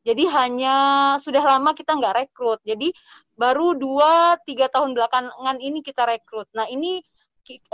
[0.00, 0.76] Jadi hanya
[1.20, 2.60] sudah lama kita nggak rekrut.
[2.64, 2.94] Jadi
[3.36, 6.48] baru dua tiga tahun belakangan ini kita rekrut.
[6.56, 7.04] Nah ini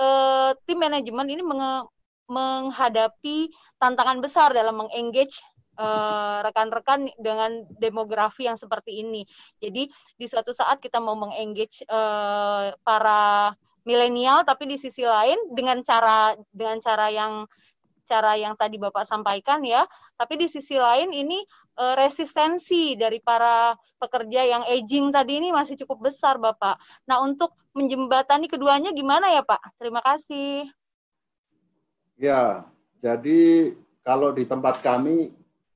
[0.01, 1.87] uh, tim manajemen ini menge
[2.27, 5.39] menghadapi tantangan besar dalam mengengage
[5.79, 9.23] eh, rekan-rekan dengan demografi yang seperti ini.
[9.63, 9.87] Jadi
[10.19, 13.55] di suatu saat kita mau mengengage uh, para
[13.87, 17.47] milenial, tapi di sisi lain dengan cara dengan cara yang
[18.07, 19.83] cara yang tadi Bapak sampaikan ya,
[20.15, 21.43] tapi di sisi lain ini
[21.77, 26.79] uh, resistensi dari para pekerja yang aging tadi ini masih cukup besar Bapak.
[27.05, 29.77] Nah, untuk menjembatani keduanya gimana ya Pak?
[29.77, 30.71] Terima kasih.
[32.17, 32.65] Ya,
[32.97, 35.35] jadi kalau di tempat kami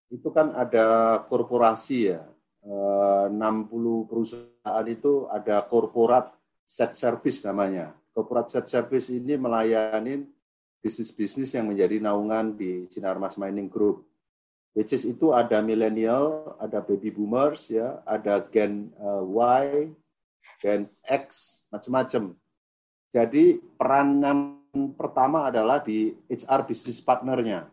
[0.08, 2.24] itu kan ada korporasi ya.
[2.60, 6.32] 60 eh, perusahaan itu ada korporat
[6.64, 7.96] set service namanya.
[8.12, 10.28] Korporat set service ini melayani
[10.80, 14.04] bisnis-bisnis yang menjadi naungan di Sinar Mas Mining Group.
[14.72, 19.90] Which is itu ada milenial, ada baby boomers, ya, ada Gen uh, Y,
[20.62, 22.38] Gen X, macam-macam.
[23.10, 24.62] Jadi peranan
[24.94, 27.66] pertama adalah di HR business partnernya.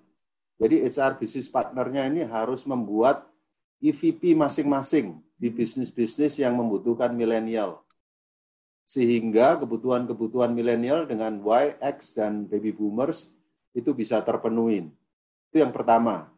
[0.57, 3.29] Jadi HR business partnernya ini harus membuat
[3.77, 7.85] EVP masing-masing di bisnis-bisnis yang membutuhkan milenial
[8.87, 13.27] sehingga kebutuhan-kebutuhan milenial dengan Y, X, dan baby boomers
[13.75, 14.87] itu bisa terpenuhi.
[15.51, 16.31] Itu yang pertama.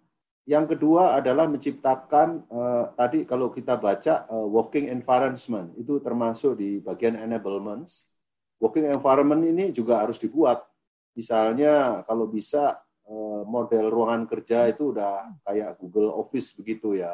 [0.50, 6.82] Yang kedua adalah menciptakan eh, tadi kalau kita baca eh, working environment itu termasuk di
[6.82, 8.10] bagian enablements.
[8.58, 10.66] Working environment ini juga harus dibuat.
[11.14, 17.14] Misalnya kalau bisa eh, model ruangan kerja itu udah kayak Google Office begitu ya.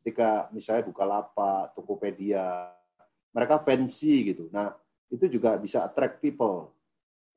[0.00, 2.79] Ketika misalnya buka lapak, Tokopedia,
[3.30, 4.50] mereka fancy gitu.
[4.50, 4.74] Nah,
[5.10, 6.70] itu juga bisa attract people.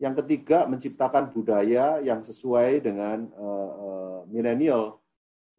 [0.02, 5.00] Yang ketiga, menciptakan budaya yang sesuai dengan uh, uh, milenial.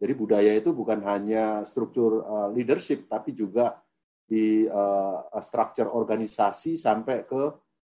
[0.02, 3.78] Jadi budaya itu bukan hanya struktur uh, leadership, tapi juga
[4.26, 7.42] di uh, struktur organisasi sampai ke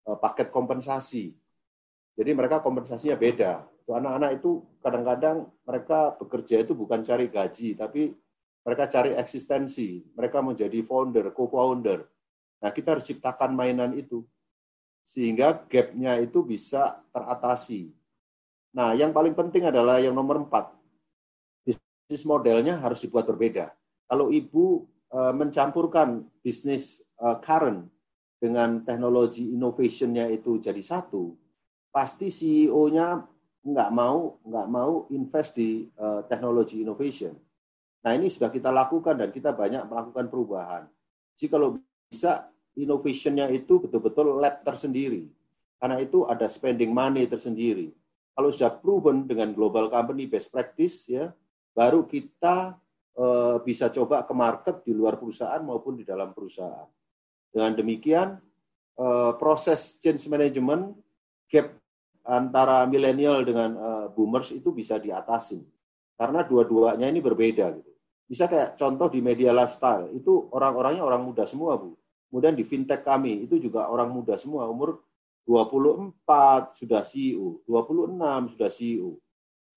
[0.06, 1.35] uh, paket kompensasi.
[2.16, 3.66] Jadi mereka kompensasinya beda.
[3.86, 8.10] Anak-anak itu kadang-kadang mereka bekerja itu bukan cari gaji, tapi
[8.66, 10.02] mereka cari eksistensi.
[10.16, 12.02] Mereka menjadi founder, co-founder.
[12.61, 14.24] Nah, kita harus ciptakan mainan itu
[15.07, 17.95] sehingga gap-nya itu bisa teratasi.
[18.74, 20.74] Nah, yang paling penting adalah yang nomor empat,
[21.62, 23.70] bisnis modelnya harus dibuat berbeda.
[24.11, 24.83] Kalau ibu
[25.15, 27.87] uh, mencampurkan bisnis uh, current
[28.43, 31.39] dengan teknologi innovation-nya itu jadi satu,
[31.95, 33.23] pasti CEO-nya
[33.66, 37.35] nggak mau nggak mau invest di uh, teknologi innovation.
[38.07, 40.83] Nah ini sudah kita lakukan dan kita banyak melakukan perubahan.
[41.35, 41.74] Jadi kalau
[42.11, 45.27] bisa innovation-nya itu betul-betul lab tersendiri.
[45.77, 47.93] Karena itu ada spending money tersendiri.
[48.37, 51.33] Kalau sudah proven dengan global company best practice, ya,
[51.73, 52.77] baru kita
[53.16, 56.89] uh, bisa coba ke market di luar perusahaan maupun di dalam perusahaan.
[57.49, 58.37] Dengan demikian,
[59.01, 60.93] uh, proses change management
[61.49, 61.73] gap
[62.28, 65.65] antara milenial dengan uh, boomers itu bisa diatasi.
[66.16, 67.73] Karena dua-duanya ini berbeda.
[67.73, 67.95] Gitu.
[68.27, 71.94] Bisa kayak contoh di media lifestyle, itu orang-orangnya orang muda semua, Bu.
[72.27, 74.98] Kemudian di fintech kami itu juga orang muda semua, umur
[75.47, 79.23] 24 sudah CEO, 26 sudah CEO.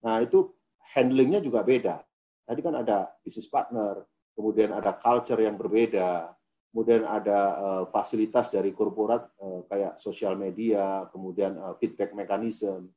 [0.02, 0.50] Nah itu
[0.98, 2.02] handlingnya juga beda.
[2.50, 4.02] Tadi kan ada business partner,
[4.34, 6.34] kemudian ada culture yang berbeda,
[6.74, 12.90] kemudian ada uh, fasilitas dari korporat uh, kayak sosial media, kemudian uh, feedback mechanism,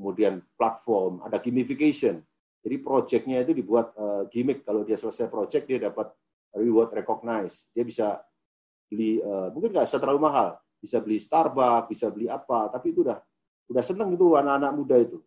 [0.00, 2.24] kemudian platform, ada gamification.
[2.64, 4.64] Jadi projectnya itu dibuat uh, gimmick.
[4.64, 6.08] Kalau dia selesai project, dia dapat
[6.56, 7.68] reward recognize.
[7.76, 8.24] Dia bisa
[8.88, 10.48] beli uh, mungkin nggak usah terlalu mahal.
[10.78, 13.18] Bisa beli Starbucks bisa beli apa tapi itu udah
[13.68, 15.18] udah seneng itu anak-anak muda itu.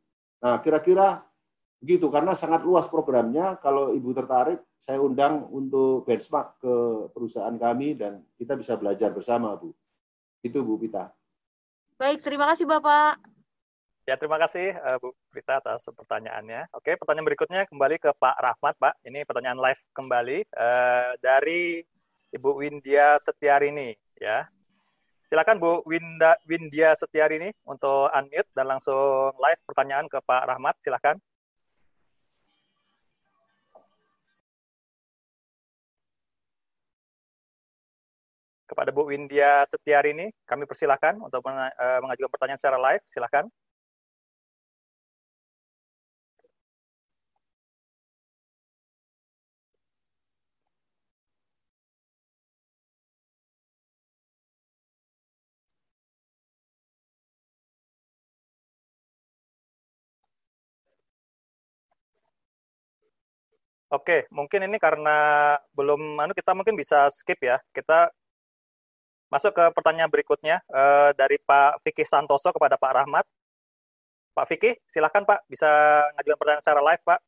[0.41, 1.21] Nah kira-kira
[1.77, 3.57] begitu karena sangat luas programnya.
[3.61, 6.73] Kalau ibu tertarik saya undang untuk benchmark ke
[7.13, 9.73] perusahaan kami dan kita bisa belajar bersama bu.
[10.41, 11.09] Itu bu Pita.
[11.97, 13.36] Baik terima kasih bapak
[14.07, 16.71] Ya, terima kasih uh, Bu Pita atas pertanyaannya.
[16.71, 18.95] Oke, pertanyaan berikutnya kembali ke Pak Rahmat, Pak.
[19.03, 21.83] Ini pertanyaan live kembali uh, dari
[22.31, 24.47] Ibu Windia Setiarini ya.
[25.27, 30.75] Silakan Bu Winda, Windia Setiarini untuk unmute dan langsung live pertanyaan ke Pak Rahmat.
[30.87, 31.19] Silakan.
[38.71, 43.03] Kepada Bu Windia Setiarini, kami persilakan untuk eh, mengajukan pertanyaan secara live.
[43.11, 43.51] Silakan.
[63.87, 65.15] Oke, mungkin ini karena
[65.71, 67.55] belum anu kita mungkin bisa skip ya.
[67.71, 68.11] Kita
[69.31, 73.25] masuk ke pertanyaan berikutnya uh, dari Pak Vicky Santoso kepada Pak Rahmat.
[74.35, 75.67] Pak Vicky, silakan Pak, bisa
[76.15, 77.19] ngajukan pertanyaan secara live, Pak.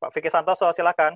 [0.00, 1.12] Pak Vicky Santoso, silakan.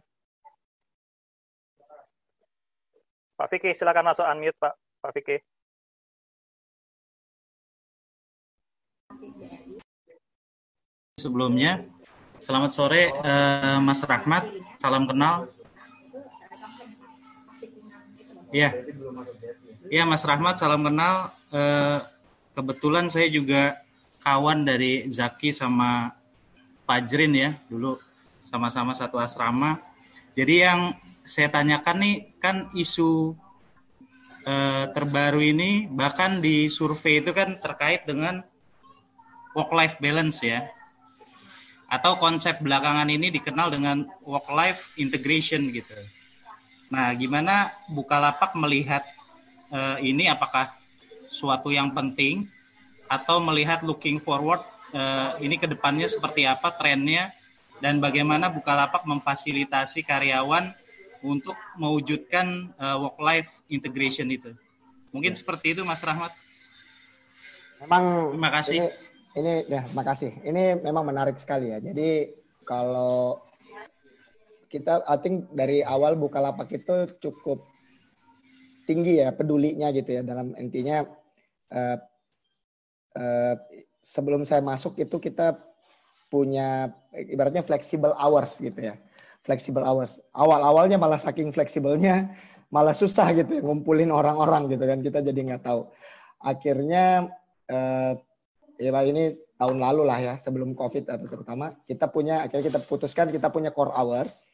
[3.38, 4.74] Pak Vicky, silakan masuk unmute, Pak.
[5.02, 5.53] Pak Vicky.
[11.24, 11.80] Sebelumnya,
[12.36, 14.44] selamat sore uh, Mas Rahmat,
[14.76, 15.48] salam kenal.
[18.52, 18.76] Iya,
[19.88, 21.32] iya Mas Rahmat, salam kenal.
[21.48, 22.04] Uh,
[22.52, 23.80] kebetulan saya juga
[24.20, 26.12] kawan dari Zaki sama
[26.84, 27.96] Fajrin ya, dulu
[28.44, 29.80] sama-sama satu asrama.
[30.36, 30.92] Jadi yang
[31.24, 33.32] saya tanyakan nih kan isu
[34.44, 38.44] uh, terbaru ini bahkan di survei itu kan terkait dengan
[39.56, 40.68] work life balance ya
[41.94, 45.94] atau konsep belakangan ini dikenal dengan work life integration gitu.
[46.90, 49.06] Nah, gimana Bukalapak melihat
[49.70, 50.74] uh, ini apakah
[51.30, 52.50] suatu yang penting
[53.06, 54.58] atau melihat looking forward
[54.90, 57.30] uh, ini ke depannya seperti apa trennya
[57.78, 60.74] dan bagaimana Bukalapak memfasilitasi karyawan
[61.22, 64.50] untuk mewujudkan uh, work life integration itu.
[65.14, 65.38] Mungkin ya.
[65.38, 66.34] seperti itu Mas Rahmat.
[67.86, 68.78] Memang Terima kasih.
[68.82, 70.30] Ini ini ya makasih.
[70.46, 71.78] Ini memang menarik sekali ya.
[71.82, 72.30] Jadi
[72.62, 73.42] kalau
[74.70, 77.62] kita I think dari awal Bukalapak itu cukup
[78.86, 81.06] tinggi ya pedulinya gitu ya dalam intinya
[81.72, 81.98] uh,
[83.16, 83.54] uh,
[84.04, 85.56] sebelum saya masuk itu kita
[86.28, 88.96] punya ibaratnya flexible hours gitu ya.
[89.44, 90.24] flexible hours.
[90.32, 92.32] Awal-awalnya malah saking fleksibelnya
[92.72, 95.84] malah susah gitu ya, ngumpulin orang-orang gitu kan kita jadi nggak tahu.
[96.40, 97.28] Akhirnya
[97.68, 98.16] eh,
[98.80, 103.30] ya ini tahun lalu lah ya sebelum covid atau terutama kita punya akhirnya kita putuskan
[103.30, 104.44] kita punya core hours.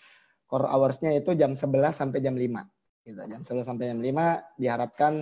[0.50, 3.06] Core hoursnya itu jam 11 sampai jam 5.
[3.06, 3.20] Gitu.
[3.30, 5.12] Jam 11 sampai jam 5 diharapkan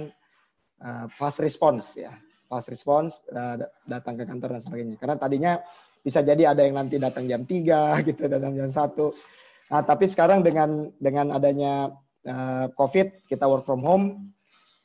[0.81, 2.17] uh, fast response ya.
[2.49, 4.97] Fast response uh, datang ke kantor dan sebagainya.
[4.97, 5.53] Karena tadinya
[6.01, 7.53] bisa jadi ada yang nanti datang jam 3
[8.09, 9.39] gitu datang jam 1
[9.69, 11.93] Nah, tapi sekarang dengan dengan adanya
[12.25, 14.33] uh, COVID, kita work from home,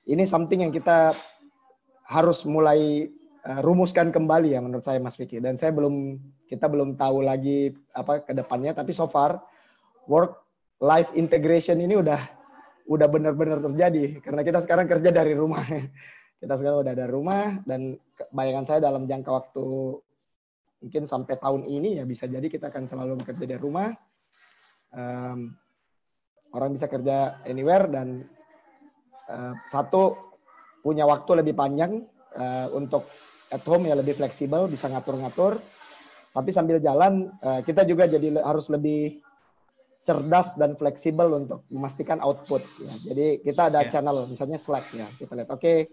[0.04, 1.16] ini something yang kita
[2.04, 3.08] harus mulai
[3.48, 5.40] uh, rumuskan kembali ya menurut saya Mas Vicky.
[5.44, 9.44] Dan saya belum kita belum tahu lagi apa ke depannya, tapi so far
[10.08, 10.44] work
[10.84, 12.20] life integration ini udah
[12.84, 15.64] udah benar-benar terjadi karena kita sekarang kerja dari rumah.
[16.44, 17.96] kita sekarang udah dari rumah dan
[18.36, 19.96] bayangan saya dalam jangka waktu
[20.84, 23.96] mungkin sampai tahun ini ya bisa jadi kita akan selalu bekerja dari rumah
[24.92, 25.56] um,
[26.52, 28.28] orang bisa kerja anywhere dan
[29.32, 30.36] uh, satu
[30.84, 32.04] punya waktu lebih panjang
[32.36, 33.08] uh, untuk
[33.54, 35.62] at home ya lebih fleksibel bisa ngatur-ngatur
[36.34, 39.22] tapi sambil jalan uh, kita juga jadi harus lebih
[40.04, 42.94] cerdas dan fleksibel untuk memastikan output ya.
[43.08, 43.92] Jadi kita ada yeah.
[43.94, 45.08] channel misalnya Slack ya.
[45.16, 45.88] Kita lihat oke okay,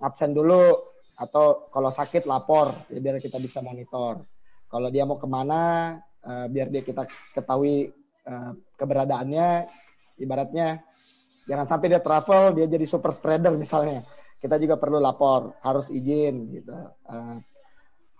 [0.00, 0.72] absen dulu
[1.20, 4.24] atau kalau sakit lapor ya, biar kita bisa monitor.
[4.70, 7.04] Kalau dia mau ke mana uh, biar dia kita
[7.36, 7.92] ketahui
[8.30, 9.64] Eh, keberadaannya
[10.20, 10.78] ibaratnya
[11.48, 14.04] jangan sampai dia travel dia jadi super spreader misalnya
[14.40, 16.72] kita juga perlu lapor harus izin gitu.
[17.04, 17.38] Uh,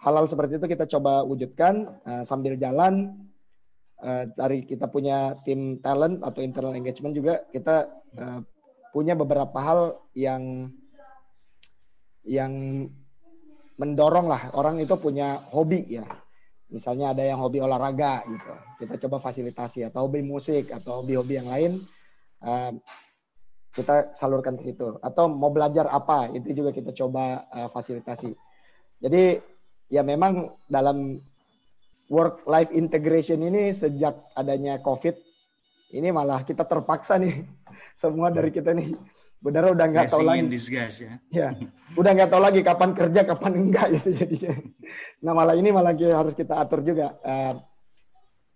[0.01, 3.17] hal-hal seperti itu kita coba wujudkan uh, sambil jalan.
[4.01, 7.93] Uh, dari kita punya tim talent atau internal engagement juga kita
[8.97, 10.73] punya beberapa hal yang
[12.25, 12.53] yang
[13.77, 14.51] mendorong lah.
[14.57, 16.09] Orang itu punya hobi ya.
[16.73, 18.53] Misalnya ada yang hobi olahraga gitu,
[18.83, 21.73] kita coba fasilitasi atau hobi musik atau hobi-hobi yang lain
[23.75, 24.99] kita salurkan ke situ.
[25.03, 28.35] Atau mau belajar apa itu juga kita coba uh, fasilitasi.
[29.01, 29.41] Jadi
[29.91, 31.19] ya memang dalam
[32.11, 35.15] work life integration ini sejak adanya COVID
[35.91, 37.47] ini malah kita terpaksa nih
[38.03, 38.95] semua dari kita nih
[39.41, 40.53] benar udah nggak tahu lagi.
[40.53, 41.13] Disguise, ya.
[41.33, 41.49] ya,
[42.01, 44.53] udah nggak tahu lagi kapan kerja, kapan enggak gitu jadinya.
[45.25, 47.17] Nah malah ini malah harus kita atur juga.
[47.25, 47.57] Uh,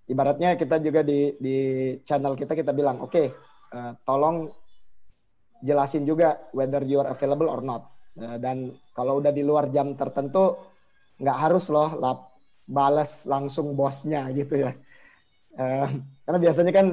[0.05, 1.57] ibaratnya kita juga di di
[2.05, 3.33] channel kita kita bilang, oke, okay,
[3.73, 4.53] uh, eh, tolong
[5.65, 7.89] jelasin juga whether you are available or not.
[8.15, 10.61] Uh, dan kalau udah di luar jam tertentu,
[11.19, 12.37] nggak harus loh lap,
[12.69, 14.77] balas langsung bosnya gitu ya.
[15.57, 15.89] Uh,
[16.29, 16.87] karena biasanya kan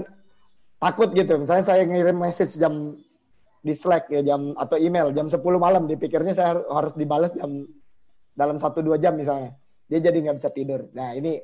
[0.80, 1.36] takut gitu.
[1.36, 2.98] Misalnya saya ngirim message jam
[3.62, 7.70] di Slack ya jam atau email jam 10 malam dipikirnya saya harus dibalas jam
[8.34, 9.54] dalam satu dua jam misalnya
[9.86, 11.38] dia jadi nggak bisa tidur nah ini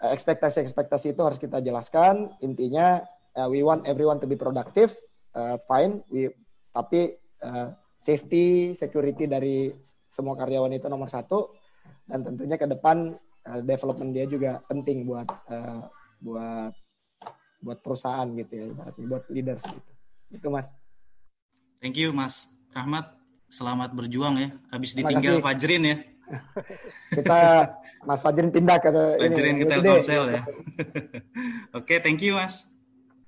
[0.00, 3.04] eh, ekspektasi-ekspektasi itu harus kita jelaskan intinya
[3.36, 4.96] uh, we want everyone to be productive
[5.36, 6.32] uh, fine we
[6.74, 7.14] tapi
[7.46, 9.70] uh, safety security dari
[10.10, 11.54] semua karyawan itu nomor satu
[12.10, 13.14] dan tentunya ke depan
[13.46, 15.86] uh, development dia juga penting buat uh,
[16.18, 16.74] buat
[17.62, 18.66] buat perusahaan gitu ya
[19.08, 19.90] buat leaders gitu
[20.34, 20.68] itu mas
[21.84, 23.12] Thank you Mas Rahmat.
[23.52, 24.48] Selamat berjuang ya.
[24.72, 25.96] Habis ditinggal Fajrin ya.
[27.20, 27.68] Kita
[28.08, 28.88] Mas Fajrin pindah ke
[29.20, 30.42] Fajrin ke Telkomsel ya.
[31.76, 32.64] Oke, okay, thank you Mas.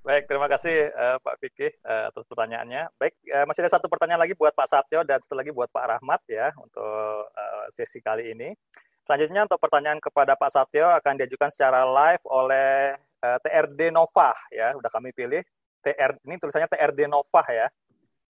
[0.06, 2.94] Baik, terima kasih uh, Pak Fikih uh, atas pertanyaannya.
[2.94, 5.82] Baik, uh, masih ada satu pertanyaan lagi buat Pak Satyo dan satu lagi buat Pak
[5.82, 8.54] Rahmat ya untuk uh, sesi kali ini.
[9.02, 14.78] Selanjutnya untuk pertanyaan kepada Pak Satyo akan diajukan secara live oleh uh, TRD Nova ya,
[14.78, 15.42] udah kami pilih.
[15.82, 17.66] TR ini tulisannya TRD Nova ya.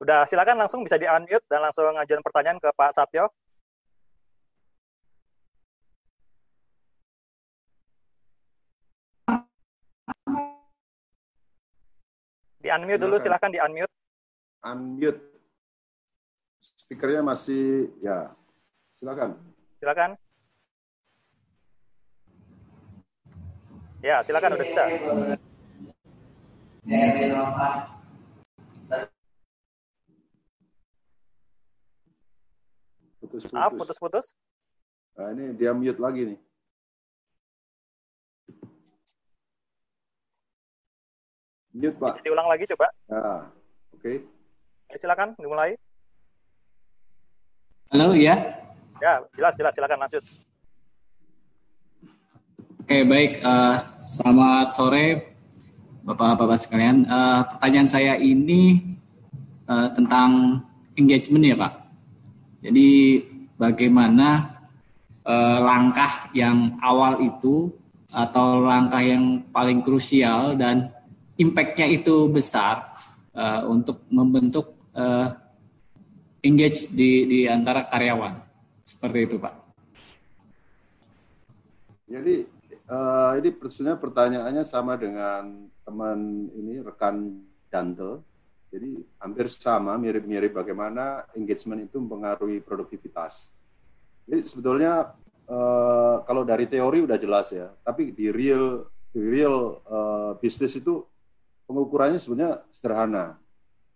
[0.01, 3.29] Udah silakan langsung bisa di-unmute dan langsung ngajuin pertanyaan ke Pak Satyo.
[12.67, 13.95] Di-unmute dulu, silakan di-unmute.
[14.67, 15.23] Unmute.
[16.83, 18.35] Speakernya masih, ya,
[18.99, 19.39] silakan.
[19.79, 20.19] Silakan.
[24.03, 24.83] Ya, silakan udah bisa.
[33.23, 33.55] Putus-putus.
[33.55, 34.27] Ah, putus-putus.
[35.15, 36.39] Nah, ini dia mute lagi nih.
[41.77, 42.13] Mute, Pak.
[42.17, 42.89] Bisa diulang lagi coba.
[43.13, 43.21] Ya,
[43.93, 44.01] oke.
[44.01, 44.97] Okay.
[44.97, 45.77] Silakan dimulai.
[47.93, 48.33] Halo, ya.
[48.97, 49.77] Ya, jelas, jelas.
[49.77, 50.25] Silakan lanjut.
[52.81, 53.45] Oke, baik.
[53.45, 55.37] Uh, selamat sore,
[56.09, 57.05] Bapak-Bapak sekalian.
[57.05, 58.97] Uh, pertanyaan saya ini
[59.69, 60.65] uh, tentang
[60.97, 61.73] engagement ya, Pak.
[62.65, 62.91] Jadi
[63.61, 64.59] bagaimana
[65.23, 67.71] eh, langkah yang awal itu
[68.11, 70.91] atau langkah yang paling krusial dan
[71.37, 72.97] impact-nya itu besar
[73.37, 75.33] uh, untuk membentuk uh,
[76.41, 78.41] engage di, di antara karyawan.
[78.87, 79.55] Seperti itu, Pak.
[82.07, 82.47] Jadi
[82.87, 88.23] uh, ini sebenarnya pertanyaannya sama dengan teman ini rekan Dante.
[88.67, 93.51] Jadi hampir sama, mirip-mirip bagaimana engagement itu mempengaruhi produktivitas.
[94.27, 95.15] Jadi sebetulnya
[95.47, 101.01] uh, kalau dari teori udah jelas ya, tapi di real di real uh, bisnis itu
[101.67, 103.37] pengukurannya sebenarnya sederhana.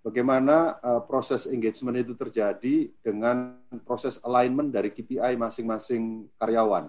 [0.00, 6.88] Bagaimana uh, proses engagement itu terjadi dengan proses alignment dari KPI masing-masing karyawan.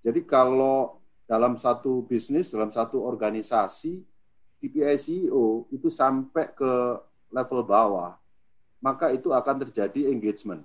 [0.00, 4.02] Jadi kalau dalam satu bisnis, dalam satu organisasi,
[4.62, 6.72] KPI CEO itu sampai ke
[7.34, 8.14] level bawah,
[8.78, 10.62] maka itu akan terjadi engagement.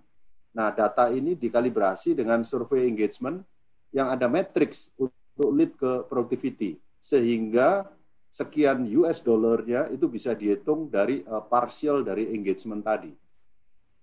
[0.56, 3.44] Nah, data ini dikalibrasi dengan survei engagement
[3.92, 7.90] yang ada matrix untuk lead ke productivity sehingga
[8.36, 13.16] sekian US dollarnya itu bisa dihitung dari uh, partial dari engagement tadi.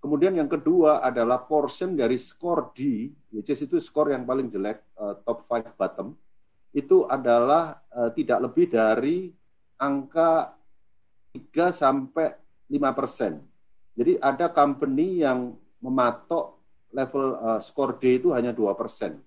[0.01, 4.81] Kemudian yang kedua adalah portion dari skor D, which is itu skor yang paling jelek,
[4.97, 6.17] uh, top 5 bottom,
[6.73, 9.29] itu adalah uh, tidak lebih dari
[9.77, 10.57] angka
[11.37, 12.33] 3 sampai
[12.73, 13.37] 5 persen.
[13.93, 16.57] Jadi ada company yang mematok
[16.89, 19.21] level uh, skor D itu hanya 2 persen.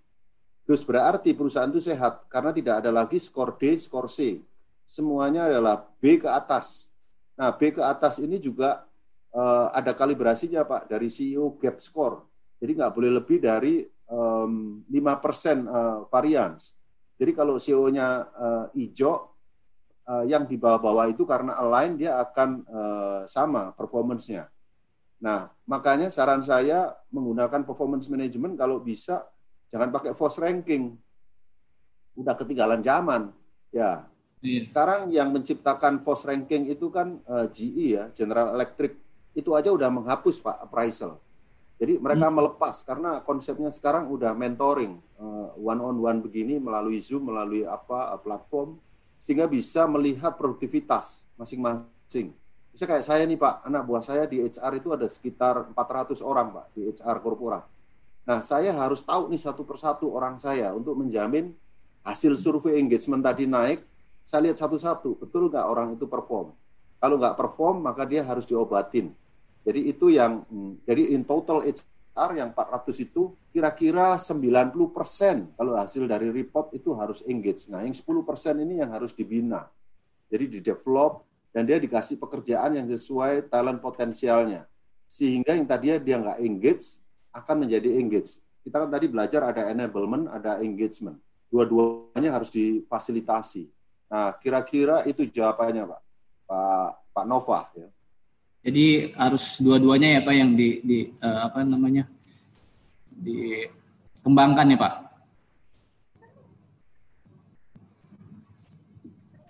[0.66, 4.42] Terus berarti perusahaan itu sehat karena tidak ada lagi skor D, skor C.
[4.86, 6.88] Semuanya adalah B ke atas.
[7.34, 8.86] Nah, B ke atas ini juga
[9.34, 12.22] uh, ada kalibrasinya Pak dari CEO gap score.
[12.62, 16.72] Jadi nggak boleh lebih dari um, 5 persen uh, variance.
[17.18, 19.36] Jadi kalau CEO-nya uh, hijau,
[20.06, 24.48] uh, yang di bawah-bawah itu karena align dia akan uh, sama performance-nya.
[25.16, 29.26] Nah, makanya saran saya menggunakan performance management kalau bisa
[29.72, 30.94] jangan pakai force ranking.
[32.16, 33.32] Udah ketinggalan zaman.
[33.74, 34.08] Ya.
[34.62, 38.96] Sekarang yang menciptakan force ranking itu kan uh, eh, GE ya, General Electric.
[39.36, 41.20] Itu aja udah menghapus Pak appraisal.
[41.76, 42.36] Jadi mereka hmm.
[42.40, 47.66] melepas karena konsepnya sekarang udah mentoring uh, eh, one on one begini melalui Zoom, melalui
[47.68, 48.80] apa uh, platform
[49.16, 52.36] sehingga bisa melihat produktivitas masing-masing
[52.76, 56.52] bisa kayak saya nih Pak, anak buah saya di HR itu ada sekitar 400 orang
[56.52, 57.64] Pak, di HR korporat.
[58.28, 61.56] Nah, saya harus tahu nih satu persatu orang saya untuk menjamin
[62.04, 63.80] hasil survei engagement tadi naik,
[64.26, 66.50] saya lihat satu-satu, betul nggak orang itu perform.
[66.98, 69.14] Kalau nggak perform, maka dia harus diobatin.
[69.62, 75.78] Jadi itu yang, hmm, jadi in total HR yang 400 itu kira-kira 90 persen kalau
[75.78, 77.70] hasil dari report itu harus engage.
[77.70, 79.70] Nah, yang 10 persen ini yang harus dibina.
[80.26, 81.22] Jadi di develop,
[81.54, 84.68] dan dia dikasih pekerjaan yang sesuai talent potensialnya.
[85.08, 86.98] Sehingga yang tadinya dia nggak engage,
[87.30, 88.42] akan menjadi engage.
[88.60, 91.16] Kita kan tadi belajar ada enablement, ada engagement.
[91.48, 93.75] Dua-duanya harus difasilitasi.
[94.06, 96.00] Nah, kira-kira itu jawabannya, Pak.
[96.46, 97.88] Pak Pak Nova ya.
[98.66, 102.04] Jadi harus dua-duanya ya Pak yang di, di uh, apa namanya?
[103.16, 104.94] dikembangkan ya Pak.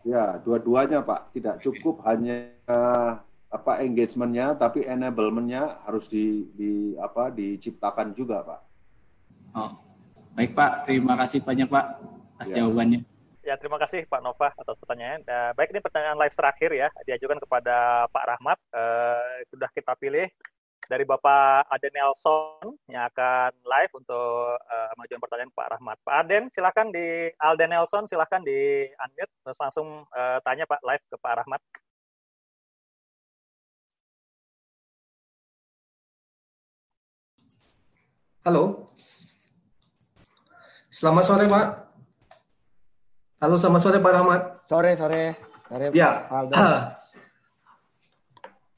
[0.06, 1.34] Ya, dua-duanya Pak.
[1.34, 2.54] Tidak cukup hanya
[3.50, 8.60] apa engagementnya, tapi enablementnya harus di, di apa diciptakan juga Pak.
[9.58, 9.74] Oh,
[10.38, 10.86] baik Pak.
[10.86, 11.86] Terima kasih banyak Pak
[12.38, 12.62] atas ya.
[12.62, 13.15] jawabannya.
[13.46, 15.22] Ya, terima kasih Pak Nova atas pertanyaan.
[15.22, 18.58] Uh, baik, ini pertanyaan live terakhir ya, diajukan kepada Pak Rahmat.
[18.74, 19.22] Uh,
[19.54, 20.26] sudah kita pilih
[20.90, 25.96] dari Bapak Aden Nelson yang akan live untuk uh, mengajukan pertanyaan Pak Rahmat.
[26.02, 31.04] Pak Aden, silakan di Alden Nelson, silakan di unmute terus langsung uh, tanya Pak live
[31.06, 31.62] ke Pak Rahmat.
[38.42, 38.90] Halo.
[40.90, 41.85] Selamat sore, Pak.
[43.36, 44.42] Halo, selamat sore Pak Rahmat.
[44.64, 45.36] Sore, sore.
[45.68, 46.24] sore ya.
[46.24, 46.56] Pak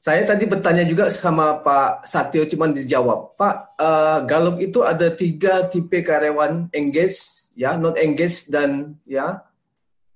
[0.03, 3.39] Saya tadi bertanya juga sama Pak Satyo, cuma dijawab.
[3.39, 9.39] Pak, uh, Gallup itu ada tiga tipe karyawan engage, ya, non engage dan ya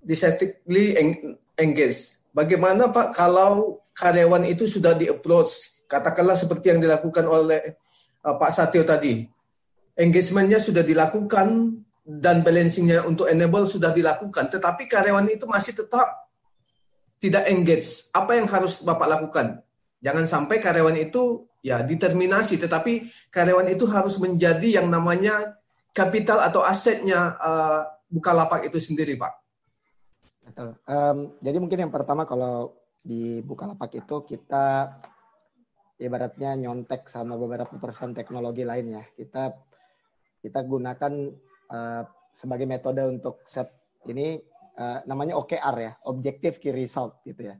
[0.03, 0.91] deceptively
[1.55, 2.19] engage.
[2.35, 7.79] Bagaimana Pak kalau karyawan itu sudah di approach, katakanlah seperti yang dilakukan oleh
[8.27, 9.23] uh, Pak Satyo tadi,
[9.95, 16.27] engagementnya sudah dilakukan dan balancingnya untuk enable sudah dilakukan, tetapi karyawan itu masih tetap
[17.23, 18.11] tidak engage.
[18.11, 19.63] Apa yang harus Bapak lakukan?
[20.03, 25.55] Jangan sampai karyawan itu ya determinasi, tetapi karyawan itu harus menjadi yang namanya
[25.95, 29.33] kapital atau asetnya uh, Bukalapak itu sendiri, Pak.
[30.43, 30.75] Betul.
[30.85, 34.99] Um, jadi mungkin yang pertama kalau di Bukalapak itu kita
[35.97, 39.03] ibaratnya nyontek sama beberapa perusahaan teknologi lain ya.
[39.07, 39.55] Kita
[40.43, 41.13] kita gunakan
[41.71, 42.03] uh,
[42.33, 43.69] sebagai metode untuk set
[44.03, 44.35] Ini
[44.75, 47.55] uh, namanya OKR ya, Objective Key Result gitu ya.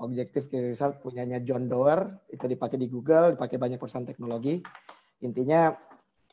[0.00, 4.64] Objective Key Result punyanya John Doerr, itu dipakai di Google, dipakai banyak perusahaan teknologi.
[5.20, 5.76] Intinya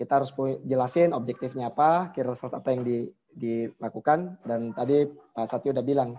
[0.01, 0.33] kita harus
[0.65, 6.17] jelasin objektifnya apa, key result apa yang di, dilakukan, dan tadi Pak Satyo udah bilang,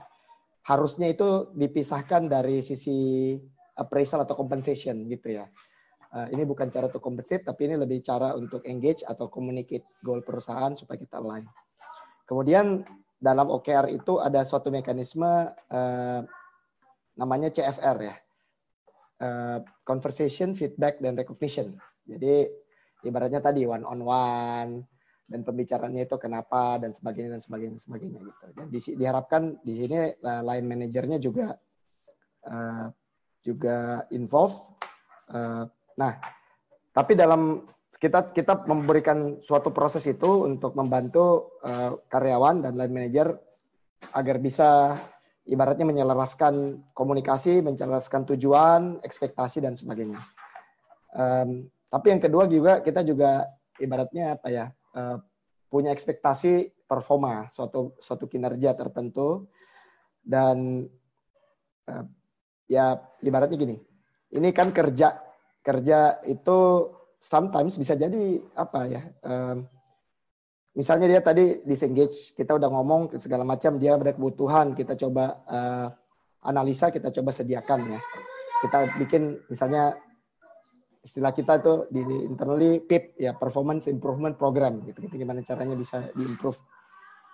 [0.62, 3.35] harusnya itu dipisahkan dari sisi
[3.74, 5.51] appraisal atau compensation gitu ya.
[6.12, 10.20] Uh, ini bukan cara untuk compensate, tapi ini lebih cara untuk engage atau communicate goal
[10.20, 11.48] perusahaan supaya kita align.
[12.28, 12.84] Kemudian
[13.16, 15.24] dalam OKR itu ada suatu mekanisme
[15.72, 16.20] uh,
[17.16, 18.14] namanya CFR ya,
[19.24, 19.59] uh,
[19.89, 21.80] conversation, feedback, dan recognition.
[22.05, 22.44] Jadi
[23.09, 24.72] ibaratnya tadi one on one
[25.32, 28.44] dan pembicaranya itu kenapa dan sebagainya dan sebagainya dan sebagainya gitu.
[28.52, 31.56] Dan di, diharapkan di sini uh, line manajernya juga
[32.52, 32.93] uh,
[33.40, 34.60] juga involve.
[35.32, 35.64] Uh,
[36.03, 36.19] nah,
[36.91, 37.62] tapi dalam
[38.03, 43.39] kita kita memberikan suatu proses itu untuk membantu uh, karyawan dan line manager
[44.11, 44.99] agar bisa
[45.47, 50.19] ibaratnya menyelaraskan komunikasi, menyelaraskan tujuan, ekspektasi dan sebagainya.
[51.15, 53.47] Um, tapi yang kedua juga kita juga
[53.79, 54.66] ibaratnya apa ya
[54.99, 55.23] uh,
[55.70, 59.47] punya ekspektasi performa suatu suatu kinerja tertentu
[60.27, 60.89] dan
[61.87, 62.05] uh,
[62.66, 63.77] ya ibaratnya gini,
[64.35, 65.31] ini kan kerja
[65.62, 66.90] kerja itu
[67.22, 69.02] sometimes bisa jadi apa ya?
[69.22, 69.66] Um,
[70.74, 75.89] misalnya dia tadi disengage, kita udah ngomong segala macam, dia ada kebutuhan, kita coba uh,
[76.43, 78.01] analisa, kita coba sediakan ya.
[78.62, 79.94] Kita bikin misalnya
[81.02, 86.10] istilah kita itu di internally PIP ya performance improvement program gitu, gitu gimana caranya bisa
[86.14, 86.59] diimprove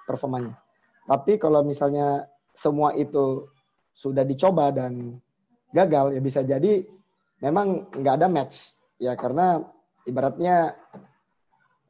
[0.09, 0.57] performanya.
[1.05, 2.25] Tapi kalau misalnya
[2.57, 3.49] semua itu
[3.93, 5.21] sudah dicoba dan
[5.73, 6.81] gagal ya bisa jadi
[7.43, 8.75] memang nggak ada match.
[8.99, 9.63] Ya karena
[10.07, 10.75] ibaratnya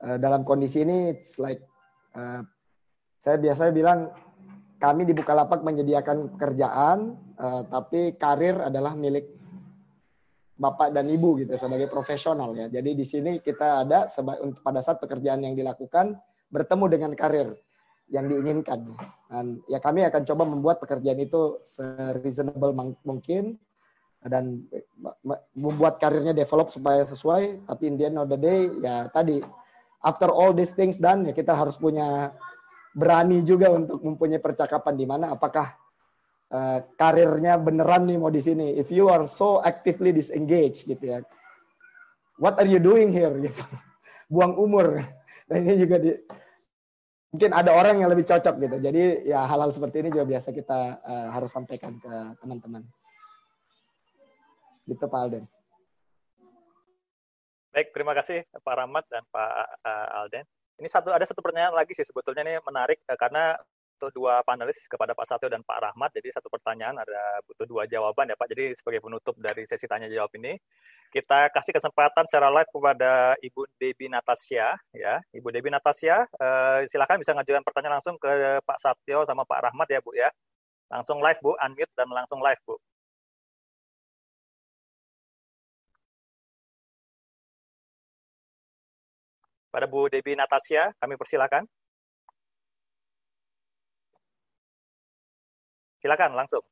[0.04, 1.64] uh, dalam kondisi ini it's like
[2.16, 2.44] uh,
[3.18, 4.00] saya biasanya bilang
[4.78, 9.38] kami di Bukalapak menyediakan pekerjaan uh, tapi karir adalah milik
[10.58, 12.66] bapak dan ibu gitu sebagai profesional ya.
[12.66, 14.10] Jadi di sini kita ada
[14.42, 16.18] untuk pada saat pekerjaan yang dilakukan
[16.50, 17.54] bertemu dengan karir
[18.10, 18.98] yang diinginkan.
[19.30, 21.62] Dan ya kami akan coba membuat pekerjaan itu
[22.20, 22.74] reasonable
[23.06, 23.60] mungkin
[24.26, 24.66] dan
[25.54, 29.38] membuat karirnya develop supaya sesuai tapi in the end of the day ya tadi
[30.02, 32.34] after all these things done ya kita harus punya
[32.98, 35.70] berani juga untuk mempunyai percakapan di mana apakah
[36.50, 38.74] uh, karirnya beneran nih mau di sini.
[38.74, 41.18] If you are so actively disengaged gitu ya.
[42.38, 43.62] What are you doing here gitu.
[44.26, 45.02] Buang umur.
[45.48, 46.12] Dan ini juga di,
[47.32, 48.76] mungkin ada orang yang lebih cocok gitu.
[48.82, 52.12] Jadi ya hal-hal seperti ini juga biasa kita uh, harus sampaikan ke
[52.42, 52.84] teman-teman
[54.88, 55.44] Gitu Pak Alden.
[57.68, 59.52] Baik, terima kasih Pak Rahmat dan Pak
[59.84, 60.48] uh, Alden.
[60.80, 63.54] Ini satu ada satu pertanyaan lagi sih sebetulnya ini menarik uh, karena
[63.98, 66.14] untuk dua panelis kepada Pak Satyo dan Pak Rahmat.
[66.14, 68.48] Jadi satu pertanyaan ada butuh dua jawaban ya Pak.
[68.54, 70.54] Jadi sebagai penutup dari sesi tanya jawab ini,
[71.10, 75.18] kita kasih kesempatan secara live kepada Ibu Debi Natasya ya.
[75.34, 79.90] Ibu Debi Natasya, uh, silakan bisa ngajukan pertanyaan langsung ke Pak Satyo sama Pak Rahmat
[79.90, 80.30] ya Bu ya.
[80.88, 82.78] Langsung live Bu, unmute dan langsung live Bu.
[89.68, 91.68] Pada Bu Debi Natasya, kami persilakan.
[96.00, 96.64] Silakan langsung.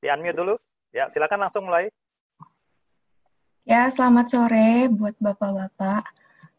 [0.00, 0.54] Di unmute dulu.
[0.94, 1.92] Ya, silakan langsung mulai.
[3.66, 6.06] Ya, selamat sore buat Bapak-Bapak.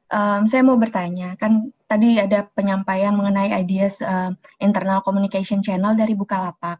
[0.07, 6.15] Um, saya mau bertanya, kan tadi ada penyampaian mengenai ideas uh, internal communication channel dari
[6.15, 6.79] Bukalapak.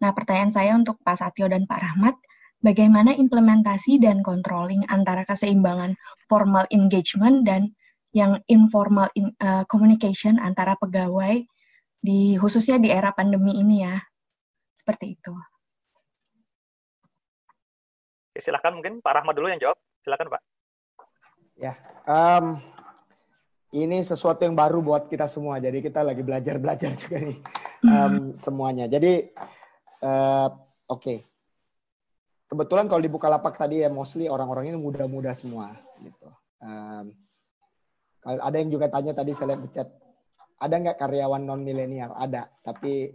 [0.00, 2.16] Nah, pertanyaan saya untuk Pak Satyo dan Pak Rahmat,
[2.64, 5.96] bagaimana implementasi dan controlling antara keseimbangan
[6.28, 7.72] formal engagement dan
[8.16, 11.44] yang informal in, uh, communication antara pegawai
[12.00, 13.96] di khususnya di era pandemi ini ya.
[14.72, 15.34] Seperti itu.
[18.32, 19.76] Oke, silakan mungkin Pak Rahmat dulu yang jawab.
[20.04, 20.40] Silakan Pak.
[21.56, 21.72] Ya,
[22.04, 22.60] um,
[23.72, 25.56] ini sesuatu yang baru buat kita semua.
[25.56, 27.38] Jadi kita lagi belajar-belajar juga nih
[27.84, 28.84] um, semuanya.
[28.88, 29.32] Jadi
[30.04, 30.48] uh,
[30.88, 31.18] oke, okay
[32.56, 36.32] kebetulan kalau di Bukalapak tadi ya mostly orang-orang ini muda-muda semua gitu.
[36.64, 37.12] Um,
[38.24, 39.88] ada yang juga tanya tadi saya lihat di chat,
[40.56, 42.16] ada nggak karyawan non milenial?
[42.16, 43.12] Ada, tapi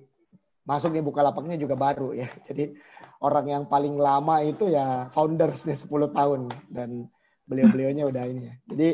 [0.64, 2.30] masuk di Bukalapaknya juga baru ya.
[2.48, 2.78] Jadi
[3.26, 7.10] orang yang paling lama itu ya foundersnya 10 tahun dan
[7.50, 8.56] beliau-beliaunya udah ini ya.
[8.70, 8.90] Jadi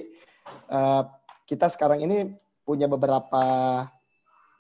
[0.72, 1.04] uh,
[1.44, 2.32] kita sekarang ini
[2.64, 3.44] punya beberapa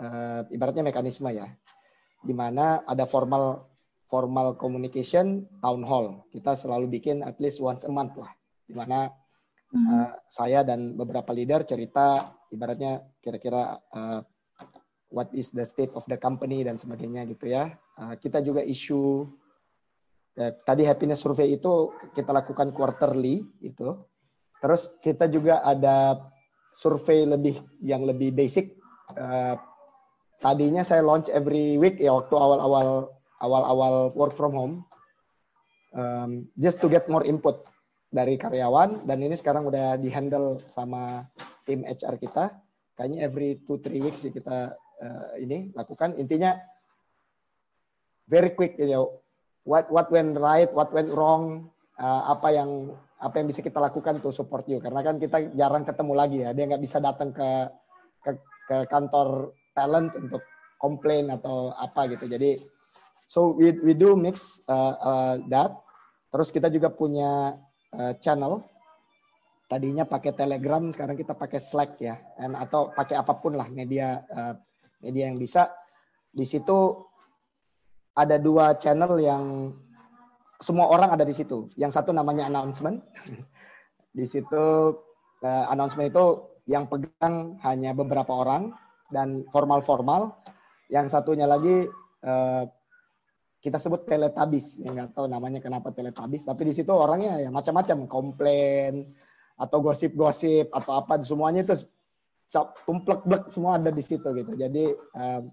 [0.04, 1.48] uh, ibaratnya mekanisme ya,
[2.22, 3.67] di mana ada formal
[4.08, 6.24] formal communication town hall.
[6.32, 8.32] Kita selalu bikin at least once a month lah,
[8.66, 9.88] di mana mm -hmm.
[9.92, 14.20] uh, saya dan beberapa leader cerita ibaratnya kira-kira uh,
[15.12, 17.76] what is the state of the company dan sebagainya gitu ya.
[18.00, 19.28] Uh, kita juga isu
[20.40, 23.96] uh, tadi happiness survey itu kita lakukan quarterly itu.
[24.58, 26.18] Terus kita juga ada
[26.74, 28.74] survei lebih yang lebih basic.
[29.14, 29.56] Uh,
[30.42, 34.76] tadinya saya launch every week ya waktu awal-awal awal-awal work from home,
[35.94, 37.66] um, just to get more input
[38.08, 41.28] dari karyawan dan ini sekarang udah dihandle sama
[41.68, 42.56] tim HR kita.
[42.98, 44.74] Kayaknya every two three weeks sih kita
[45.04, 46.18] uh, ini lakukan.
[46.18, 46.58] Intinya
[48.26, 49.22] very quick, you know,
[49.68, 51.70] what what went right, what went wrong,
[52.02, 54.82] uh, apa yang apa yang bisa kita lakukan to support you.
[54.82, 57.50] Karena kan kita jarang ketemu lagi ya, dia nggak bisa datang ke,
[58.26, 58.32] ke
[58.68, 60.42] ke kantor talent untuk
[60.82, 62.26] komplain atau apa gitu.
[62.26, 62.58] Jadi
[63.28, 65.76] so we we do mix uh, uh, that.
[66.32, 67.56] Terus kita juga punya
[67.96, 68.64] uh, channel
[69.68, 74.24] tadinya pakai Telegram, sekarang kita pakai Slack ya, and, atau pakai apa pun lah media
[74.32, 74.56] uh,
[75.04, 75.70] media yang bisa.
[76.32, 77.04] Di situ
[78.16, 79.76] ada dua channel yang
[80.58, 81.70] semua orang ada di situ.
[81.78, 83.04] Yang satu namanya announcement.
[84.18, 84.96] di situ
[85.44, 86.26] uh, announcement itu
[86.66, 88.74] yang pegang hanya beberapa orang
[89.12, 90.34] dan formal-formal.
[90.88, 91.86] Yang satunya lagi
[92.24, 92.64] uh,
[93.62, 94.80] kita sebut teletabis.
[94.82, 96.46] Ya nggak tahu namanya kenapa teletabis.
[96.46, 99.12] Tapi di situ orangnya ya macam-macam, komplain
[99.58, 101.76] atau gosip-gosip atau apa semuanya itu
[102.86, 104.54] tumplek-blek semua ada di situ gitu.
[104.56, 105.52] Jadi um,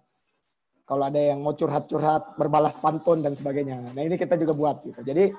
[0.84, 3.80] kalau ada yang mau curhat-curhat, berbalas pantun dan sebagainya.
[3.96, 5.00] Nah ini kita juga buat gitu.
[5.00, 5.32] Jadi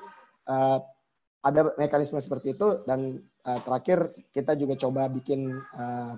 [0.50, 0.78] uh,
[1.46, 6.18] ada mekanisme seperti itu dan uh, terakhir kita juga coba bikin uh,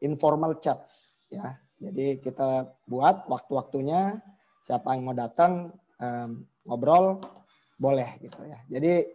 [0.00, 1.58] informal chats ya.
[1.78, 4.18] Jadi kita buat waktu-waktunya
[4.62, 7.22] siapa yang mau datang um, ngobrol
[7.78, 8.58] boleh gitu ya.
[8.68, 9.06] Jadi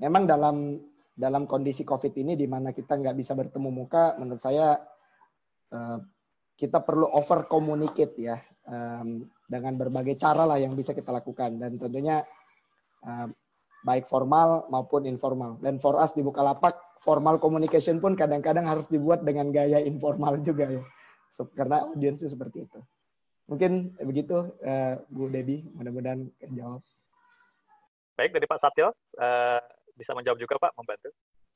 [0.00, 0.80] memang dalam
[1.18, 4.78] dalam kondisi COVID ini di mana kita nggak bisa bertemu muka, menurut saya
[5.74, 5.98] uh,
[6.54, 8.38] kita perlu over communicate ya
[8.70, 12.22] um, dengan berbagai cara lah yang bisa kita lakukan dan tentunya
[13.02, 13.26] uh,
[13.82, 15.58] baik formal maupun informal.
[15.58, 20.66] Dan for us di Bukalapak formal communication pun kadang-kadang harus dibuat dengan gaya informal juga
[20.66, 20.82] ya,
[21.30, 22.78] so, karena audiensnya seperti itu.
[23.48, 26.84] Mungkin begitu uh, Bu Debi, mudah-mudahan jawab.
[28.12, 29.60] Baik dari Pak Satyo, uh,
[29.96, 31.10] bisa menjawab juga Pak, membantu.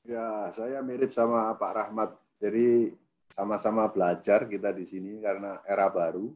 [0.09, 2.10] Ya, saya mirip sama Pak Rahmat.
[2.40, 2.97] Jadi
[3.28, 6.32] sama-sama belajar kita di sini karena era baru.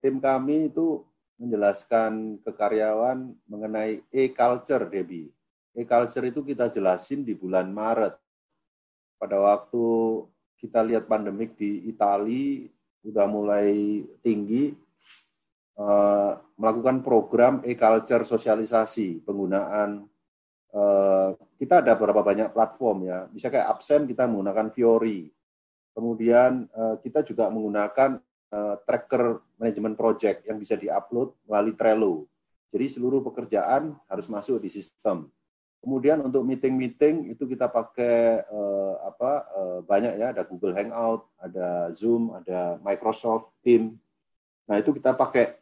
[0.00, 1.04] Tim kami itu
[1.36, 5.30] menjelaskan ke karyawan mengenai e-culture, Debbie.
[5.76, 8.16] E-culture itu kita jelasin di bulan Maret.
[9.20, 9.84] Pada waktu
[10.58, 12.66] kita lihat pandemik di Italia
[13.08, 14.70] udah mulai tinggi,
[15.80, 20.04] eh, melakukan program e-culture sosialisasi penggunaan
[20.68, 23.24] Eh, kita ada beberapa banyak platform ya.
[23.32, 25.32] Bisa kayak absen kita menggunakan Fiori.
[25.96, 28.22] Kemudian uh, kita juga menggunakan
[28.86, 32.30] tracker manajemen project yang bisa diupload melalui Trello.
[32.70, 35.26] Jadi seluruh pekerjaan harus masuk di sistem.
[35.78, 41.94] Kemudian untuk meeting-meeting itu kita pakai uh, apa uh, banyak ya ada Google Hangout, ada
[41.94, 43.94] Zoom, ada Microsoft Team.
[44.66, 45.54] Nah itu kita pakai.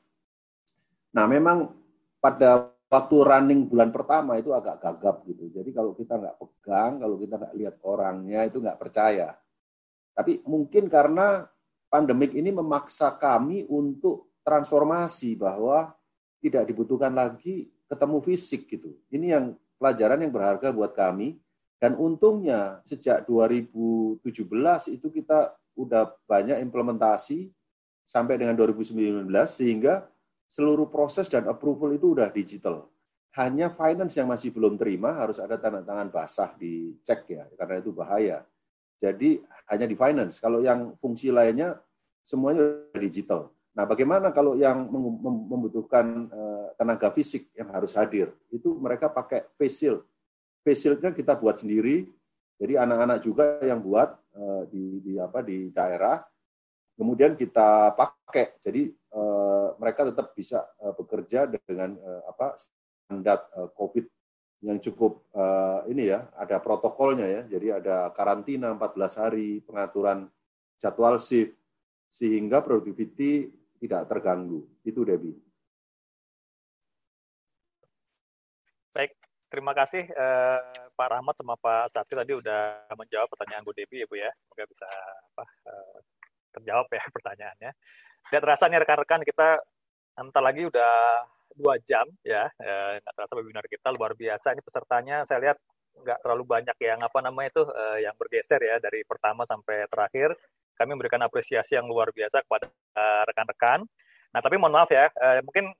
[1.13, 1.69] Nah memang
[2.17, 5.53] pada waktu running bulan pertama itu agak gagap gitu.
[5.53, 9.37] Jadi kalau kita nggak pegang, kalau kita nggak lihat orangnya itu nggak percaya.
[10.17, 11.45] Tapi mungkin karena
[11.93, 15.93] pandemik ini memaksa kami untuk transformasi bahwa
[16.41, 18.97] tidak dibutuhkan lagi ketemu fisik gitu.
[19.13, 19.47] Ini yang
[19.79, 21.39] pelajaran yang berharga buat kami.
[21.77, 24.25] Dan untungnya sejak 2017
[24.97, 27.53] itu kita udah banyak implementasi
[28.01, 30.09] sampai dengan 2019 sehingga
[30.49, 32.89] seluruh proses dan approval itu udah digital.
[33.37, 37.93] Hanya finance yang masih belum terima harus ada tanda tangan basah dicek ya, karena itu
[37.93, 38.49] bahaya.
[38.97, 40.41] Jadi hanya di finance.
[40.41, 41.77] Kalau yang fungsi lainnya
[42.25, 43.53] semuanya digital.
[43.77, 44.89] Nah, bagaimana kalau yang
[45.47, 48.33] membutuhkan eh, tenaga fisik yang harus hadir?
[48.49, 50.01] Itu mereka pakai face shield.
[50.65, 52.09] Face shieldnya kita buat sendiri.
[52.57, 56.25] Jadi anak-anak juga yang buat eh, di, di apa di daerah.
[56.97, 58.57] Kemudian kita pakai.
[58.65, 60.69] Jadi Eh, mereka tetap bisa
[61.01, 61.97] bekerja dengan
[62.29, 64.05] apa standar COVID
[64.61, 65.25] yang cukup
[65.89, 67.43] ini ya, ada protokolnya ya.
[67.49, 70.29] Jadi ada karantina 14 hari, pengaturan
[70.77, 71.57] jadwal shift
[72.13, 73.49] sehingga productivity
[73.87, 74.67] tidak terganggu.
[74.83, 75.39] Itu Debbie.
[78.91, 79.15] Baik,
[79.47, 84.07] terima kasih uh, Pak Rahmat sama Pak Sakti tadi udah menjawab pertanyaan Bu Debbie ya
[84.11, 84.31] Bu ya.
[84.43, 84.89] Semoga bisa
[85.33, 85.99] apa, uh,
[86.59, 87.71] terjawab ya pertanyaannya.
[88.27, 89.63] Tidak terasa nih rekan-rekan kita
[90.19, 91.23] entar lagi udah
[91.55, 94.51] dua jam ya, nggak terasa webinar kita luar biasa.
[94.57, 95.59] Ini pesertanya saya lihat
[96.03, 100.35] nggak terlalu banyak yang apa namanya itu uh, yang bergeser ya dari pertama sampai terakhir.
[100.77, 103.89] Kami memberikan apresiasi yang luar biasa kepada eh, rekan-rekan.
[104.37, 105.73] Nah, tapi mohon maaf ya, uh, mungkin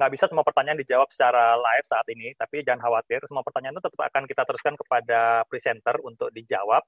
[0.00, 3.84] nggak bisa semua pertanyaan dijawab secara live saat ini, tapi jangan khawatir, semua pertanyaan itu
[3.84, 6.80] tetap akan kita teruskan kepada presenter untuk dijawab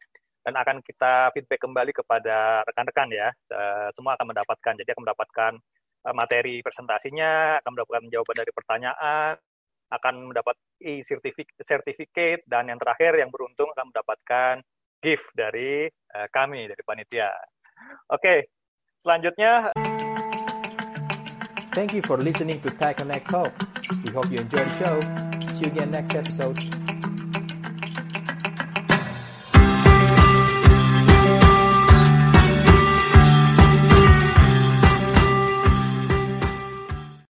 [0.49, 3.29] dan akan kita feedback kembali kepada rekan-rekan ya.
[3.53, 5.53] Uh, semua akan mendapatkan, jadi akan mendapatkan
[6.09, 9.33] uh, materi presentasinya, akan mendapatkan jawaban dari pertanyaan,
[9.93, 14.65] akan mendapat e-certificate, dan yang terakhir yang beruntung akan mendapatkan
[15.05, 15.85] gift dari
[16.17, 17.29] uh, kami, dari panitia.
[18.09, 18.39] Oke, okay.
[19.05, 19.69] selanjutnya.
[21.77, 23.53] Thank you for listening to Tech Connect Talk.
[24.07, 24.97] We hope you enjoy the show.
[25.53, 26.57] See you again next episode.